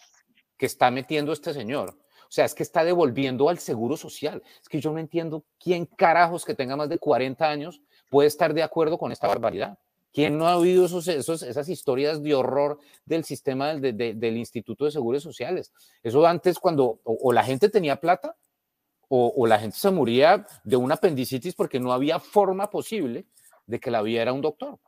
que 0.57 0.65
está 0.65 0.91
metiendo 0.91 1.33
este 1.33 1.53
señor 1.53 1.97
o 2.27 2.31
sea, 2.31 2.43
es 2.43 2.53
que 2.53 2.63
está 2.63 2.83
devolviendo 2.83 3.47
al 3.47 3.57
seguro 3.57 3.95
social. 3.95 4.43
Es 4.61 4.67
que 4.67 4.81
yo 4.81 4.91
no 4.91 4.99
entiendo 4.99 5.45
quién 5.57 5.85
carajos 5.85 6.43
que 6.43 6.53
tenga 6.53 6.75
más 6.75 6.89
de 6.89 6.99
40 6.99 7.49
años 7.49 7.81
puede 8.09 8.27
estar 8.27 8.53
de 8.53 8.63
acuerdo 8.63 8.97
con 8.97 9.11
esta 9.11 9.27
barbaridad. 9.27 9.77
¿Quién 10.13 10.37
no 10.37 10.47
ha 10.47 10.57
oído 10.57 10.85
esos, 10.85 11.07
esas 11.07 11.69
historias 11.69 12.21
de 12.23 12.33
horror 12.33 12.79
del 13.05 13.23
sistema 13.23 13.75
del, 13.75 14.37
Instituto 14.37 14.85
de 14.85 14.91
Seguros 14.91 15.23
Sociales? 15.23 15.71
Eso 16.03 16.25
antes 16.25 16.59
cuando 16.59 16.99
o, 17.03 17.31
la 17.31 17.43
gente 17.43 17.69
tenía 17.69 17.97
plata 17.97 18.35
o, 19.09 19.47
la 19.47 19.59
gente 19.59 19.77
se 19.77 19.91
moría 19.91 20.45
de 20.63 20.75
una 20.75 20.95
apendicitis 20.95 21.53
porque 21.55 21.79
no 21.79 21.93
había 21.93 22.19
forma 22.19 22.69
posible 22.69 23.25
de 23.67 23.79
que 23.79 23.91
la 23.91 24.01
viera 24.01 24.33
un 24.33 24.41
doctor. 24.41 24.79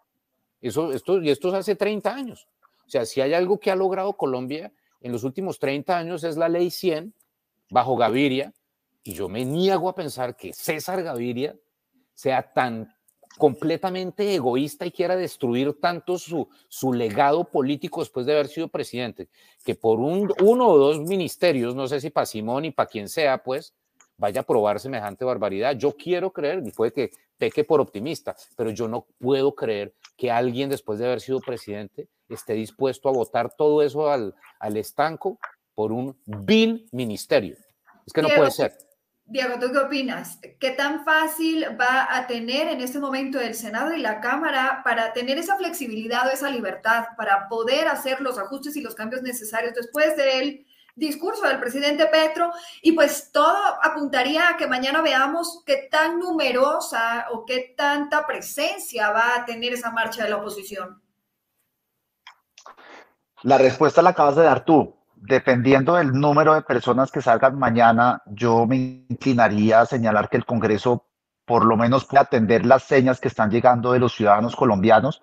Eso, 0.62 0.92
esto, 0.92 1.22
y 1.22 1.30
esto 1.30 1.50
es 1.50 1.54
hace 1.54 1.76
30 1.76 2.14
años. 2.14 2.48
O 2.86 2.90
sea, 2.90 3.06
si 3.06 3.22
hay 3.22 3.34
algo 3.34 3.60
que 3.60 3.72
ha 3.72 3.76
logrado 3.76 4.14
Colombia 4.14 4.74
en 5.02 5.12
los 5.12 5.24
últimos 5.24 5.60
30 5.60 5.98
años 5.98 6.24
es 6.24 6.38
la 6.38 6.50
ley 6.50 6.72
100, 6.72 7.14
bajo 7.70 7.96
Gaviria, 7.96 8.54
y 9.04 9.14
yo 9.14 9.30
me 9.30 9.46
niego 9.46 9.90
a 9.90 9.96
pensar 9.96 10.36
que 10.36 10.54
César 10.54 11.02
Gaviria 11.04 11.56
sea 12.14 12.52
tan 12.54 12.94
completamente 13.38 14.36
egoísta 14.36 14.86
y 14.86 14.92
quiera 14.92 15.16
destruir 15.16 15.80
tanto 15.80 16.18
su, 16.18 16.50
su 16.68 16.92
legado 16.92 17.46
político 17.46 18.02
después 18.02 18.26
de 18.26 18.34
haber 18.34 18.48
sido 18.48 18.68
presidente, 18.68 19.30
que 19.64 19.76
por 19.76 20.00
un, 20.00 20.34
uno 20.42 20.68
o 20.68 20.78
dos 20.78 21.00
ministerios, 21.00 21.76
no 21.76 21.88
sé 21.88 22.02
si 22.02 22.10
para 22.10 22.26
Simón 22.26 22.66
y 22.66 22.72
para 22.72 22.90
quien 22.90 23.08
sea, 23.08 23.42
pues 23.42 23.74
vaya 24.18 24.42
a 24.42 24.44
probar 24.44 24.80
semejante 24.80 25.24
barbaridad. 25.24 25.78
Yo 25.78 25.96
quiero 25.96 26.32
creer, 26.32 26.62
y 26.66 26.72
puede 26.72 26.92
que 26.92 27.12
peque 27.38 27.64
por 27.64 27.80
optimista, 27.80 28.36
pero 28.58 28.70
yo 28.72 28.90
no 28.90 29.08
puedo 29.18 29.56
creer 29.56 29.96
que 30.18 30.30
alguien 30.30 30.70
después 30.70 31.00
de 31.00 31.06
haber 31.06 31.22
sido 31.22 31.40
presidente 31.40 32.10
esté 32.28 32.54
dispuesto 32.54 33.08
a 33.08 33.14
votar 33.14 33.56
todo 33.56 33.82
eso 33.82 34.10
al, 34.10 34.36
al 34.60 34.76
estanco 34.76 35.40
por 35.80 35.94
un 35.94 36.22
vil 36.26 36.90
ministerio. 36.92 37.56
Es 38.06 38.12
que 38.12 38.22
no 38.22 38.28
puede 38.36 38.52
ser. 38.52 38.78
Diego, 39.24 39.58
¿tú 39.62 39.72
qué 39.72 39.78
opinas? 39.78 40.38
¿Qué 40.60 40.72
tan 40.72 41.06
fácil 41.06 41.66
va 41.80 42.18
a 42.18 42.28
tener 42.28 42.68
en 42.68 42.82
este 42.82 43.00
momento 43.00 43.40
el 43.40 43.56
Senado 43.56 43.94
y 43.94 44.02
la 44.02 44.20
Cámara 44.20 44.82
para 44.84 45.14
tener 45.14 45.38
esa 45.38 45.56
flexibilidad 45.56 46.28
o 46.28 46.32
esa 46.32 46.50
libertad 46.50 47.06
para 47.16 47.48
poder 47.48 47.88
hacer 47.88 48.20
los 48.20 48.38
ajustes 48.38 48.76
y 48.76 48.82
los 48.82 48.94
cambios 48.94 49.22
necesarios 49.22 49.74
después 49.74 50.18
del 50.18 50.66
discurso 50.98 51.48
del 51.48 51.62
presidente 51.62 52.08
Petro? 52.08 52.52
Y 52.82 52.92
pues 52.92 53.32
todo 53.32 53.56
apuntaría 53.82 54.50
a 54.50 54.58
que 54.58 54.68
mañana 54.68 55.02
veamos 55.02 55.64
qué 55.66 55.88
tan 55.90 56.20
numerosa 56.20 57.28
o 57.32 57.46
qué 57.46 57.74
tanta 57.78 58.28
presencia 58.28 59.12
va 59.12 59.38
a 59.38 59.46
tener 59.46 59.72
esa 59.72 59.92
marcha 59.92 60.26
de 60.26 60.32
la 60.32 60.38
oposición. 60.40 61.02
La 63.44 63.58
respuesta 63.58 64.02
la 64.02 64.10
acabas 64.10 64.36
de 64.36 64.44
dar 64.44 64.66
tú 64.66 64.99
dependiendo 65.22 65.96
del 65.96 66.12
número 66.12 66.54
de 66.54 66.62
personas 66.62 67.12
que 67.12 67.22
salgan 67.22 67.58
mañana, 67.58 68.22
yo 68.26 68.66
me 68.66 69.06
inclinaría 69.10 69.82
a 69.82 69.86
señalar 69.86 70.30
que 70.30 70.38
el 70.38 70.46
Congreso 70.46 71.06
por 71.46 71.66
lo 71.66 71.76
menos 71.76 72.06
puede 72.06 72.22
atender 72.22 72.66
las 72.66 72.84
señas 72.84 73.20
que 73.20 73.28
están 73.28 73.50
llegando 73.50 73.92
de 73.92 74.00
los 74.00 74.14
ciudadanos 74.14 74.56
colombianos, 74.56 75.22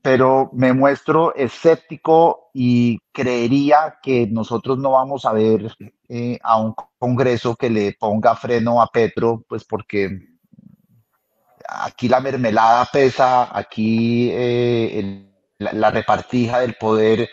pero 0.00 0.50
me 0.52 0.72
muestro 0.72 1.34
escéptico 1.34 2.50
y 2.54 2.98
creería 3.12 3.98
que 4.02 4.28
nosotros 4.28 4.78
no 4.78 4.92
vamos 4.92 5.26
a 5.26 5.32
ver 5.32 5.74
eh, 6.08 6.38
a 6.42 6.60
un 6.60 6.74
Congreso 6.98 7.56
que 7.56 7.68
le 7.68 7.96
ponga 7.98 8.36
freno 8.36 8.80
a 8.80 8.86
Petro, 8.86 9.44
pues 9.48 9.64
porque 9.64 10.20
aquí 11.68 12.08
la 12.08 12.20
mermelada 12.20 12.88
pesa, 12.92 13.56
aquí 13.56 14.30
eh, 14.32 15.26
la 15.58 15.90
repartija 15.90 16.60
del 16.60 16.74
poder 16.74 17.28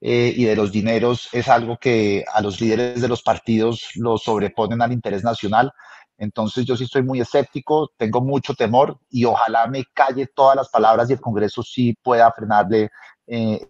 eh, 0.00 0.32
y 0.36 0.44
de 0.44 0.54
los 0.54 0.70
dineros 0.70 1.28
es 1.32 1.48
algo 1.48 1.76
que 1.76 2.24
a 2.32 2.40
los 2.40 2.60
líderes 2.60 3.00
de 3.00 3.08
los 3.08 3.22
partidos 3.22 3.90
lo 3.96 4.16
sobreponen 4.16 4.80
al 4.80 4.92
interés 4.92 5.24
nacional. 5.24 5.72
Entonces 6.16 6.64
yo 6.64 6.76
sí 6.76 6.84
estoy 6.84 7.02
muy 7.02 7.20
escéptico, 7.20 7.90
tengo 7.96 8.20
mucho 8.20 8.54
temor 8.54 8.98
y 9.10 9.24
ojalá 9.24 9.66
me 9.66 9.84
calle 9.92 10.28
todas 10.28 10.56
las 10.56 10.68
palabras 10.68 11.10
y 11.10 11.14
el 11.14 11.20
Congreso 11.20 11.62
sí 11.62 11.96
pueda 12.00 12.30
frenarle 12.32 12.90
eh, 13.26 13.60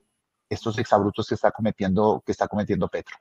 estos 0.50 0.78
exabrutos 0.78 1.26
que 1.28 1.34
está 1.34 1.50
cometiendo, 1.50 2.22
que 2.24 2.32
está 2.32 2.46
cometiendo 2.46 2.88
Petro. 2.88 3.16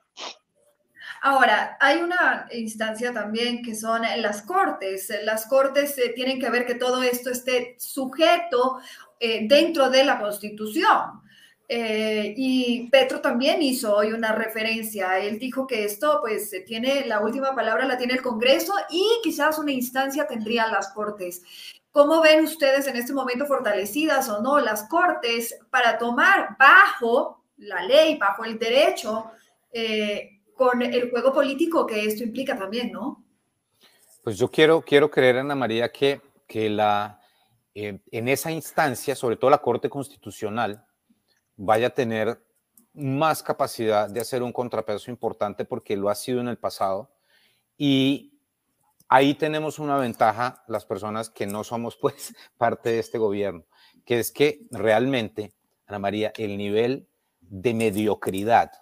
Ahora, 1.22 1.76
hay 1.80 1.98
una 1.98 2.46
instancia 2.52 3.12
también 3.12 3.62
que 3.62 3.74
son 3.74 4.02
las 4.18 4.42
cortes. 4.42 5.10
Las 5.24 5.46
cortes 5.46 5.96
eh, 5.98 6.12
tienen 6.14 6.38
que 6.38 6.50
ver 6.50 6.66
que 6.66 6.74
todo 6.74 7.02
esto 7.02 7.30
esté 7.30 7.74
sujeto 7.78 8.80
dentro 9.20 9.90
de 9.90 10.04
la 10.04 10.20
Constitución. 10.20 11.22
Eh, 11.70 12.32
y 12.34 12.88
Petro 12.88 13.20
también 13.20 13.60
hizo 13.60 13.94
hoy 13.94 14.12
una 14.12 14.32
referencia. 14.32 15.18
Él 15.18 15.38
dijo 15.38 15.66
que 15.66 15.84
esto, 15.84 16.18
pues, 16.22 16.50
tiene 16.64 17.04
la 17.06 17.20
última 17.20 17.54
palabra, 17.54 17.84
la 17.84 17.98
tiene 17.98 18.14
el 18.14 18.22
Congreso 18.22 18.72
y 18.90 19.04
quizás 19.22 19.58
una 19.58 19.72
instancia 19.72 20.26
tendría 20.26 20.66
las 20.68 20.88
Cortes. 20.88 21.42
¿Cómo 21.92 22.22
ven 22.22 22.44
ustedes 22.44 22.86
en 22.86 22.96
este 22.96 23.12
momento 23.12 23.44
fortalecidas 23.44 24.28
o 24.30 24.40
no 24.40 24.60
las 24.60 24.84
Cortes 24.84 25.58
para 25.70 25.98
tomar 25.98 26.56
bajo 26.58 27.44
la 27.58 27.82
ley, 27.82 28.16
bajo 28.16 28.44
el 28.44 28.58
derecho, 28.58 29.30
eh, 29.70 30.40
con 30.54 30.80
el 30.80 31.10
juego 31.10 31.32
político 31.32 31.86
que 31.86 32.04
esto 32.04 32.22
implica 32.22 32.56
también, 32.56 32.92
no? 32.92 33.24
Pues 34.22 34.38
yo 34.38 34.50
quiero, 34.50 34.80
quiero 34.80 35.10
creer, 35.10 35.38
Ana 35.38 35.54
María, 35.54 35.90
que, 35.90 36.20
que 36.46 36.70
la, 36.70 37.20
eh, 37.74 38.00
en 38.10 38.28
esa 38.28 38.50
instancia, 38.50 39.14
sobre 39.14 39.36
todo 39.36 39.50
la 39.50 39.58
Corte 39.58 39.88
Constitucional, 39.88 40.84
vaya 41.58 41.88
a 41.88 41.90
tener 41.90 42.42
más 42.94 43.42
capacidad 43.42 44.08
de 44.08 44.20
hacer 44.20 44.42
un 44.42 44.52
contrapeso 44.52 45.10
importante 45.10 45.64
porque 45.64 45.96
lo 45.96 46.08
ha 46.08 46.14
sido 46.14 46.40
en 46.40 46.48
el 46.48 46.56
pasado. 46.56 47.10
Y 47.76 48.40
ahí 49.08 49.34
tenemos 49.34 49.78
una 49.78 49.98
ventaja 49.98 50.64
las 50.68 50.86
personas 50.86 51.28
que 51.28 51.46
no 51.46 51.64
somos 51.64 51.96
pues 52.00 52.34
parte 52.56 52.90
de 52.90 53.00
este 53.00 53.18
gobierno, 53.18 53.66
que 54.06 54.20
es 54.20 54.32
que 54.32 54.66
realmente, 54.70 55.52
Ana 55.86 55.98
María, 55.98 56.32
el 56.36 56.56
nivel 56.56 57.08
de 57.40 57.74
mediocridad 57.74 58.72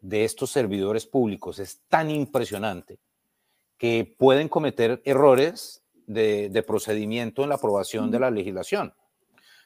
de 0.00 0.24
estos 0.24 0.50
servidores 0.50 1.06
públicos 1.06 1.58
es 1.58 1.82
tan 1.88 2.10
impresionante 2.10 2.98
que 3.78 4.16
pueden 4.18 4.48
cometer 4.48 5.00
errores 5.04 5.82
de, 6.06 6.64
procedimiento 6.66 7.42
en 7.42 7.48
la 7.48 7.56
aprobación 7.56 8.10
de 8.10 8.20
la 8.20 8.30
legislación. 8.30 8.94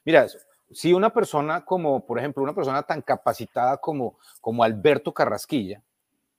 Mira, 0.05 0.27
si 0.71 0.93
una 0.93 1.11
persona 1.11 1.63
como, 1.63 2.05
por 2.05 2.19
ejemplo, 2.19 2.43
una 2.43 2.55
persona 2.55 2.83
tan 2.83 3.01
capacitada 3.01 3.77
como, 3.77 4.17
como 4.41 4.63
Alberto 4.63 5.13
Carrasquilla, 5.13 5.81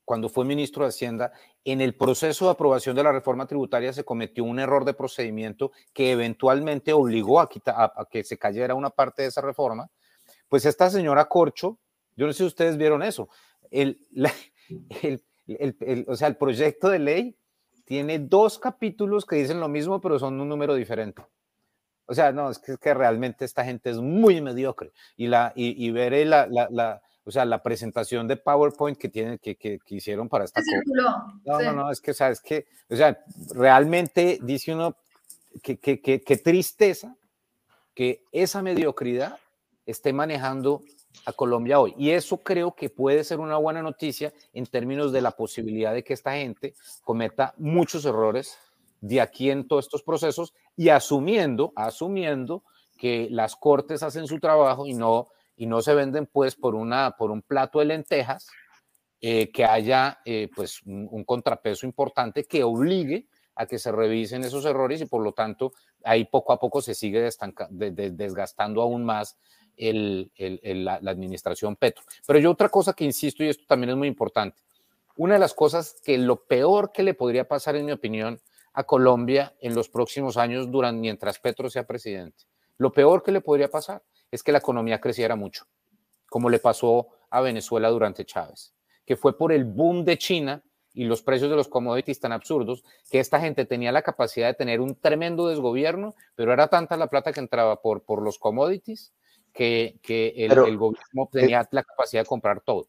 cuando 0.04 0.28
fue 0.28 0.44
ministro 0.44 0.84
de 0.84 0.88
Hacienda, 0.88 1.32
en 1.64 1.82
el 1.82 1.94
proceso 1.94 2.46
de 2.46 2.52
aprobación 2.52 2.96
de 2.96 3.02
la 3.02 3.12
reforma 3.12 3.46
tributaria 3.46 3.92
se 3.92 4.04
cometió 4.04 4.42
un 4.44 4.58
error 4.58 4.86
de 4.86 4.94
procedimiento 4.94 5.72
que 5.92 6.12
eventualmente 6.12 6.94
obligó 6.94 7.40
a, 7.40 7.48
a, 7.66 8.06
que 8.10 8.24
se 8.24 8.38
cayera 8.38 8.74
una 8.74 8.88
parte 8.90 9.22
de 9.22 9.28
esa 9.28 9.42
reforma, 9.42 9.90
pues 10.48 10.64
esta 10.64 10.88
señora 10.88 11.26
Corcho, 11.26 11.78
yo 12.16 12.26
no 12.26 12.32
sé 12.32 12.38
si 12.38 12.44
ustedes 12.44 12.78
vieron 12.78 13.02
eso, 13.02 13.28
el, 13.70 13.98
el, 15.02 16.04
o 16.08 16.16
sea, 16.16 16.28
el 16.28 16.36
proyecto 16.36 16.88
de 16.88 16.98
ley 16.98 17.36
tiene 17.84 18.18
dos 18.18 18.58
capítulos 18.58 19.24
que 19.24 19.36
dicen 19.36 19.60
lo 19.60 19.68
mismo, 19.68 20.00
pero 20.00 20.18
son 20.18 20.40
un 20.40 20.48
número 20.48 20.74
diferente. 20.74 21.22
O 22.10 22.14
sea, 22.14 22.32
no, 22.32 22.50
es 22.50 22.58
que, 22.58 22.78
que 22.78 22.94
realmente 22.94 23.44
esta 23.44 23.64
gente 23.64 23.90
es 23.90 23.98
muy 23.98 24.40
mediocre. 24.40 24.92
Y, 25.16 25.26
la, 25.26 25.52
y, 25.54 25.86
y 25.86 25.90
veré 25.90 26.24
la, 26.24 26.46
la, 26.46 26.66
la, 26.70 27.02
o 27.24 27.30
sea, 27.30 27.44
la 27.44 27.62
presentación 27.62 28.26
de 28.26 28.38
PowerPoint 28.38 28.96
que, 28.96 29.10
tienen, 29.10 29.38
que, 29.38 29.56
que, 29.56 29.78
que 29.78 29.94
hicieron 29.96 30.26
para 30.30 30.46
esta. 30.46 30.62
No, 30.86 31.60
no, 31.60 31.72
no, 31.72 31.90
es 31.90 32.00
que, 32.00 32.14
¿sabes 32.14 32.40
que 32.40 32.66
O 32.88 32.96
sea, 32.96 33.22
realmente 33.54 34.38
dice 34.42 34.72
uno 34.72 34.96
que, 35.62 35.78
que, 35.78 36.00
que 36.00 36.36
tristeza 36.38 37.14
que 37.94 38.24
esa 38.32 38.62
mediocridad 38.62 39.38
esté 39.84 40.14
manejando 40.14 40.80
a 41.26 41.32
Colombia 41.34 41.80
hoy. 41.80 41.94
Y 41.98 42.10
eso 42.10 42.38
creo 42.38 42.74
que 42.74 42.88
puede 42.88 43.22
ser 43.24 43.38
una 43.40 43.58
buena 43.58 43.82
noticia 43.82 44.32
en 44.54 44.64
términos 44.64 45.12
de 45.12 45.20
la 45.20 45.32
posibilidad 45.32 45.92
de 45.92 46.02
que 46.02 46.14
esta 46.14 46.32
gente 46.32 46.72
cometa 47.04 47.52
muchos 47.58 48.06
errores 48.06 48.56
de 49.00 49.20
aquí 49.20 49.50
en 49.50 49.66
todos 49.66 49.86
estos 49.86 50.02
procesos 50.02 50.54
y 50.76 50.88
asumiendo, 50.88 51.72
asumiendo 51.76 52.64
que 52.96 53.28
las 53.30 53.56
cortes 53.56 54.02
hacen 54.02 54.26
su 54.26 54.40
trabajo 54.40 54.86
y 54.86 54.94
no, 54.94 55.28
y 55.56 55.66
no 55.66 55.82
se 55.82 55.94
venden 55.94 56.26
pues 56.26 56.56
por, 56.56 56.74
una, 56.74 57.16
por 57.16 57.30
un 57.30 57.42
plato 57.42 57.78
de 57.78 57.86
lentejas, 57.86 58.48
eh, 59.20 59.50
que 59.50 59.64
haya 59.64 60.20
eh, 60.24 60.48
pues 60.54 60.80
un, 60.84 61.24
contrapeso 61.24 61.86
importante 61.86 62.44
que 62.44 62.62
obligue 62.62 63.26
a 63.56 63.66
que 63.66 63.78
se 63.78 63.90
revisen 63.90 64.44
esos 64.44 64.64
errores 64.64 65.00
y 65.00 65.06
por 65.06 65.24
lo 65.24 65.32
tanto 65.32 65.72
ahí 66.04 66.24
poco 66.24 66.52
a 66.52 66.60
poco 66.60 66.80
se 66.80 66.94
sigue 66.94 67.28
desgastando 68.12 68.80
aún 68.80 69.04
más 69.04 69.36
la, 69.76 70.94
administración 71.10 71.74
Petro. 71.74 72.04
Pero 72.26 72.38
yo 72.38 72.52
otra 72.52 72.68
cosa 72.68 72.92
que 72.92 73.04
insisto, 73.04 73.42
y 73.42 73.48
esto 73.48 73.64
también 73.66 73.90
es 73.90 73.96
muy 73.96 74.06
importante, 74.06 74.56
una 75.16 75.34
de 75.34 75.40
las 75.40 75.52
cosas 75.52 75.96
que 76.04 76.16
lo 76.16 76.44
peor 76.44 76.92
que 76.92 77.02
le 77.02 77.14
podría 77.14 77.48
pasar, 77.48 77.74
en 77.74 77.86
mi 77.86 77.92
opinión, 77.92 78.40
a 78.72 78.84
Colombia 78.84 79.54
en 79.60 79.74
los 79.74 79.88
próximos 79.88 80.36
años, 80.36 80.70
durante, 80.70 81.00
mientras 81.00 81.38
Petro 81.38 81.70
sea 81.70 81.86
presidente, 81.86 82.44
lo 82.76 82.92
peor 82.92 83.22
que 83.22 83.32
le 83.32 83.40
podría 83.40 83.70
pasar 83.70 84.02
es 84.30 84.42
que 84.42 84.52
la 84.52 84.58
economía 84.58 85.00
creciera 85.00 85.36
mucho, 85.36 85.66
como 86.28 86.50
le 86.50 86.58
pasó 86.58 87.08
a 87.30 87.40
Venezuela 87.40 87.88
durante 87.88 88.24
Chávez, 88.24 88.74
que 89.04 89.16
fue 89.16 89.36
por 89.36 89.52
el 89.52 89.64
boom 89.64 90.04
de 90.04 90.18
China 90.18 90.62
y 90.94 91.04
los 91.04 91.22
precios 91.22 91.50
de 91.50 91.56
los 91.56 91.68
commodities 91.68 92.20
tan 92.20 92.32
absurdos, 92.32 92.84
que 93.10 93.20
esta 93.20 93.40
gente 93.40 93.64
tenía 93.64 93.92
la 93.92 94.02
capacidad 94.02 94.48
de 94.48 94.54
tener 94.54 94.80
un 94.80 94.96
tremendo 94.96 95.48
desgobierno, 95.48 96.14
pero 96.34 96.52
era 96.52 96.68
tanta 96.68 96.96
la 96.96 97.08
plata 97.08 97.32
que 97.32 97.40
entraba 97.40 97.80
por, 97.80 98.02
por 98.02 98.22
los 98.22 98.38
commodities 98.38 99.12
que, 99.52 99.98
que 100.02 100.34
el, 100.36 100.52
el, 100.52 100.76
gobierno 100.76 101.28
tenía 101.30 101.68
la 101.70 101.82
capacidad 101.82 102.22
de 102.22 102.28
comprar 102.28 102.60
todo. 102.60 102.88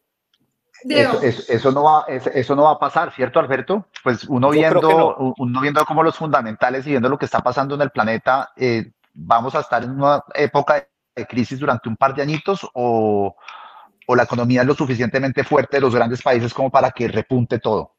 Eso, 0.84 1.20
eso, 1.52 1.72
no 1.72 1.84
va, 1.84 2.06
eso 2.08 2.56
no 2.56 2.64
va 2.64 2.72
a 2.72 2.80
pasar, 2.80 3.14
¿cierto, 3.14 3.40
Alberto? 3.40 3.88
Pues 4.04 4.24
uno 4.26 4.50
viendo, 4.50 5.34
uno 5.38 5.62
viendo 5.62 5.86
como 5.86 6.04
los 6.04 6.16
fundamentales 6.16 6.86
y 6.88 6.92
viendo 6.92 7.10
lo 7.10 7.18
que 7.18 7.26
está 7.26 7.42
pasando 7.42 7.76
en 7.76 7.82
el 7.82 7.90
planeta, 7.90 8.52
eh, 8.56 8.92
¿vamos 9.14 9.56
a 9.56 9.60
estar 9.60 9.84
en 9.84 9.92
una 9.92 10.24
época 10.34 10.88
de 11.16 11.26
crisis 11.26 11.60
durante 11.60 11.90
un 11.90 11.98
par 11.98 12.16
de 12.16 12.22
añitos 12.22 12.68
o, 12.74 13.36
o 14.08 14.16
la 14.16 14.24
economía 14.24 14.62
es 14.62 14.68
lo 14.68 14.76
suficientemente 14.76 15.44
fuerte 15.44 15.78
de 15.78 15.82
los 15.82 15.94
grandes 15.94 16.22
países 16.22 16.54
como 16.54 16.70
para 16.70 16.92
que 16.92 17.08
repunte 17.08 17.60
todo? 17.60 17.96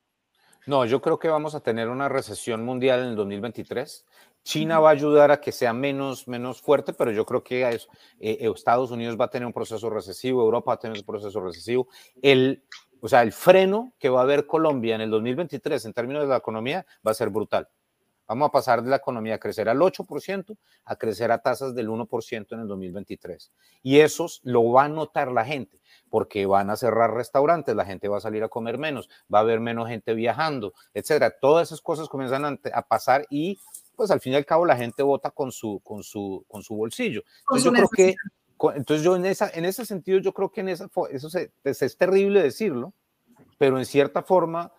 No, 0.67 0.85
yo 0.85 1.01
creo 1.01 1.19
que 1.19 1.29
vamos 1.29 1.55
a 1.55 1.61
tener 1.61 1.89
una 1.89 2.09
recesión 2.09 2.65
mundial 2.65 3.01
en 3.01 3.07
el 3.09 3.17
2023. 3.17 4.05
China 4.43 4.79
va 4.79 4.91
a 4.91 4.93
ayudar 4.93 5.31
a 5.31 5.41
que 5.41 5.53
sea 5.53 5.73
menos, 5.73 6.29
menos 6.29 6.61
fuerte, 6.61 6.93
pero 6.93 7.11
yo 7.13 7.25
creo 7.27 7.43
que 7.43 7.63
eh, 7.63 7.79
eh, 8.21 8.51
Estados 8.55 8.91
Unidos 8.91 9.17
va 9.21 9.27
a 9.27 9.31
tener 9.31 9.47
un 9.47 9.53
proceso 9.53 9.91
recesivo, 9.91 10.43
Europa 10.43 10.71
va 10.71 10.75
a 10.75 10.79
tener 10.79 10.99
un 10.99 11.05
proceso 11.05 11.41
recesivo. 11.41 11.89
El, 12.23 12.63
o 13.01 13.09
sea, 13.09 13.23
el 13.23 13.33
freno 13.33 13.93
que 13.99 14.09
va 14.09 14.21
a 14.21 14.23
haber 14.23 14.47
Colombia 14.47 14.95
en 14.95 15.03
el 15.03 15.11
2023 15.11 15.85
en 15.85 15.93
términos 15.93 16.23
de 16.23 16.29
la 16.29 16.37
economía 16.37 16.87
va 17.07 17.11
a 17.11 17.15
ser 17.15 17.31
brutal. 17.31 17.69
Vamos 18.31 18.47
a 18.47 18.53
pasar 18.53 18.85
de 18.85 18.91
la 18.91 18.95
economía 18.95 19.35
a 19.35 19.39
crecer 19.39 19.69
al 19.69 19.79
8% 19.79 20.57
a 20.85 20.95
crecer 20.95 21.33
a 21.33 21.39
tasas 21.39 21.75
del 21.75 21.89
1% 21.89 22.47
en 22.53 22.61
el 22.61 22.69
2023. 22.69 23.51
Y 23.83 23.99
eso 23.99 24.29
lo 24.45 24.71
va 24.71 24.85
a 24.85 24.89
notar 24.89 25.33
la 25.33 25.45
gente, 25.45 25.81
porque 26.11 26.47
van 26.47 26.71
a 26.71 26.77
cerrar 26.77 27.13
restaurantes, 27.13 27.75
la 27.75 27.85
gente 27.85 28.07
va 28.07 28.19
a 28.19 28.21
salir 28.21 28.45
a 28.45 28.49
comer 28.49 28.79
menos, 28.79 29.09
va 29.35 29.39
a 29.39 29.43
haber 29.43 29.59
menos 29.59 29.89
gente 29.89 30.15
viajando, 30.15 30.75
etcétera. 30.95 31.35
Todas 31.41 31.67
esas 31.67 31.81
cosas 31.81 32.09
comienzan 32.09 32.61
a, 32.73 32.83
pasar 32.83 33.27
y 33.31 33.59
pues 33.97 34.13
al 34.13 34.21
fin 34.21 34.35
y 34.35 34.37
al 34.37 34.47
cabo 34.47 34.65
la 34.65 34.77
gente 34.77 35.03
vota 35.03 35.33
con 35.33 35.51
su, 35.51 35.81
con 35.83 36.05
su, 36.05 36.45
con 36.47 36.63
su 36.63 36.77
bolsillo. 36.77 37.25
Entonces 37.41 37.65
yo 37.65 37.73
creo 37.73 37.89
que, 37.89 38.15
entonces 38.77 39.05
yo 39.05 39.17
en, 39.17 39.27
esa, 39.27 39.51
en 39.53 39.65
ese 39.65 39.85
sentido 39.85 40.21
yo 40.21 40.33
creo 40.33 40.53
que 40.53 40.61
en 40.61 40.69
esa, 40.69 40.89
eso 41.11 41.29
se, 41.31 41.51
es 41.65 41.97
terrible 41.99 42.45
decirlo, 42.45 42.95
pero 43.59 43.77
en 43.77 43.87
cierta 43.87 44.23
forma, 44.23 44.73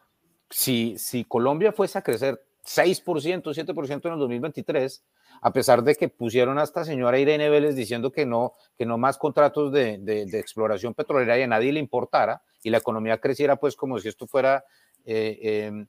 si, 0.50 0.98
si 0.98 1.26
Colombia 1.26 1.74
fuese 1.74 1.98
a 1.98 2.02
crecer 2.02 2.42
6%, 2.66 3.42
7% 3.44 4.06
en 4.06 4.14
el 4.14 4.20
2023, 4.20 5.04
a 5.42 5.52
pesar 5.52 5.84
de 5.84 5.96
que 5.96 6.10
pusieron 6.10 6.60
a 6.60 6.64
esta 6.64 6.86
señora 6.86 7.20
Irene 7.20 7.50
Vélez 7.50 7.76
diciendo 7.76 8.12
que 8.12 8.26
no, 8.26 8.54
que 8.78 8.86
no 8.86 8.98
más 8.98 9.18
contratos 9.18 9.72
de, 9.72 9.98
de, 9.98 10.40
exploración 10.40 10.94
petrolera 10.94 11.38
y 11.40 11.42
a 11.42 11.48
nadie 11.48 11.74
le 11.74 11.80
importara 11.80 12.44
y 12.64 12.70
la 12.70 12.78
economía 12.78 13.20
creciera 13.20 13.56
pues 13.56 13.76
como 13.76 14.00
si 14.00 14.08
esto 14.08 14.28
fuera 14.28 14.64
eh, 15.06 15.66
em, 15.66 15.88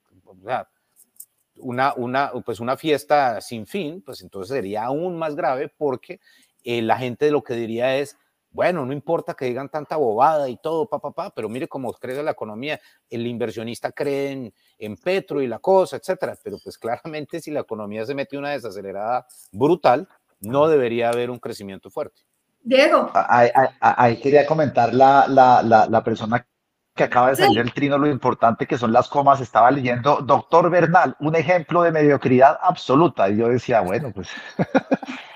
una, 1.57 1.93
una, 1.95 2.33
pues 2.45 2.61
una 2.61 2.77
fiesta 2.77 3.41
sin 3.43 3.67
fin, 3.67 4.01
pues 4.01 4.23
entonces 4.23 4.55
sería 4.57 4.85
aún 4.85 5.19
más 5.19 5.37
grave 5.37 5.69
porque 5.69 6.21
eh, 6.65 6.81
la 6.81 6.97
gente 6.97 7.31
lo 7.31 7.43
que 7.43 7.55
diría 7.55 7.97
es, 7.99 8.17
bueno, 8.53 8.85
no 8.85 8.93
importa 8.93 9.35
que 9.35 9.47
digan 9.47 9.69
tanta 9.69 9.97
bobada 9.97 10.49
y 10.49 10.57
todo, 10.59 10.87
papá, 10.87 11.11
pa, 11.11 11.25
pa, 11.25 11.35
pero 11.35 11.49
mire 11.49 11.69
cómo 11.69 11.93
crece 11.95 12.23
la 12.23 12.33
economía. 12.33 12.79
El 13.09 13.27
inversionista 13.27 13.93
cree 13.93 14.53
en, 14.79 14.97
Petro 14.97 15.41
y 15.41 15.47
la 15.47 15.59
cosa, 15.59 15.97
etcétera. 15.97 16.37
Pero 16.43 16.59
pues 16.63 16.77
claramente 16.77 17.41
si 17.41 17.51
la 17.51 17.61
economía 17.61 18.05
se 18.05 18.15
mete 18.15 18.37
una 18.37 18.51
desacelerada 18.51 19.27
brutal, 19.53 20.07
no 20.41 20.69
debería 20.69 21.09
haber 21.09 21.31
un 21.31 21.39
crecimiento 21.39 21.91
fuerte. 21.91 22.23
Diego. 22.63 23.11
Ahí, 23.15 24.21
quería 24.21 24.47
comentar 24.47 24.95
la, 24.95 25.27
la, 25.29 25.63
la, 25.63 26.05
persona 26.05 26.47
que 26.95 27.05
acaba 27.05 27.31
de 27.31 27.37
salir 27.37 27.59
el 27.59 27.73
trino, 27.73 27.99
lo 27.99 28.07
importante 28.07 28.67
que 28.67 28.79
son 28.79 28.93
las 28.93 29.09
comas. 29.09 29.41
Estaba 29.41 29.71
leyendo, 29.71 30.21
doctor 30.21 30.71
Bernal, 30.71 31.17
un 31.21 31.35
ejemplo 31.35 31.83
de 31.83 31.91
mediocridad 31.91 32.59
absoluta. 32.63 33.29
Y 33.31 33.39
yo 33.39 33.49
decía, 33.49 33.81
bueno, 33.81 34.13
pues 34.15 34.29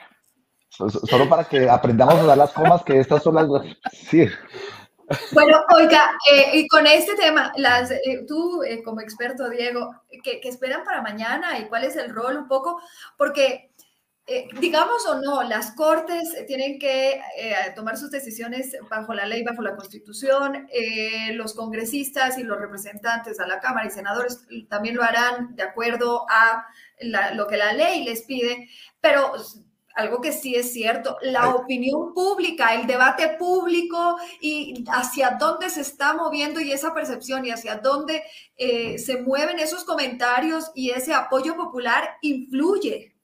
Solo 0.77 1.29
para 1.29 1.45
que 1.45 1.69
aprendamos 1.69 2.17
a 2.17 2.25
dar 2.25 2.39
las 2.39 2.53
comas, 2.53 2.83
que 2.83 3.01
estas 3.01 3.23
son 3.23 3.35
las... 3.35 3.47
Sí. 3.93 4.29
Bueno, 5.33 5.63
oiga, 5.73 6.17
eh, 6.33 6.51
y 6.55 6.67
con 6.67 6.87
este 6.87 7.15
tema, 7.15 7.53
las, 7.57 7.93
eh, 7.93 8.25
tú 8.27 8.63
eh, 8.65 8.83
como 8.83 9.01
experto, 9.01 9.49
Diego, 9.49 9.95
¿qué, 10.23 10.41
esperan 10.43 10.83
para 10.85 11.01
mañana 11.01 11.59
y 11.59 11.69
cuál 11.69 11.85
es 11.85 11.95
el 11.97 12.13
rol 12.13 12.37
un 12.37 12.49
poco? 12.49 12.81
Porque, 13.17 13.71
digamos 14.59 15.07
o 15.07 15.21
no, 15.21 15.45
las 15.45 15.71
cortes 15.77 16.35
tienen 16.49 16.81
que 16.81 17.23
tomar 17.77 17.97
sus 17.97 18.11
decisiones 18.11 18.77
bajo 18.91 19.15
la 19.15 19.25
ley, 19.25 19.45
bajo 19.45 19.63
la 19.63 19.77
constitución, 19.77 20.67
los 21.35 21.55
congresistas 21.55 22.37
y 22.37 22.43
los 22.43 22.59
representantes 22.59 23.39
a 23.39 23.47
la 23.47 23.61
Cámara 23.61 23.87
y 23.87 23.91
senadores 23.91 24.45
también 24.69 24.97
lo 24.97 25.05
harán 25.05 25.55
de 25.55 25.63
acuerdo 25.63 26.27
a 26.29 26.67
lo 27.35 27.47
que 27.47 27.57
la 27.57 27.73
ley 27.73 28.03
les 28.03 28.23
pide, 28.23 28.69
pero 29.01 29.33
algo 29.97 30.21
que 30.21 30.31
sí 30.31 30.55
es 30.55 30.73
cierto, 30.73 31.17
la 31.23 31.55
opinión 31.55 32.13
pública, 32.13 32.75
el 32.75 32.87
debate 32.87 33.37
público 33.39 34.19
y 34.41 34.85
hacia 34.89 35.31
dónde 35.41 35.71
se 35.71 35.81
está 35.81 36.13
moviendo 36.13 36.61
y 36.61 36.71
esa 36.71 36.93
percepción 36.93 37.47
y 37.47 37.51
hacia 37.51 37.77
dónde 37.77 38.23
eh, 38.57 38.99
se 38.99 39.23
mueven 39.23 39.59
esos 39.59 39.85
comentarios 39.85 40.71
y 40.75 40.91
ese 40.91 41.15
apoyo 41.15 41.57
popular 41.57 42.19
influye 42.21 43.17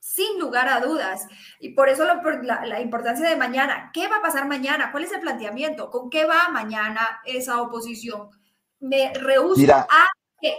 sin 0.00 0.40
lugar 0.40 0.68
a 0.68 0.80
dudas. 0.80 1.28
Y 1.60 1.74
por 1.74 1.88
eso 1.88 2.04
la, 2.04 2.80
importancia 2.80 3.28
de 3.28 3.36
mañana. 3.36 3.90
¿Qué 3.94 4.08
va 4.08 4.16
a 4.16 4.22
pasar 4.22 4.48
mañana? 4.48 4.90
¿Cuál 4.90 5.04
es 5.04 5.12
el 5.12 5.20
planteamiento? 5.20 5.90
¿Con 5.90 6.10
qué 6.10 6.24
va 6.24 6.48
mañana 6.48 7.20
esa 7.24 7.62
oposición? 7.62 8.30
Me 8.80 9.12
rehuso 9.14 9.72
a 9.72 10.06
qué. 10.40 10.56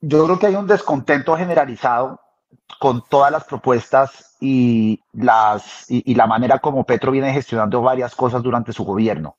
Yo 0.00 0.24
creo 0.24 0.38
que 0.38 0.46
hay 0.46 0.54
un 0.54 0.66
descontento 0.66 1.36
generalizado 1.36 2.18
con 2.78 3.04
todas 3.08 3.30
las 3.30 3.44
propuestas 3.44 4.36
y, 4.40 5.02
las, 5.12 5.84
y 5.88 6.14
la 6.14 6.26
manera 6.26 6.58
como 6.58 6.84
Petro 6.84 7.12
viene 7.12 7.32
gestionando 7.32 7.82
varias 7.82 8.14
cosas 8.14 8.42
durante 8.42 8.72
su 8.72 8.84
gobierno. 8.84 9.36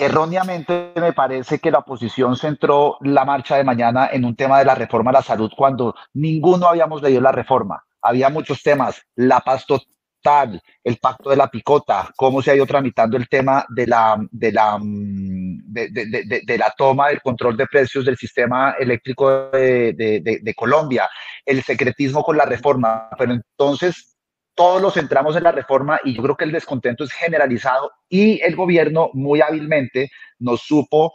Erróneamente 0.00 0.92
me 0.96 1.12
parece 1.12 1.58
que 1.58 1.70
la 1.70 1.80
oposición 1.80 2.34
centró 2.34 2.96
la 3.02 3.26
marcha 3.26 3.56
de 3.58 3.64
mañana 3.64 4.08
en 4.10 4.24
un 4.24 4.34
tema 4.34 4.58
de 4.58 4.64
la 4.64 4.74
reforma 4.74 5.10
a 5.10 5.14
la 5.14 5.22
salud 5.22 5.52
cuando 5.54 5.94
ninguno 6.14 6.68
habíamos 6.68 7.02
leído 7.02 7.20
la 7.20 7.32
reforma. 7.32 7.84
Había 8.00 8.30
muchos 8.30 8.62
temas, 8.62 9.02
la 9.16 9.40
paz 9.40 9.66
total, 9.66 10.62
el 10.82 10.96
pacto 10.96 11.28
de 11.28 11.36
la 11.36 11.48
picota, 11.48 12.08
cómo 12.16 12.40
se 12.40 12.50
ha 12.50 12.56
ido 12.56 12.64
tramitando 12.64 13.18
el 13.18 13.28
tema 13.28 13.66
de 13.68 13.86
la, 13.86 14.16
de 14.30 14.52
la, 14.52 14.78
mm, 14.78 15.64
de, 15.66 16.56
la 16.58 16.72
toma 16.74 17.08
del 17.08 17.20
control 17.20 17.58
de 17.58 17.66
precios 17.66 18.06
del 18.06 18.16
sistema 18.16 18.76
eléctrico 18.78 19.50
de 19.50 20.54
Colombia, 20.56 21.10
el 21.50 21.62
secretismo 21.62 22.22
con 22.22 22.36
la 22.36 22.44
reforma. 22.44 23.10
Pero 23.18 23.32
entonces 23.32 24.16
todos 24.54 24.80
los 24.80 24.94
centramos 24.94 25.36
en 25.36 25.44
la 25.44 25.52
reforma 25.52 26.00
y 26.04 26.14
yo 26.14 26.22
creo 26.22 26.36
que 26.36 26.44
el 26.44 26.52
descontento 26.52 27.04
es 27.04 27.12
generalizado 27.12 27.90
y 28.08 28.40
el 28.42 28.54
gobierno 28.56 29.10
muy 29.14 29.40
hábilmente 29.40 30.10
nos 30.38 30.62
supo 30.62 31.14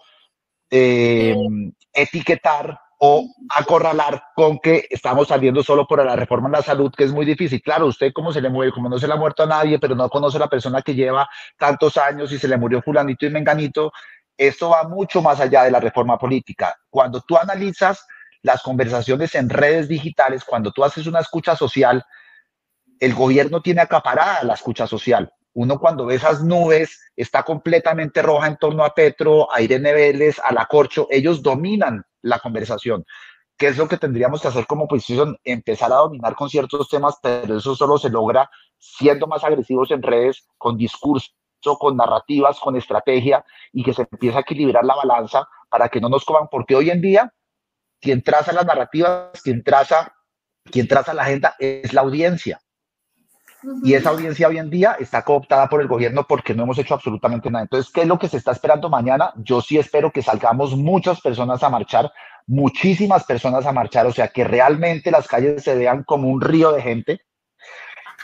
eh, 0.70 1.36
etiquetar 1.94 2.80
o 2.98 3.28
acorralar 3.50 4.24
con 4.36 4.60
que 4.60 4.88
estamos 4.90 5.28
saliendo 5.28 5.62
solo 5.64 5.86
por 5.86 6.04
la 6.04 6.16
reforma 6.16 6.48
en 6.48 6.54
la 6.54 6.62
salud, 6.62 6.94
que 6.96 7.04
es 7.04 7.12
muy 7.12 7.26
difícil. 7.26 7.62
Claro, 7.62 7.88
usted 7.88 8.12
como 8.14 8.32
se 8.32 8.42
le 8.42 8.50
mueve, 8.50 8.72
como 8.72 8.90
no 8.90 8.98
se 8.98 9.08
le 9.08 9.14
ha 9.14 9.18
muerto 9.18 9.44
a 9.44 9.48
nadie, 9.48 9.80
pero 9.80 9.96
no 9.96 10.10
conoce 10.10 10.38
a 10.38 10.42
la 10.42 10.50
persona 10.50 10.82
que 10.82 10.96
lleva 10.96 11.28
tantos 11.58 11.98
años 11.98 12.32
y 12.32 12.40
se 12.40 12.48
le 12.48 12.58
murió 12.58 12.82
fulanito 12.82 13.26
y 13.26 13.30
menganito, 13.30 13.92
esto 14.38 14.70
va 14.70 14.88
mucho 14.88 15.22
más 15.22 15.40
allá 15.40 15.64
de 15.64 15.72
la 15.72 15.80
reforma 15.80 16.18
política. 16.18 16.76
Cuando 16.90 17.22
tú 17.22 17.38
analizas 17.38 18.06
las 18.46 18.62
conversaciones 18.62 19.34
en 19.34 19.50
redes 19.50 19.88
digitales, 19.88 20.44
cuando 20.46 20.72
tú 20.72 20.84
haces 20.84 21.08
una 21.08 21.20
escucha 21.20 21.56
social, 21.56 22.06
el 23.00 23.16
gobierno 23.16 23.60
tiene 23.62 23.82
acaparada 23.82 24.44
la 24.44 24.54
escucha 24.54 24.86
social. 24.86 25.34
Uno 25.54 25.80
cuando 25.80 26.06
ve 26.06 26.16
esas 26.16 26.44
nubes 26.44 27.00
está 27.16 27.42
completamente 27.42 28.22
roja 28.22 28.46
en 28.46 28.58
torno 28.58 28.86
a 28.86 28.94
Petro, 28.94 29.52
a 29.52 29.62
Irene 29.62 29.94
Vélez, 29.94 30.40
a 30.46 30.54
la 30.54 30.68
Corcho, 30.68 31.08
ellos 31.10 31.42
dominan 31.42 32.04
la 32.22 32.38
conversación. 32.38 33.04
¿Qué 33.58 33.68
es 33.68 33.78
lo 33.78 33.88
que 33.88 33.98
tendríamos 33.98 34.42
que 34.42 34.50
hacer 34.50 34.68
como 34.68 34.84
oposición? 34.84 35.38
Empezar 35.44 35.92
a 35.92 35.96
dominar 35.96 36.36
con 36.36 36.48
ciertos 36.48 36.88
temas, 36.88 37.16
pero 37.24 37.58
eso 37.58 37.76
solo 37.76 37.98
se 37.98 38.10
logra 38.10 38.48
siendo 38.78 39.26
más 39.26 39.44
agresivos 39.44 39.90
en 39.90 40.04
redes, 40.04 40.46
con 40.60 40.78
discurso, 40.78 41.32
con 41.80 41.98
narrativas, 41.98 42.60
con 42.60 42.76
estrategia 42.76 43.44
y 43.74 43.84
que 43.84 43.94
se 43.94 44.04
empiece 44.04 44.38
a 44.38 44.42
equilibrar 44.42 44.86
la 44.86 44.96
balanza 44.96 45.48
para 45.68 45.90
que 45.90 46.00
no 46.00 46.10
nos 46.10 46.24
coman, 46.24 46.48
porque 46.52 46.76
hoy 46.76 46.92
en 46.92 47.02
día 47.02 47.34
quien 48.00 48.22
traza 48.22 48.52
las 48.52 48.66
narrativas, 48.66 49.42
quien 49.42 49.64
traza, 49.64 50.14
quien 50.64 50.88
traza 50.88 51.14
la 51.14 51.24
agenda 51.24 51.56
es 51.60 51.94
la 51.94 52.02
audiencia. 52.02 52.60
Y 53.84 53.94
esa 53.94 54.10
audiencia 54.10 54.48
hoy 54.48 54.60
en 54.60 54.70
día 54.70 54.96
está 55.00 55.24
cooptada 55.24 55.68
por 55.68 55.82
el 55.82 55.88
gobierno 55.88 56.26
porque 56.28 56.54
no 56.54 56.64
hemos 56.64 56.78
hecho 56.78 56.94
absolutamente 56.94 57.50
nada. 57.50 57.64
Entonces, 57.64 57.92
¿qué 57.92 58.02
es 58.02 58.08
lo 58.08 58.20
que 58.20 58.28
se 58.28 58.38
está 58.38 58.52
esperando 58.52 58.90
mañana? 58.90 59.34
Yo 59.38 59.62
sí 59.62 59.78
espero 59.78 60.12
que 60.12 60.22
salgamos 60.22 60.76
muchas 60.76 61.20
personas 61.22 61.64
a 61.64 61.70
marchar, 61.70 62.12
muchísimas 62.46 63.24
personas 63.24 63.66
a 63.66 63.72
marchar, 63.72 64.06
o 64.06 64.14
sea, 64.14 64.28
que 64.28 64.44
realmente 64.44 65.10
las 65.10 65.28
calles 65.28 65.64
se 65.64 65.76
vean 65.76 66.04
como 66.04 66.30
un 66.30 66.42
río 66.42 66.72
de 66.72 66.82
gente 66.82 67.22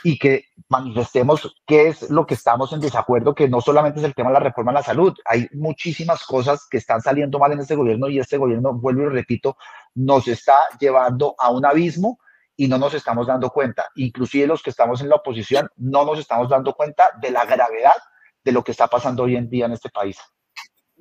y 0.04 0.18
que 0.18 0.46
manifestemos 0.68 1.54
qué 1.66 1.88
es 1.88 2.10
lo 2.10 2.26
que 2.26 2.34
estamos 2.34 2.72
en 2.72 2.80
desacuerdo, 2.80 3.34
que 3.34 3.48
no 3.48 3.60
solamente 3.60 4.00
es 4.00 4.04
el 4.04 4.14
tema 4.14 4.30
de 4.30 4.34
la 4.34 4.40
reforma 4.40 4.70
a 4.70 4.74
la 4.74 4.82
salud, 4.82 5.14
hay 5.24 5.48
muchísimas 5.52 6.24
cosas 6.24 6.66
que 6.68 6.78
están 6.78 7.00
saliendo 7.00 7.38
mal 7.38 7.52
en 7.52 7.60
este 7.60 7.76
gobierno 7.76 8.08
y 8.08 8.18
este 8.18 8.36
gobierno, 8.36 8.72
vuelvo 8.74 9.02
y 9.02 9.08
repito, 9.08 9.56
nos 9.94 10.28
está 10.28 10.58
llevando 10.80 11.34
a 11.38 11.50
un 11.50 11.64
abismo 11.64 12.18
y 12.56 12.68
no 12.68 12.78
nos 12.78 12.94
estamos 12.94 13.26
dando 13.26 13.50
cuenta. 13.50 13.86
Inclusive 13.96 14.46
los 14.46 14.62
que 14.62 14.70
estamos 14.70 15.00
en 15.00 15.08
la 15.08 15.16
oposición 15.16 15.68
no 15.76 16.04
nos 16.04 16.18
estamos 16.18 16.48
dando 16.48 16.74
cuenta 16.74 17.10
de 17.20 17.30
la 17.30 17.44
gravedad 17.44 17.96
de 18.44 18.52
lo 18.52 18.64
que 18.64 18.72
está 18.72 18.88
pasando 18.88 19.24
hoy 19.24 19.36
en 19.36 19.48
día 19.48 19.66
en 19.66 19.72
este 19.72 19.90
país. 19.90 20.18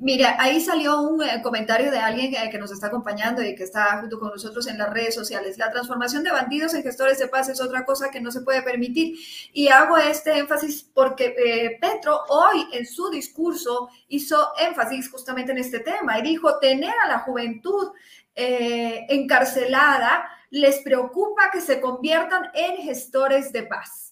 Mira, 0.01 0.35
ahí 0.39 0.59
salió 0.59 0.99
un 0.99 1.21
eh, 1.21 1.43
comentario 1.43 1.91
de 1.91 1.99
alguien 1.99 2.33
que, 2.49 2.57
nos 2.57 2.71
está 2.71 2.87
acompañando 2.87 3.43
y 3.43 3.53
que 3.53 3.63
está 3.63 3.99
junto 3.99 4.19
con 4.19 4.29
nosotros 4.29 4.65
en 4.65 4.79
las 4.79 4.89
redes 4.89 5.13
sociales. 5.13 5.59
La 5.59 5.69
transformación 5.69 6.23
de 6.23 6.31
bandidos 6.31 6.73
en 6.73 6.81
gestores 6.81 7.19
de 7.19 7.27
paz 7.27 7.49
es 7.49 7.61
otra 7.61 7.85
cosa 7.85 8.09
que 8.09 8.19
no 8.19 8.31
se 8.31 8.41
puede 8.41 8.63
permitir. 8.63 9.15
Y 9.53 9.67
hago 9.67 9.99
este 9.99 10.39
énfasis 10.39 10.89
porque 10.91 11.35
eh, 11.37 11.77
Petro 11.79 12.19
hoy 12.29 12.65
en 12.73 12.87
su 12.87 13.11
discurso 13.11 13.89
hizo 14.07 14.53
énfasis 14.59 15.07
justamente 15.07 15.51
en 15.51 15.59
este 15.59 15.81
tema 15.81 16.17
y 16.17 16.23
dijo 16.23 16.57
tener 16.57 16.95
a 17.05 17.07
la 17.07 17.19
juventud 17.19 17.91
eh, 18.33 19.05
encarcelada 19.07 20.27
les 20.49 20.79
preocupa 20.79 21.51
que 21.51 21.61
se 21.61 21.79
conviertan 21.79 22.49
en 22.55 22.77
gestores 22.77 23.53
de 23.53 23.63
paz. 23.63 24.10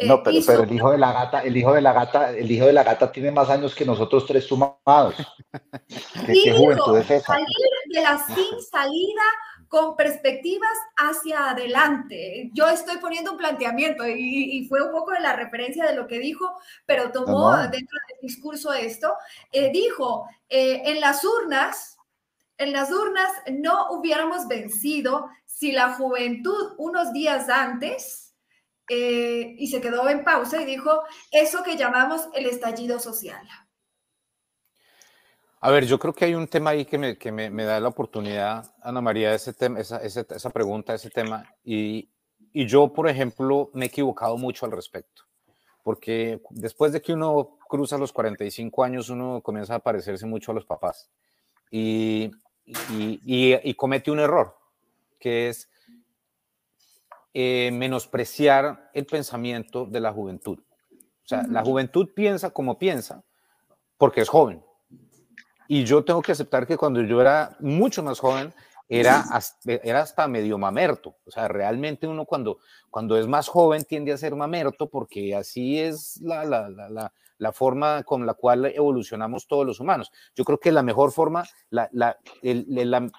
Eh, 0.00 0.06
no, 0.06 0.22
pero, 0.22 0.38
pero, 0.46 0.62
el 0.62 0.72
hijo 0.72 0.90
de 0.92 0.96
la 0.96 1.12
gata, 1.12 1.40
el 1.42 1.54
hijo 1.54 1.74
de 1.74 1.82
la 1.82 1.92
gata, 1.92 2.30
el 2.30 2.50
hijo 2.50 2.64
de 2.64 2.72
la 2.72 2.82
gata 2.82 3.12
tiene 3.12 3.30
más 3.30 3.50
años 3.50 3.74
que 3.74 3.84
nosotros 3.84 4.24
tres 4.24 4.46
sumados. 4.46 5.14
¿Qué, 6.26 6.54
juventud 6.56 6.96
es 6.96 7.10
esa? 7.10 7.34
Salir 7.34 7.46
de 7.92 8.00
la 8.00 8.18
sin 8.26 8.62
salida 8.62 9.22
con 9.68 9.96
perspectivas 9.96 10.72
hacia 10.96 11.50
adelante. 11.50 12.50
Yo 12.54 12.66
estoy 12.70 12.96
poniendo 12.96 13.32
un 13.32 13.36
planteamiento 13.36 14.08
y, 14.08 14.66
fue 14.70 14.80
un 14.80 14.90
poco 14.90 15.12
de 15.12 15.20
la 15.20 15.36
referencia 15.36 15.84
de 15.84 15.94
lo 15.94 16.06
que 16.06 16.18
dijo, 16.18 16.50
pero 16.86 17.12
tomó 17.12 17.54
dentro 17.58 17.98
del 18.08 18.20
discurso 18.22 18.72
esto. 18.72 19.12
Eh, 19.52 19.70
dijo, 19.70 20.26
eh, 20.48 20.80
en 20.86 21.02
las 21.02 21.22
urnas, 21.24 21.98
en 22.56 22.72
las 22.72 22.90
urnas 22.90 23.30
no 23.52 23.90
hubiéramos 23.90 24.48
vencido 24.48 25.28
si 25.44 25.72
la 25.72 25.92
juventud 25.92 26.72
unos 26.78 27.12
días 27.12 27.50
antes, 27.50 28.29
eh, 28.90 29.54
y 29.58 29.68
se 29.68 29.80
quedó 29.80 30.08
en 30.08 30.24
pausa 30.24 30.60
y 30.60 30.66
dijo, 30.66 31.02
eso 31.30 31.62
que 31.62 31.76
llamamos 31.76 32.28
el 32.34 32.46
estallido 32.46 32.98
social. 32.98 33.46
A 35.62 35.70
ver, 35.70 35.86
yo 35.86 35.98
creo 35.98 36.12
que 36.12 36.24
hay 36.24 36.34
un 36.34 36.48
tema 36.48 36.70
ahí 36.70 36.84
que 36.84 36.98
me, 36.98 37.16
que 37.16 37.32
me, 37.32 37.48
me 37.48 37.64
da 37.64 37.80
la 37.80 37.88
oportunidad, 37.88 38.74
Ana 38.82 39.00
María, 39.00 39.34
ese 39.34 39.52
tema, 39.52 39.80
esa, 39.80 39.98
esa, 39.98 40.50
pregunta, 40.50 40.94
ese 40.94 41.10
tema, 41.10 41.54
y, 41.64 42.10
y 42.52 42.66
yo, 42.66 42.92
por 42.92 43.08
ejemplo, 43.08 43.70
me 43.72 43.84
he 43.84 43.88
equivocado 43.88 44.36
mucho 44.36 44.66
al 44.66 44.72
respecto, 44.72 45.22
porque 45.82 46.42
después 46.50 46.92
de 46.92 47.00
que 47.00 47.12
uno 47.12 47.58
cruza 47.68 47.96
los 47.96 48.12
45 48.12 48.84
años, 48.84 49.08
uno 49.08 49.40
comienza 49.42 49.76
a 49.76 49.78
parecerse 49.78 50.26
mucho 50.26 50.52
a 50.52 50.54
los 50.54 50.66
papás. 50.66 51.10
Y 51.70 52.30
y, 52.88 53.74
comete 53.74 54.10
un 54.10 54.20
error, 54.20 54.56
que 55.18 55.48
es 55.48 55.68
eh, 57.34 57.70
menospreciar 57.72 58.90
el 58.94 59.06
pensamiento 59.06 59.86
de 59.86 60.00
la 60.00 60.12
juventud. 60.12 60.58
O 60.90 61.28
sea, 61.30 61.46
la 61.48 61.62
juventud 61.62 62.08
piensa 62.14 62.50
como 62.50 62.78
piensa 62.78 63.22
porque 63.96 64.22
es 64.22 64.28
joven. 64.28 64.64
Y 65.68 65.84
yo 65.84 66.04
tengo 66.04 66.22
que 66.22 66.32
aceptar 66.32 66.66
que 66.66 66.76
cuando 66.76 67.00
yo 67.02 67.20
era 67.20 67.56
mucho 67.60 68.02
más 68.02 68.18
joven, 68.18 68.52
era 68.88 69.20
hasta, 69.20 69.74
era 69.84 70.00
hasta 70.00 70.26
medio 70.26 70.58
mamerto. 70.58 71.16
O 71.24 71.30
sea, 71.30 71.46
realmente 71.46 72.08
uno 72.08 72.24
cuando, 72.24 72.58
cuando 72.90 73.16
es 73.16 73.28
más 73.28 73.46
joven 73.46 73.84
tiende 73.84 74.12
a 74.12 74.16
ser 74.16 74.34
mamerto 74.34 74.88
porque 74.88 75.36
así 75.36 75.78
es 75.78 76.20
la, 76.22 76.44
la, 76.44 76.68
la, 76.68 77.12
la 77.40 77.52
forma 77.52 78.02
con 78.04 78.26
la 78.26 78.34
cual 78.34 78.66
evolucionamos 78.66 79.46
todos 79.46 79.66
los 79.66 79.80
humanos. 79.80 80.12
Yo 80.36 80.44
creo 80.44 80.60
que 80.60 80.70
la 80.70 80.82
mejor 80.82 81.10
forma, 81.10 81.44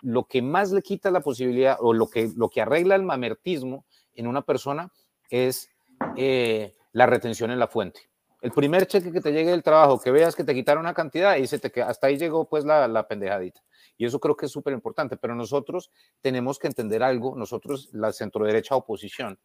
lo 0.01 0.24
que 0.26 0.41
más 0.43 0.72
le 0.72 0.82
quita 0.84 1.09
la 1.09 1.22
posibilidad 1.22 1.78
o 1.80 1.91
lo 1.91 2.07
que, 2.07 2.32
lo 2.36 2.47
que 2.49 2.62
arregla 2.62 2.95
el 2.95 3.03
mamertismo 3.03 3.86
en 4.16 4.28
una 4.28 4.41
persona 4.41 4.91
es 5.30 5.70
eh, 6.18 6.76
la 6.91 7.05
retención 7.05 7.51
en 7.51 7.59
la 7.59 7.68
fuente. 7.68 8.01
El 8.41 8.51
primer 8.51 8.88
cheque 8.88 9.12
que 9.12 9.22
te 9.22 9.32
llegue 9.32 9.51
del 9.51 9.64
trabajo, 9.64 9.99
que 9.99 10.09
veas 10.12 10.36
que 10.36 10.43
te 10.43 10.53
quitaron 10.53 10.82
una 10.82 10.93
cantidad 10.93 11.38
y 11.38 11.45
se 11.45 11.59
te, 11.59 11.82
hasta 11.82 12.07
ahí 12.07 12.18
llegó 12.18 12.49
pues 12.49 12.66
la, 12.66 12.88
la 12.88 13.07
pendejadita. 13.07 13.62
Y 13.97 14.05
eso 14.05 14.20
creo 14.20 14.36
que 14.36 14.47
es 14.47 14.51
súper 14.51 14.74
importante, 14.74 15.16
pero 15.16 15.36
nosotros 15.36 15.91
tenemos 16.22 16.57
que 16.57 16.68
entender 16.68 17.03
algo, 17.03 17.36
nosotros, 17.36 17.89
la 17.93 18.12
centro 18.12 18.45
derecha 18.45 18.76
oposición, 18.76 19.39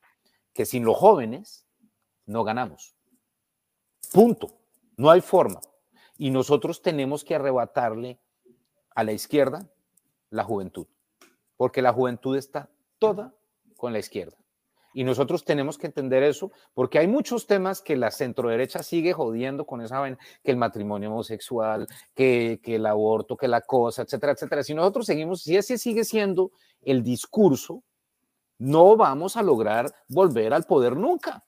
que 0.55 0.65
sin 0.65 0.85
los 0.85 0.97
jóvenes 0.97 1.67
no 2.25 2.43
ganamos. 2.43 2.97
Punto. 4.13 4.57
No 4.97 5.11
hay 5.11 5.21
forma. 5.21 5.61
Y 6.17 6.31
nosotros 6.31 6.81
tenemos 6.81 7.23
que 7.23 7.35
arrebatarle 7.35 8.19
a 8.95 9.05
la 9.05 9.13
izquierda 9.13 9.69
la 10.31 10.43
juventud, 10.43 10.87
porque 11.57 11.83
la 11.83 11.93
juventud 11.93 12.37
está 12.37 12.71
toda 12.99 13.35
con 13.77 13.93
la 13.93 13.99
izquierda. 13.99 14.37
Y 14.97 15.05
nosotros 15.05 15.45
tenemos 15.45 15.77
que 15.77 15.89
entender 15.89 16.23
eso, 16.23 16.51
porque 16.73 16.99
hay 16.99 17.07
muchos 17.07 17.47
temas 17.47 17.83
que 17.83 17.97
la 17.97 18.11
centroderecha 18.11 18.83
sigue 18.83 19.13
jodiendo 19.13 19.67
con 19.67 19.83
esa 19.83 19.99
vaina, 19.99 20.17
que 20.43 20.51
el 20.51 20.57
matrimonio 20.57 21.11
homosexual, 21.11 21.87
que, 22.15 22.61
que 22.63 22.77
el 22.77 22.87
aborto, 22.87 23.37
que 23.37 23.47
la 23.47 23.61
cosa, 23.61 24.01
etcétera, 24.01 24.33
etcétera. 24.33 24.63
Si 24.63 24.73
nosotros 24.73 25.05
seguimos, 25.05 25.43
si 25.43 25.55
ese 25.55 25.77
sigue 25.77 26.03
siendo 26.03 26.51
el 26.81 27.03
discurso, 27.03 27.83
no 28.57 28.97
vamos 28.97 29.37
a 29.37 29.43
lograr 29.43 29.93
volver 30.09 30.55
al 30.55 30.65
poder 30.65 30.97
nunca. 30.97 31.45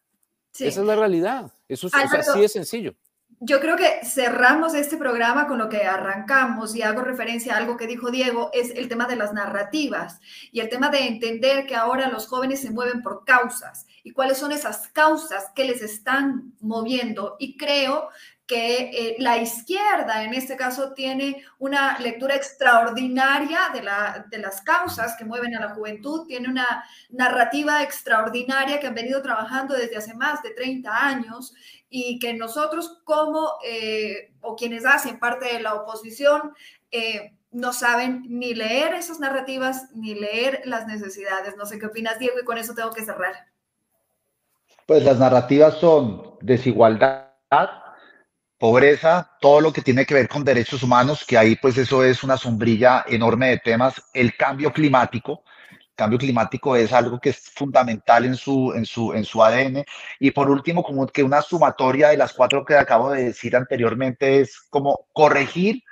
Esa 0.52 0.80
es 0.82 0.86
la 0.86 0.96
realidad. 0.96 1.50
Eso 1.68 1.86
es, 1.86 1.94
así 1.94 2.42
de 2.42 2.50
sencillo. 2.50 2.96
Yo 3.40 3.60
creo 3.60 3.76
que 3.76 4.00
cerramos 4.04 4.74
este 4.74 4.96
programa 4.96 5.46
con 5.46 5.58
lo 5.58 5.68
que 5.68 5.84
arrancamos 5.84 6.74
y 6.74 6.82
hago 6.82 7.02
referencia 7.02 7.54
a 7.54 7.58
algo 7.58 7.76
que 7.76 7.86
dijo 7.86 8.10
Diego, 8.10 8.50
es 8.52 8.70
el 8.70 8.88
tema 8.88 9.06
de 9.06 9.14
las 9.14 9.32
narrativas 9.32 10.20
y 10.50 10.58
el 10.58 10.68
tema 10.68 10.88
de 10.88 11.06
entender 11.06 11.64
que 11.64 11.76
ahora 11.76 12.08
los 12.08 12.26
jóvenes 12.26 12.60
se 12.60 12.72
mueven 12.72 13.00
por 13.00 13.24
causas 13.24 13.86
y 14.02 14.10
cuáles 14.10 14.38
son 14.38 14.50
esas 14.50 14.88
causas 14.88 15.52
que 15.54 15.64
les 15.64 15.82
están 15.82 16.52
moviendo. 16.60 17.36
Y 17.38 17.56
creo 17.56 18.08
que 18.48 18.90
eh, 18.94 19.16
la 19.18 19.36
izquierda 19.36 20.24
en 20.24 20.32
este 20.32 20.56
caso 20.56 20.94
tiene 20.94 21.44
una 21.58 21.98
lectura 21.98 22.34
extraordinaria 22.34 23.60
de, 23.74 23.82
la, 23.82 24.26
de, 24.30 24.38
las 24.38 24.62
causas 24.62 25.14
que 25.18 25.26
mueven 25.26 25.54
a 25.54 25.60
la 25.60 25.74
juventud, 25.74 26.26
tiene 26.26 26.48
una 26.48 26.82
narrativa 27.10 27.82
extraordinaria 27.82 28.80
que 28.80 28.86
han 28.86 28.94
venido 28.94 29.20
trabajando 29.20 29.74
desde 29.74 29.98
hace 29.98 30.14
más 30.14 30.42
de 30.42 30.52
30 30.52 30.90
años 30.90 31.52
y 31.90 32.18
que 32.18 32.32
nosotros 32.32 33.02
como, 33.04 33.50
eh, 33.66 34.32
o 34.40 34.56
quienes 34.56 34.86
hacen 34.86 35.18
parte 35.18 35.52
de 35.52 35.60
la 35.60 35.74
oposición, 35.74 36.54
eh, 36.90 37.34
no 37.50 37.74
saben 37.74 38.24
ni 38.28 38.54
leer 38.54 38.94
esas 38.94 39.20
narrativas 39.20 39.94
ni 39.94 40.14
leer 40.14 40.62
las 40.64 40.86
necesidades. 40.86 41.54
No 41.58 41.66
sé 41.66 41.78
qué 41.78 41.86
opinas, 41.86 42.18
Diego, 42.18 42.40
y 42.40 42.44
con 42.44 42.56
eso 42.56 42.74
tengo 42.74 42.92
que 42.92 43.04
cerrar. 43.04 43.34
Pues 44.86 45.04
las 45.04 45.18
narrativas 45.18 45.74
son 45.78 46.38
desigualdad, 46.40 47.28
pobreza, 48.58 49.36
todo 49.40 49.60
lo 49.60 49.72
que 49.72 49.82
tiene 49.82 50.04
que 50.04 50.14
ver 50.14 50.28
con 50.28 50.44
derechos 50.44 50.82
humanos, 50.82 51.24
que 51.26 51.38
ahí 51.38 51.56
pues 51.56 51.78
eso 51.78 52.04
es 52.04 52.22
una 52.24 52.36
sombrilla 52.36 53.04
enorme 53.06 53.50
de 53.50 53.58
temas, 53.58 54.02
el 54.12 54.36
cambio 54.36 54.72
climático, 54.72 55.44
cambio 55.98 56.18
climático 56.18 56.76
es 56.76 56.92
algo 56.92 57.18
que 57.18 57.30
es 57.30 57.50
fundamental 57.50 58.24
en 58.24 58.36
su, 58.36 58.72
en 58.72 58.86
su, 58.86 59.12
en 59.12 59.24
su 59.24 59.42
ADN. 59.42 59.84
Y 60.20 60.30
por 60.30 60.48
último, 60.48 60.84
como 60.84 61.06
que 61.08 61.24
una 61.24 61.42
sumatoria 61.42 62.10
de 62.10 62.16
las 62.16 62.32
cuatro 62.32 62.64
que 62.64 62.76
acabo 62.76 63.10
de 63.10 63.24
decir 63.24 63.56
anteriormente 63.56 64.40
es 64.40 64.60
como 64.70 65.06
corregir 65.12 65.82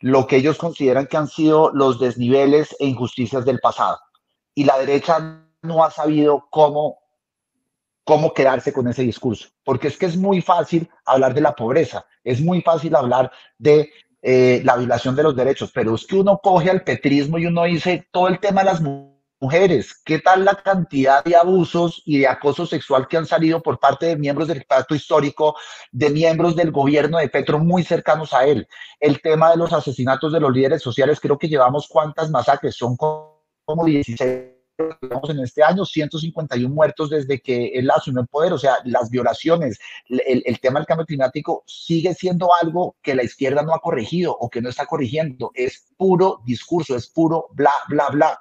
lo 0.00 0.26
que 0.26 0.36
ellos 0.36 0.58
consideran 0.58 1.06
que 1.06 1.16
han 1.16 1.28
sido 1.28 1.70
los 1.72 2.00
desniveles 2.00 2.74
e 2.80 2.86
injusticias 2.86 3.44
del 3.44 3.60
pasado. 3.60 3.98
Y 4.54 4.64
la 4.64 4.76
derecha 4.78 5.40
no 5.62 5.84
ha 5.84 5.90
sabido 5.92 6.48
cómo 6.50 6.98
cómo 8.04 8.34
quedarse 8.34 8.72
con 8.72 8.86
ese 8.86 9.02
discurso, 9.02 9.48
porque 9.64 9.88
es 9.88 9.96
que 9.96 10.06
es 10.06 10.16
muy 10.16 10.42
fácil 10.42 10.88
hablar 11.04 11.34
de 11.34 11.40
la 11.40 11.54
pobreza, 11.54 12.04
es 12.22 12.40
muy 12.40 12.60
fácil 12.60 12.94
hablar 12.94 13.32
de 13.58 13.90
eh, 14.22 14.60
la 14.64 14.76
violación 14.76 15.16
de 15.16 15.22
los 15.22 15.34
derechos, 15.34 15.70
pero 15.74 15.94
es 15.94 16.06
que 16.06 16.16
uno 16.16 16.38
coge 16.42 16.70
al 16.70 16.82
petrismo 16.82 17.38
y 17.38 17.46
uno 17.46 17.64
dice 17.64 18.06
todo 18.12 18.28
el 18.28 18.38
tema 18.38 18.62
de 18.62 18.66
las 18.66 18.82
mujeres, 19.40 20.00
qué 20.04 20.18
tal 20.18 20.44
la 20.44 20.54
cantidad 20.54 21.24
de 21.24 21.36
abusos 21.36 22.02
y 22.04 22.18
de 22.18 22.28
acoso 22.28 22.66
sexual 22.66 23.08
que 23.08 23.16
han 23.16 23.26
salido 23.26 23.62
por 23.62 23.78
parte 23.78 24.06
de 24.06 24.16
miembros 24.16 24.48
del 24.48 24.64
pacto 24.64 24.94
histórico, 24.94 25.56
de 25.90 26.10
miembros 26.10 26.56
del 26.56 26.70
gobierno 26.70 27.18
de 27.18 27.28
Petro 27.28 27.58
muy 27.58 27.82
cercanos 27.84 28.32
a 28.34 28.46
él, 28.46 28.68
el 29.00 29.20
tema 29.22 29.50
de 29.50 29.56
los 29.56 29.72
asesinatos 29.72 30.32
de 30.32 30.40
los 30.40 30.52
líderes 30.52 30.82
sociales, 30.82 31.20
creo 31.20 31.38
que 31.38 31.48
llevamos 31.48 31.88
cuántas 31.88 32.30
masacres, 32.30 32.76
son 32.76 32.96
como 32.96 33.84
16 33.84 34.53
tenemos 34.53 34.53
en 34.78 35.40
este 35.40 35.62
año, 35.62 35.84
151 35.84 36.74
muertos 36.74 37.10
desde 37.10 37.40
que 37.40 37.66
él 37.68 37.90
asumió 37.90 38.22
el 38.22 38.26
poder, 38.26 38.52
o 38.52 38.58
sea, 38.58 38.76
las 38.84 39.10
violaciones, 39.10 39.78
el, 40.08 40.42
el, 40.44 40.60
tema 40.60 40.80
del 40.80 40.86
cambio 40.86 41.06
climático 41.06 41.62
sigue 41.66 42.14
siendo 42.14 42.48
algo 42.60 42.96
que 43.02 43.14
la 43.14 43.22
izquierda 43.22 43.62
no 43.62 43.74
ha 43.74 43.80
corregido 43.80 44.36
o 44.38 44.50
que 44.50 44.60
no 44.60 44.68
está 44.68 44.86
corrigiendo, 44.86 45.50
es 45.54 45.86
puro 45.96 46.40
discurso, 46.44 46.96
es 46.96 47.08
puro 47.08 47.48
bla, 47.52 47.72
bla, 47.88 48.08
bla. 48.10 48.40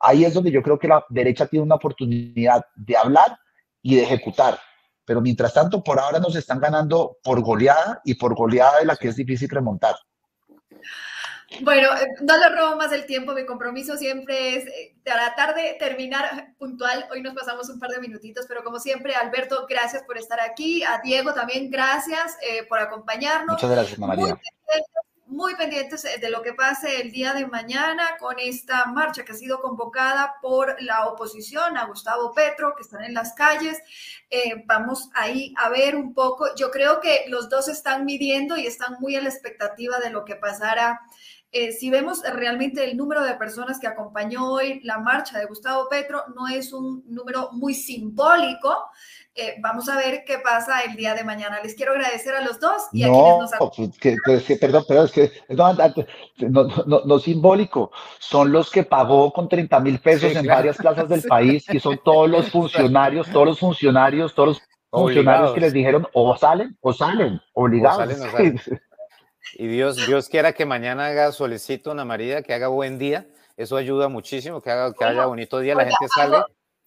Ahí 0.00 0.24
es 0.24 0.34
donde 0.34 0.50
yo 0.50 0.62
creo 0.62 0.78
que 0.78 0.88
la 0.88 1.04
derecha 1.08 1.46
tiene 1.46 1.64
una 1.64 1.74
oportunidad 1.74 2.64
de 2.76 2.96
hablar 2.96 3.38
y 3.82 3.96
de 3.96 4.04
ejecutar. 4.04 4.58
Pero 5.04 5.20
mientras 5.20 5.54
tanto, 5.54 5.82
por 5.82 5.98
ahora 5.98 6.18
nos 6.18 6.36
están 6.36 6.60
ganando 6.60 7.18
por 7.22 7.40
goleada 7.42 8.00
y 8.04 8.14
por 8.14 8.34
goleada 8.34 8.78
de 8.78 8.84
la 8.84 8.96
que 8.96 9.08
es 9.08 9.16
difícil 9.16 9.48
remontar. 9.48 9.94
Bueno, 11.60 11.88
eh, 11.96 12.06
no 12.20 12.36
le 12.36 12.48
robo 12.50 12.76
más 12.76 12.92
el 12.92 13.06
tiempo, 13.06 13.32
mi 13.32 13.46
compromiso 13.46 13.96
siempre 13.96 14.56
es 14.56 14.66
eh, 14.66 14.96
tratar 15.02 15.54
de 15.54 15.76
terminar 15.78 16.54
puntual. 16.58 17.06
Hoy 17.10 17.22
nos 17.22 17.34
pasamos 17.34 17.70
un 17.70 17.78
par 17.78 17.90
de 17.90 18.00
minutitos, 18.00 18.44
pero 18.46 18.62
como 18.62 18.78
siempre, 18.78 19.14
Alberto, 19.14 19.66
gracias 19.68 20.02
por 20.02 20.18
estar 20.18 20.40
aquí. 20.40 20.82
A 20.84 21.00
Diego 21.02 21.32
también, 21.32 21.70
gracias 21.70 22.36
eh, 22.42 22.66
por 22.68 22.78
acompañarnos. 22.78 23.54
Muchas 23.54 23.70
gracias, 23.70 23.98
María. 23.98 24.38
Muy 25.26 25.54
pendientes, 25.56 26.02
de 26.02 26.30
lo 26.30 26.40
que 26.40 26.54
pase 26.54 27.02
el 27.02 27.12
día 27.12 27.34
de 27.34 27.46
mañana 27.46 28.16
con 28.18 28.38
esta 28.38 28.86
marcha 28.86 29.24
que 29.24 29.32
ha 29.32 29.34
sido 29.34 29.60
convocada 29.60 30.36
por 30.40 30.80
la 30.82 31.06
oposición 31.06 31.76
a 31.76 31.84
Gustavo 31.84 32.32
Petro, 32.32 32.74
que 32.74 32.82
están 32.82 33.04
en 33.04 33.12
las 33.12 33.34
calles. 33.34 33.78
vamos 34.64 35.10
ahí 35.14 35.52
a 35.58 35.68
ver 35.68 35.96
un 35.96 36.14
poco. 36.14 36.54
Yo 36.56 36.70
creo 36.70 37.00
que 37.00 37.26
los 37.28 37.50
dos 37.50 37.68
están 37.68 38.06
midiendo 38.06 38.56
y 38.56 38.66
están 38.66 38.96
muy 39.00 39.16
a 39.16 39.20
la 39.20 39.28
expectativa 39.28 39.98
de 39.98 40.08
lo 40.08 40.24
que 40.24 40.34
pasara 40.34 41.02
eh, 41.50 41.72
si 41.72 41.88
vemos 41.88 42.22
realmente 42.34 42.84
el 42.84 42.96
número 42.96 43.24
de 43.24 43.34
personas 43.34 43.78
que 43.80 43.86
acompañó 43.86 44.52
hoy 44.52 44.80
la 44.84 44.98
marcha 44.98 45.38
de 45.38 45.46
Gustavo 45.46 45.88
Petro, 45.88 46.22
no 46.36 46.46
es 46.46 46.74
un 46.74 47.02
número 47.06 47.48
muy 47.52 47.72
simbólico. 47.72 48.76
Eh, 49.34 49.54
vamos 49.60 49.88
a 49.88 49.96
ver 49.96 50.24
qué 50.26 50.38
pasa 50.40 50.80
el 50.82 50.94
día 50.94 51.14
de 51.14 51.24
mañana. 51.24 51.60
Les 51.62 51.74
quiero 51.74 51.92
agradecer 51.92 52.34
a 52.34 52.42
los 52.42 52.60
dos 52.60 52.82
y 52.92 53.02
a 53.04 53.08
quienes 53.08 53.38
nos 53.38 53.50
pues, 53.76 53.98
que, 53.98 54.16
pues, 54.24 54.44
que, 54.44 54.56
perdón, 54.56 54.84
perdón, 54.86 55.06
es 55.06 55.12
que 55.12 55.32
no, 55.54 55.72
no, 56.86 57.00
no, 57.06 57.18
simbólico, 57.18 57.92
son 58.18 58.52
los 58.52 58.70
que 58.70 58.82
pagó 58.82 59.32
con 59.32 59.48
30 59.48 59.80
mil 59.80 60.00
pesos 60.00 60.34
en 60.34 60.46
varias 60.46 60.76
plazas 60.76 61.08
del 61.08 61.22
país 61.28 61.64
y 61.72 61.80
son 61.80 61.98
todos 62.04 62.28
los 62.28 62.50
funcionarios, 62.50 63.30
todos 63.30 63.46
los 63.46 63.58
funcionarios, 63.58 64.34
todos 64.34 64.48
los 64.48 64.62
funcionarios 64.90 65.52
que 65.52 65.60
les 65.60 65.72
dijeron 65.72 66.06
o 66.12 66.36
salen 66.36 66.76
o 66.82 66.92
salen, 66.92 67.40
obligados. 67.54 68.00
O 68.00 68.16
salen, 68.16 68.22
o 68.22 68.30
salen. 68.66 68.80
Y 69.54 69.66
Dios, 69.66 70.06
Dios 70.06 70.28
quiera 70.28 70.52
que 70.52 70.66
mañana 70.66 71.06
haga 71.06 71.32
solicito 71.32 71.92
una 71.92 72.04
María, 72.04 72.42
que 72.42 72.54
haga 72.54 72.68
buen 72.68 72.98
día. 72.98 73.26
Eso 73.56 73.76
ayuda 73.76 74.08
muchísimo, 74.08 74.60
que, 74.60 74.70
haga, 74.70 74.92
que 74.92 75.04
haya 75.04 75.26
bonito 75.26 75.58
día, 75.58 75.74
la 75.74 75.84
gente 75.84 76.08
sale. 76.14 76.38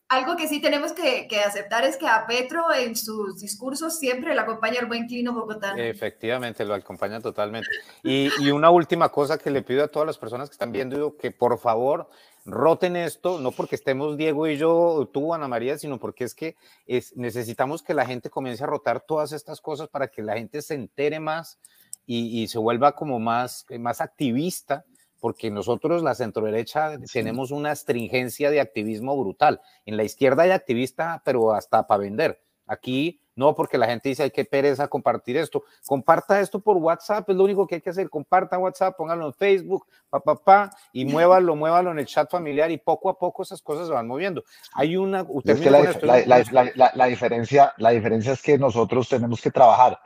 Algo, 0.07 0.36
que 0.36 0.49
sí 0.49 0.59
tenemos 0.59 0.91
que, 0.91 1.28
aceptar 1.45 1.86
es 1.86 1.95
que 1.95 2.05
a 2.05 2.26
Petro 2.28 2.66
en 2.74 2.97
sus 2.97 3.39
discursos 3.39 3.97
siempre 3.97 4.36
le 4.36 4.41
acompaña 4.41 4.82
el 4.82 4.86
buen 4.86 5.07
clino 5.07 5.34
bogotano. 5.34 5.82
Efectivamente, 5.82 6.66
lo 6.66 6.74
acompaña 6.74 7.22
totalmente. 7.22 7.70
Y, 8.03 8.30
y, 8.39 8.51
una 8.51 8.70
última 8.72 9.07
cosa 9.07 9.38
que 9.38 9.49
le 9.49 9.62
pido 9.62 9.86
a 9.86 9.88
todas 9.88 10.05
las 10.05 10.18
personas 10.18 10.49
que 10.49 10.53
están 10.53 10.74
viendo, 10.74 11.16
que 11.16 11.32
por 11.32 11.57
favor 11.57 12.09
roten 12.43 12.95
esto, 12.95 13.39
no 13.39 13.51
porque 13.51 13.76
estemos 13.76 14.18
Diego 14.18 14.47
y 14.47 14.57
yo, 14.57 15.09
tú, 15.14 15.34
Ana 15.34 15.47
María, 15.47 15.78
sino 15.78 15.97
porque 15.97 16.26
es 16.26 16.36
que 16.36 16.55
es, 16.88 17.16
necesitamos 17.16 17.82
que 17.82 17.93
la 17.93 18.05
gente 18.05 18.30
comience 18.30 18.64
a 18.64 18.68
rotar 18.68 19.01
todas 19.01 19.32
estas 19.32 19.62
cosas 19.62 19.88
para 19.88 20.07
que 20.07 20.22
la 20.22 20.34
gente 20.34 20.62
se 20.62 20.74
entere 20.74 21.20
más 21.20 21.59
y, 22.06 22.47
se 22.47 22.60
vuelva 22.60 22.93
como 22.93 23.20
más, 23.20 23.66
más 23.80 24.02
activista, 24.02 24.86
porque 25.20 25.52
nosotros, 25.52 26.04
la 26.04 26.16
centroderecha, 26.16 26.97
tenemos 27.14 27.52
una 27.52 27.72
astringencia 27.72 28.49
de 28.49 28.60
activismo 28.60 29.18
brutal. 29.18 29.62
En 29.86 29.95
la 29.97 30.04
izquierda 30.04 30.43
hay 30.43 30.52
activista, 30.52 31.22
pero 31.24 31.54
hasta 31.54 31.88
para 31.88 31.99
vender. 31.99 32.41
Aquí 32.66 33.22
no, 33.36 33.56
porque 33.56 33.78
la 33.78 33.88
gente 33.88 34.10
dice, 34.10 34.24
hay 34.24 34.32
que 34.32 34.45
pereza 34.45 34.88
compartir 34.88 35.38
esto. 35.38 35.64
Comparta 35.86 36.39
esto 36.41 36.60
por 36.60 36.78
WhatsApp, 36.78 37.30
es 37.30 37.36
lo 37.36 37.43
único 37.43 37.66
que 37.66 37.76
hay 37.76 37.82
que 37.82 37.89
hacer. 37.89 38.10
Comparta 38.10 38.58
WhatsApp, 38.58 38.95
póngalo 38.97 39.26
en 39.26 39.34
Facebook, 39.34 39.88
pa, 40.10 40.20
pa, 40.20 40.36
pa, 40.36 40.70
y 40.91 41.06
muévalo, 41.06 41.56
muévalo 41.56 41.91
en 41.91 41.99
el 41.99 42.06
chat 42.06 42.30
familiar 42.30 42.70
y 42.72 42.78
poco 42.78 43.10
a 43.10 43.18
poco 43.18 43.43
esas 43.43 43.62
cosas 43.62 43.88
se 43.88 43.93
van 43.93 44.08
moviendo. 44.08 44.43
Hay 44.74 44.97
una... 44.97 45.26
Usted 45.28 45.54
es 45.54 45.62
que 45.62 45.72
la, 45.72 45.82
la, 46.26 46.43
la, 46.76 46.91
la, 46.93 47.06
diferencia, 47.06 47.74
la 47.78 47.91
diferencia 47.91 48.34
es 48.34 48.41
que 48.41 48.58
nosotros 48.58 49.08
tenemos 49.08 49.41
que 49.41 49.49
trabajar. 49.49 49.99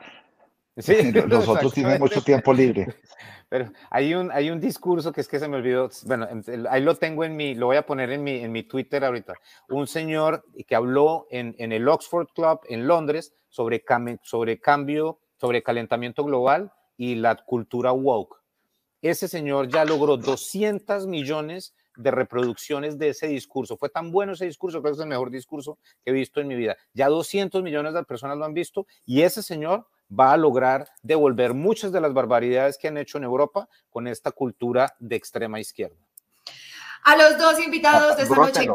Sí, 0.76 1.12
nosotros 1.28 1.72
tienen 1.72 1.98
mucho 1.98 2.22
tiempo 2.22 2.52
libre. 2.52 2.86
Pero 3.48 3.70
hay 3.90 4.12
un, 4.12 4.32
hay 4.32 4.50
un 4.50 4.60
discurso 4.60 5.12
que 5.12 5.20
es 5.20 5.28
que 5.28 5.38
se 5.38 5.46
me 5.46 5.56
olvidó, 5.56 5.88
bueno, 6.04 6.28
ahí 6.68 6.82
lo 6.82 6.96
tengo 6.96 7.22
en 7.22 7.36
mi, 7.36 7.54
lo 7.54 7.66
voy 7.66 7.76
a 7.76 7.86
poner 7.86 8.10
en 8.10 8.24
mi, 8.24 8.40
en 8.40 8.50
mi 8.50 8.64
Twitter 8.64 9.04
ahorita. 9.04 9.34
Un 9.68 9.86
señor 9.86 10.44
que 10.66 10.74
habló 10.74 11.28
en, 11.30 11.54
en 11.58 11.70
el 11.70 11.88
Oxford 11.88 12.26
Club 12.34 12.60
en 12.68 12.88
Londres 12.88 13.34
sobre, 13.48 13.84
sobre 14.22 14.60
cambio, 14.60 15.20
sobre 15.36 15.62
calentamiento 15.62 16.24
global 16.24 16.72
y 16.96 17.14
la 17.14 17.36
cultura 17.36 17.92
woke. 17.92 18.42
Ese 19.00 19.28
señor 19.28 19.68
ya 19.68 19.84
logró 19.84 20.16
200 20.16 21.06
millones 21.06 21.74
de 21.96 22.10
reproducciones 22.10 22.98
de 22.98 23.10
ese 23.10 23.28
discurso. 23.28 23.76
Fue 23.76 23.88
tan 23.88 24.10
bueno 24.10 24.32
ese 24.32 24.46
discurso, 24.46 24.80
creo 24.82 24.92
que 24.92 24.96
es 24.96 25.02
el 25.02 25.08
mejor 25.08 25.30
discurso 25.30 25.78
que 26.04 26.10
he 26.10 26.12
visto 26.12 26.40
en 26.40 26.48
mi 26.48 26.56
vida. 26.56 26.76
Ya 26.92 27.08
200 27.08 27.62
millones 27.62 27.94
de 27.94 28.02
personas 28.04 28.36
lo 28.36 28.44
han 28.44 28.54
visto 28.54 28.86
y 29.04 29.22
ese 29.22 29.42
señor 29.42 29.86
va 30.08 30.32
a 30.32 30.36
lograr 30.36 30.88
devolver 31.02 31.54
muchas 31.54 31.92
de 31.92 32.00
las 32.00 32.12
barbaridades 32.12 32.78
que 32.78 32.88
han 32.88 32.96
hecho 32.96 33.18
en 33.18 33.24
Europa 33.24 33.68
con 33.90 34.06
esta 34.06 34.32
cultura 34.32 34.94
de 34.98 35.16
extrema 35.16 35.60
izquierda. 35.60 35.96
A 37.04 37.16
los 37.16 37.38
dos 37.38 37.60
invitados 37.60 38.16
de 38.16 38.24
esta 38.24 38.34
noche, 38.34 38.66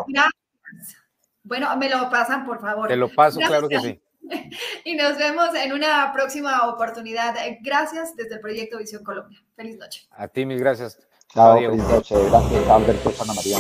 Bueno, 1.44 1.76
me 1.78 1.90
lo 1.90 2.10
pasan, 2.10 2.46
por 2.46 2.62
favor. 2.62 2.88
Te 2.88 2.96
lo 2.96 3.10
paso, 3.10 3.40
claro 3.40 3.68
que 3.68 3.80
sí. 3.80 4.02
Y 4.86 4.96
nos 4.96 5.18
vemos 5.18 5.50
en 5.56 5.74
una 5.74 6.14
próxima 6.14 6.70
oportunidad. 6.70 7.36
Gracias 7.62 8.16
desde 8.16 8.36
el 8.36 8.42
Proyecto 8.42 8.78
Visión 8.78 9.04
Colombia. 9.04 9.44
Feliz 9.56 9.78
noche. 9.78 10.08
A 10.12 10.28
ti, 10.28 10.46
mil 10.46 10.60
gracias. 10.60 10.98
Chao, 11.34 11.58
feliz 11.58 11.84
noche. 11.84 12.16
Gracias, 12.30 12.70
Alberto 12.70 13.12
Sana 13.12 13.34
María. 13.34 13.58